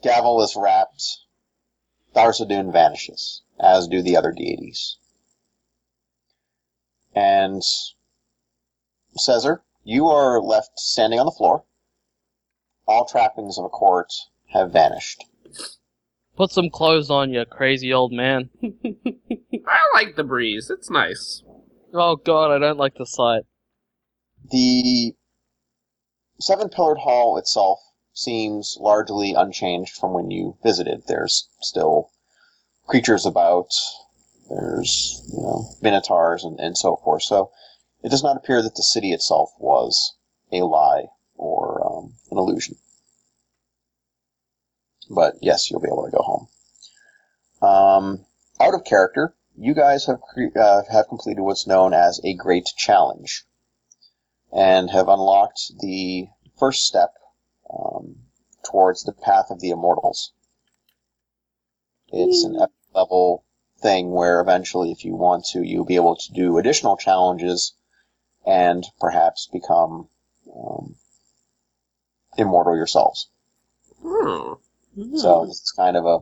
gavel 0.00 0.40
is 0.42 0.54
wrapped, 0.54 1.18
Tharizdun 2.14 2.70
vanishes, 2.72 3.42
as 3.58 3.88
do 3.88 4.00
the 4.00 4.16
other 4.16 4.30
deities. 4.30 4.98
And 7.12 7.64
Caesar, 9.16 9.64
you 9.82 10.06
are 10.06 10.40
left 10.40 10.78
standing 10.78 11.18
on 11.18 11.26
the 11.26 11.32
floor. 11.32 11.64
All 12.86 13.06
trappings 13.06 13.58
of 13.58 13.64
a 13.64 13.68
court 13.68 14.12
have 14.50 14.72
vanished. 14.72 15.24
Put 16.36 16.52
some 16.52 16.70
clothes 16.70 17.10
on, 17.10 17.32
you 17.32 17.44
crazy 17.44 17.92
old 17.92 18.12
man. 18.12 18.50
I 18.62 19.90
like 19.94 20.14
the 20.14 20.22
breeze. 20.22 20.70
It's 20.70 20.90
nice. 20.90 21.42
Oh 21.92 22.14
god, 22.14 22.52
I 22.52 22.58
don't 22.60 22.78
like 22.78 22.94
the 22.94 23.06
sight. 23.06 23.42
The 24.48 25.16
seven 26.38 26.68
pillared 26.68 26.98
hall 26.98 27.36
itself 27.36 27.80
seems 28.16 28.78
largely 28.80 29.34
unchanged 29.34 29.94
from 29.94 30.14
when 30.14 30.30
you 30.30 30.56
visited. 30.62 31.02
There's 31.06 31.48
still 31.60 32.10
creatures 32.86 33.26
about, 33.26 33.68
there's, 34.48 35.22
you 35.32 35.42
know, 35.42 35.68
minotaurs 35.82 36.42
and, 36.42 36.58
and 36.58 36.78
so 36.78 36.96
forth. 36.96 37.22
So 37.22 37.50
it 38.02 38.08
does 38.08 38.22
not 38.22 38.36
appear 38.36 38.62
that 38.62 38.74
the 38.74 38.82
city 38.82 39.12
itself 39.12 39.50
was 39.58 40.16
a 40.50 40.62
lie 40.62 41.08
or 41.34 41.86
um, 41.86 42.14
an 42.30 42.38
illusion. 42.38 42.76
But 45.10 45.34
yes, 45.42 45.70
you'll 45.70 45.80
be 45.80 45.88
able 45.88 46.06
to 46.06 46.16
go 46.16 46.22
home. 46.22 46.48
Um, 47.60 48.26
out 48.60 48.74
of 48.74 48.84
character, 48.84 49.34
you 49.58 49.74
guys 49.74 50.06
have 50.06 50.20
cre- 50.22 50.58
uh, 50.58 50.82
have 50.90 51.08
completed 51.08 51.42
what's 51.42 51.66
known 51.66 51.92
as 51.92 52.18
a 52.24 52.34
great 52.34 52.68
challenge, 52.76 53.44
and 54.52 54.90
have 54.90 55.08
unlocked 55.08 55.60
the 55.80 56.28
first 56.58 56.84
step 56.84 57.10
um, 57.70 58.05
towards 58.66 59.04
the 59.04 59.12
path 59.12 59.46
of 59.50 59.60
the 59.60 59.70
immortals. 59.70 60.32
It's 62.08 62.44
an 62.44 62.56
epic 62.56 62.74
level 62.94 63.44
thing 63.80 64.10
where 64.10 64.40
eventually, 64.40 64.92
if 64.92 65.04
you 65.04 65.14
want 65.14 65.44
to, 65.46 65.62
you'll 65.62 65.84
be 65.84 65.96
able 65.96 66.16
to 66.16 66.32
do 66.32 66.58
additional 66.58 66.96
challenges 66.96 67.74
and 68.44 68.84
perhaps 69.00 69.48
become 69.52 70.08
um, 70.54 70.96
immortal 72.38 72.76
yourselves. 72.76 73.28
Hmm. 74.02 74.54
So 75.16 75.44
it's 75.44 75.72
kind 75.72 75.96
of 75.96 76.06
a 76.06 76.20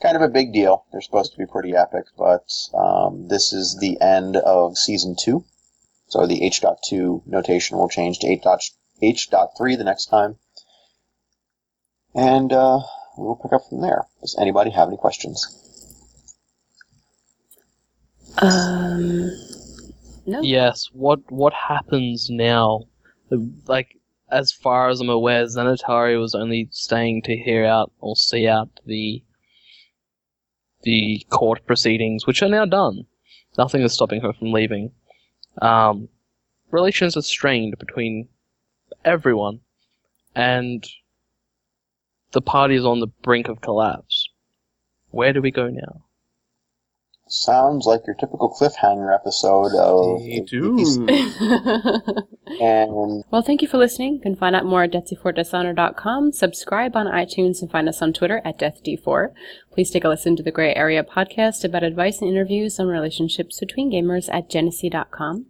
kind 0.00 0.16
of 0.16 0.22
a 0.22 0.28
big 0.28 0.52
deal. 0.52 0.86
They're 0.90 1.02
supposed 1.02 1.32
to 1.32 1.38
be 1.38 1.46
pretty 1.46 1.76
epic, 1.76 2.04
but 2.16 2.50
um, 2.72 3.28
this 3.28 3.52
is 3.52 3.76
the 3.78 4.00
end 4.00 4.36
of 4.36 4.78
season 4.78 5.14
two. 5.18 5.44
So 6.08 6.26
the 6.26 6.42
H.2 6.42 7.26
notation 7.26 7.76
will 7.76 7.88
change 7.88 8.18
to 8.20 8.28
H. 8.28 8.44
H.3 9.02 9.78
the 9.78 9.84
next 9.84 10.06
time, 10.06 10.38
and 12.14 12.52
uh, 12.52 12.80
we'll 13.16 13.36
pick 13.36 13.52
up 13.52 13.62
from 13.68 13.82
there. 13.82 14.04
Does 14.20 14.36
anybody 14.40 14.70
have 14.70 14.88
any 14.88 14.96
questions? 14.96 15.56
Um, 18.38 19.30
no. 20.26 20.40
Yes. 20.42 20.88
What 20.92 21.20
what 21.30 21.52
happens 21.52 22.28
now? 22.30 22.84
Like, 23.66 23.96
as 24.30 24.52
far 24.52 24.88
as 24.88 25.00
I'm 25.00 25.08
aware, 25.08 25.44
Xanatari 25.44 26.18
was 26.18 26.34
only 26.34 26.68
staying 26.70 27.22
to 27.22 27.36
hear 27.36 27.64
out 27.64 27.92
or 28.00 28.16
see 28.16 28.46
out 28.46 28.68
the 28.86 29.22
the 30.82 31.26
court 31.30 31.66
proceedings, 31.66 32.26
which 32.26 32.42
are 32.42 32.48
now 32.48 32.64
done. 32.64 33.06
Nothing 33.58 33.82
is 33.82 33.92
stopping 33.92 34.20
her 34.22 34.32
from 34.32 34.52
leaving. 34.52 34.92
Um, 35.60 36.08
relations 36.70 37.16
are 37.16 37.22
strained 37.22 37.76
between 37.78 38.28
everyone, 39.04 39.60
and 40.34 40.86
the 42.32 42.42
party 42.42 42.76
is 42.76 42.84
on 42.84 43.00
the 43.00 43.08
brink 43.22 43.48
of 43.48 43.60
collapse. 43.60 44.28
Where 45.10 45.32
do 45.32 45.40
we 45.42 45.50
go 45.50 45.68
now? 45.68 46.04
Sounds 47.32 47.86
like 47.86 48.00
your 48.08 48.16
typical 48.16 48.52
cliffhanger 48.52 49.14
episode 49.14 49.72
of 49.76 50.20
They 50.20 50.40
the 50.40 50.46
do. 50.46 52.26
And 52.60 53.22
well, 53.30 53.42
thank 53.42 53.62
you 53.62 53.68
for 53.68 53.78
listening. 53.78 54.14
You 54.14 54.20
can 54.20 54.34
find 54.34 54.56
out 54.56 54.66
more 54.66 54.82
at 54.82 54.90
deathbefore.dishonor.com. 54.92 56.32
Subscribe 56.32 56.96
on 56.96 57.06
iTunes 57.06 57.62
and 57.62 57.70
find 57.70 57.88
us 57.88 58.02
on 58.02 58.12
Twitter 58.12 58.42
at 58.44 58.58
deathd4. 58.58 59.28
Please 59.72 59.90
take 59.90 60.04
a 60.04 60.08
listen 60.08 60.34
to 60.36 60.42
the 60.42 60.50
Gray 60.50 60.74
Area 60.74 61.04
podcast 61.04 61.64
about 61.64 61.84
advice 61.84 62.20
and 62.20 62.28
interviews 62.28 62.80
on 62.80 62.88
relationships 62.88 63.60
between 63.60 63.92
gamers 63.92 64.28
at 64.32 64.50
genesee.com. 64.50 65.46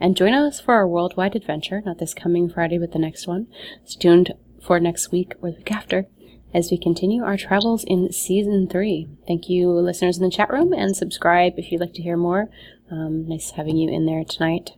And 0.00 0.16
join 0.16 0.32
us 0.32 0.58
for 0.58 0.74
our 0.74 0.88
worldwide 0.88 1.36
adventure, 1.36 1.82
not 1.84 1.98
this 1.98 2.14
coming 2.14 2.48
Friday, 2.48 2.78
but 2.78 2.92
the 2.92 2.98
next 2.98 3.26
one. 3.26 3.48
Stay 3.84 4.00
tuned 4.00 4.32
for 4.62 4.80
next 4.80 5.12
week 5.12 5.34
or 5.42 5.50
the 5.50 5.58
week 5.58 5.70
after 5.70 6.06
as 6.54 6.70
we 6.70 6.78
continue 6.78 7.22
our 7.22 7.36
travels 7.36 7.84
in 7.86 8.12
season 8.12 8.68
three. 8.68 9.08
Thank 9.26 9.48
you, 9.48 9.70
listeners 9.70 10.18
in 10.18 10.24
the 10.24 10.30
chat 10.30 10.50
room, 10.50 10.72
and 10.72 10.96
subscribe 10.96 11.54
if 11.56 11.70
you'd 11.70 11.80
like 11.80 11.94
to 11.94 12.02
hear 12.02 12.16
more. 12.16 12.48
Um, 12.90 13.28
nice 13.28 13.50
having 13.50 13.76
you 13.76 13.90
in 13.90 14.06
there 14.06 14.24
tonight. 14.24 14.72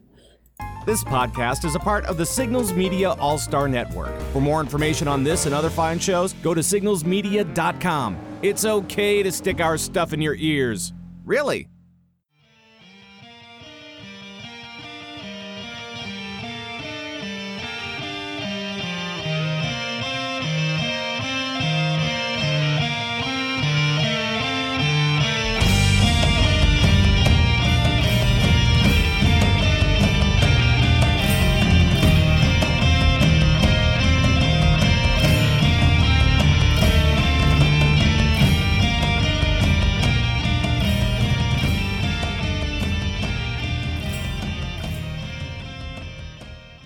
This 0.86 1.04
podcast 1.04 1.64
is 1.64 1.74
a 1.74 1.78
part 1.78 2.04
of 2.06 2.16
the 2.16 2.26
Signals 2.26 2.72
Media 2.72 3.12
All 3.12 3.38
Star 3.38 3.68
Network. 3.68 4.18
For 4.32 4.40
more 4.40 4.60
information 4.60 5.08
on 5.08 5.22
this 5.22 5.46
and 5.46 5.54
other 5.54 5.70
fine 5.70 5.98
shows, 5.98 6.32
go 6.34 6.54
to 6.54 6.60
signalsmedia.com. 6.60 8.18
It's 8.42 8.64
okay 8.64 9.22
to 9.22 9.30
stick 9.30 9.60
our 9.60 9.76
stuff 9.76 10.12
in 10.12 10.20
your 10.20 10.34
ears. 10.36 10.92
Really? 11.24 11.68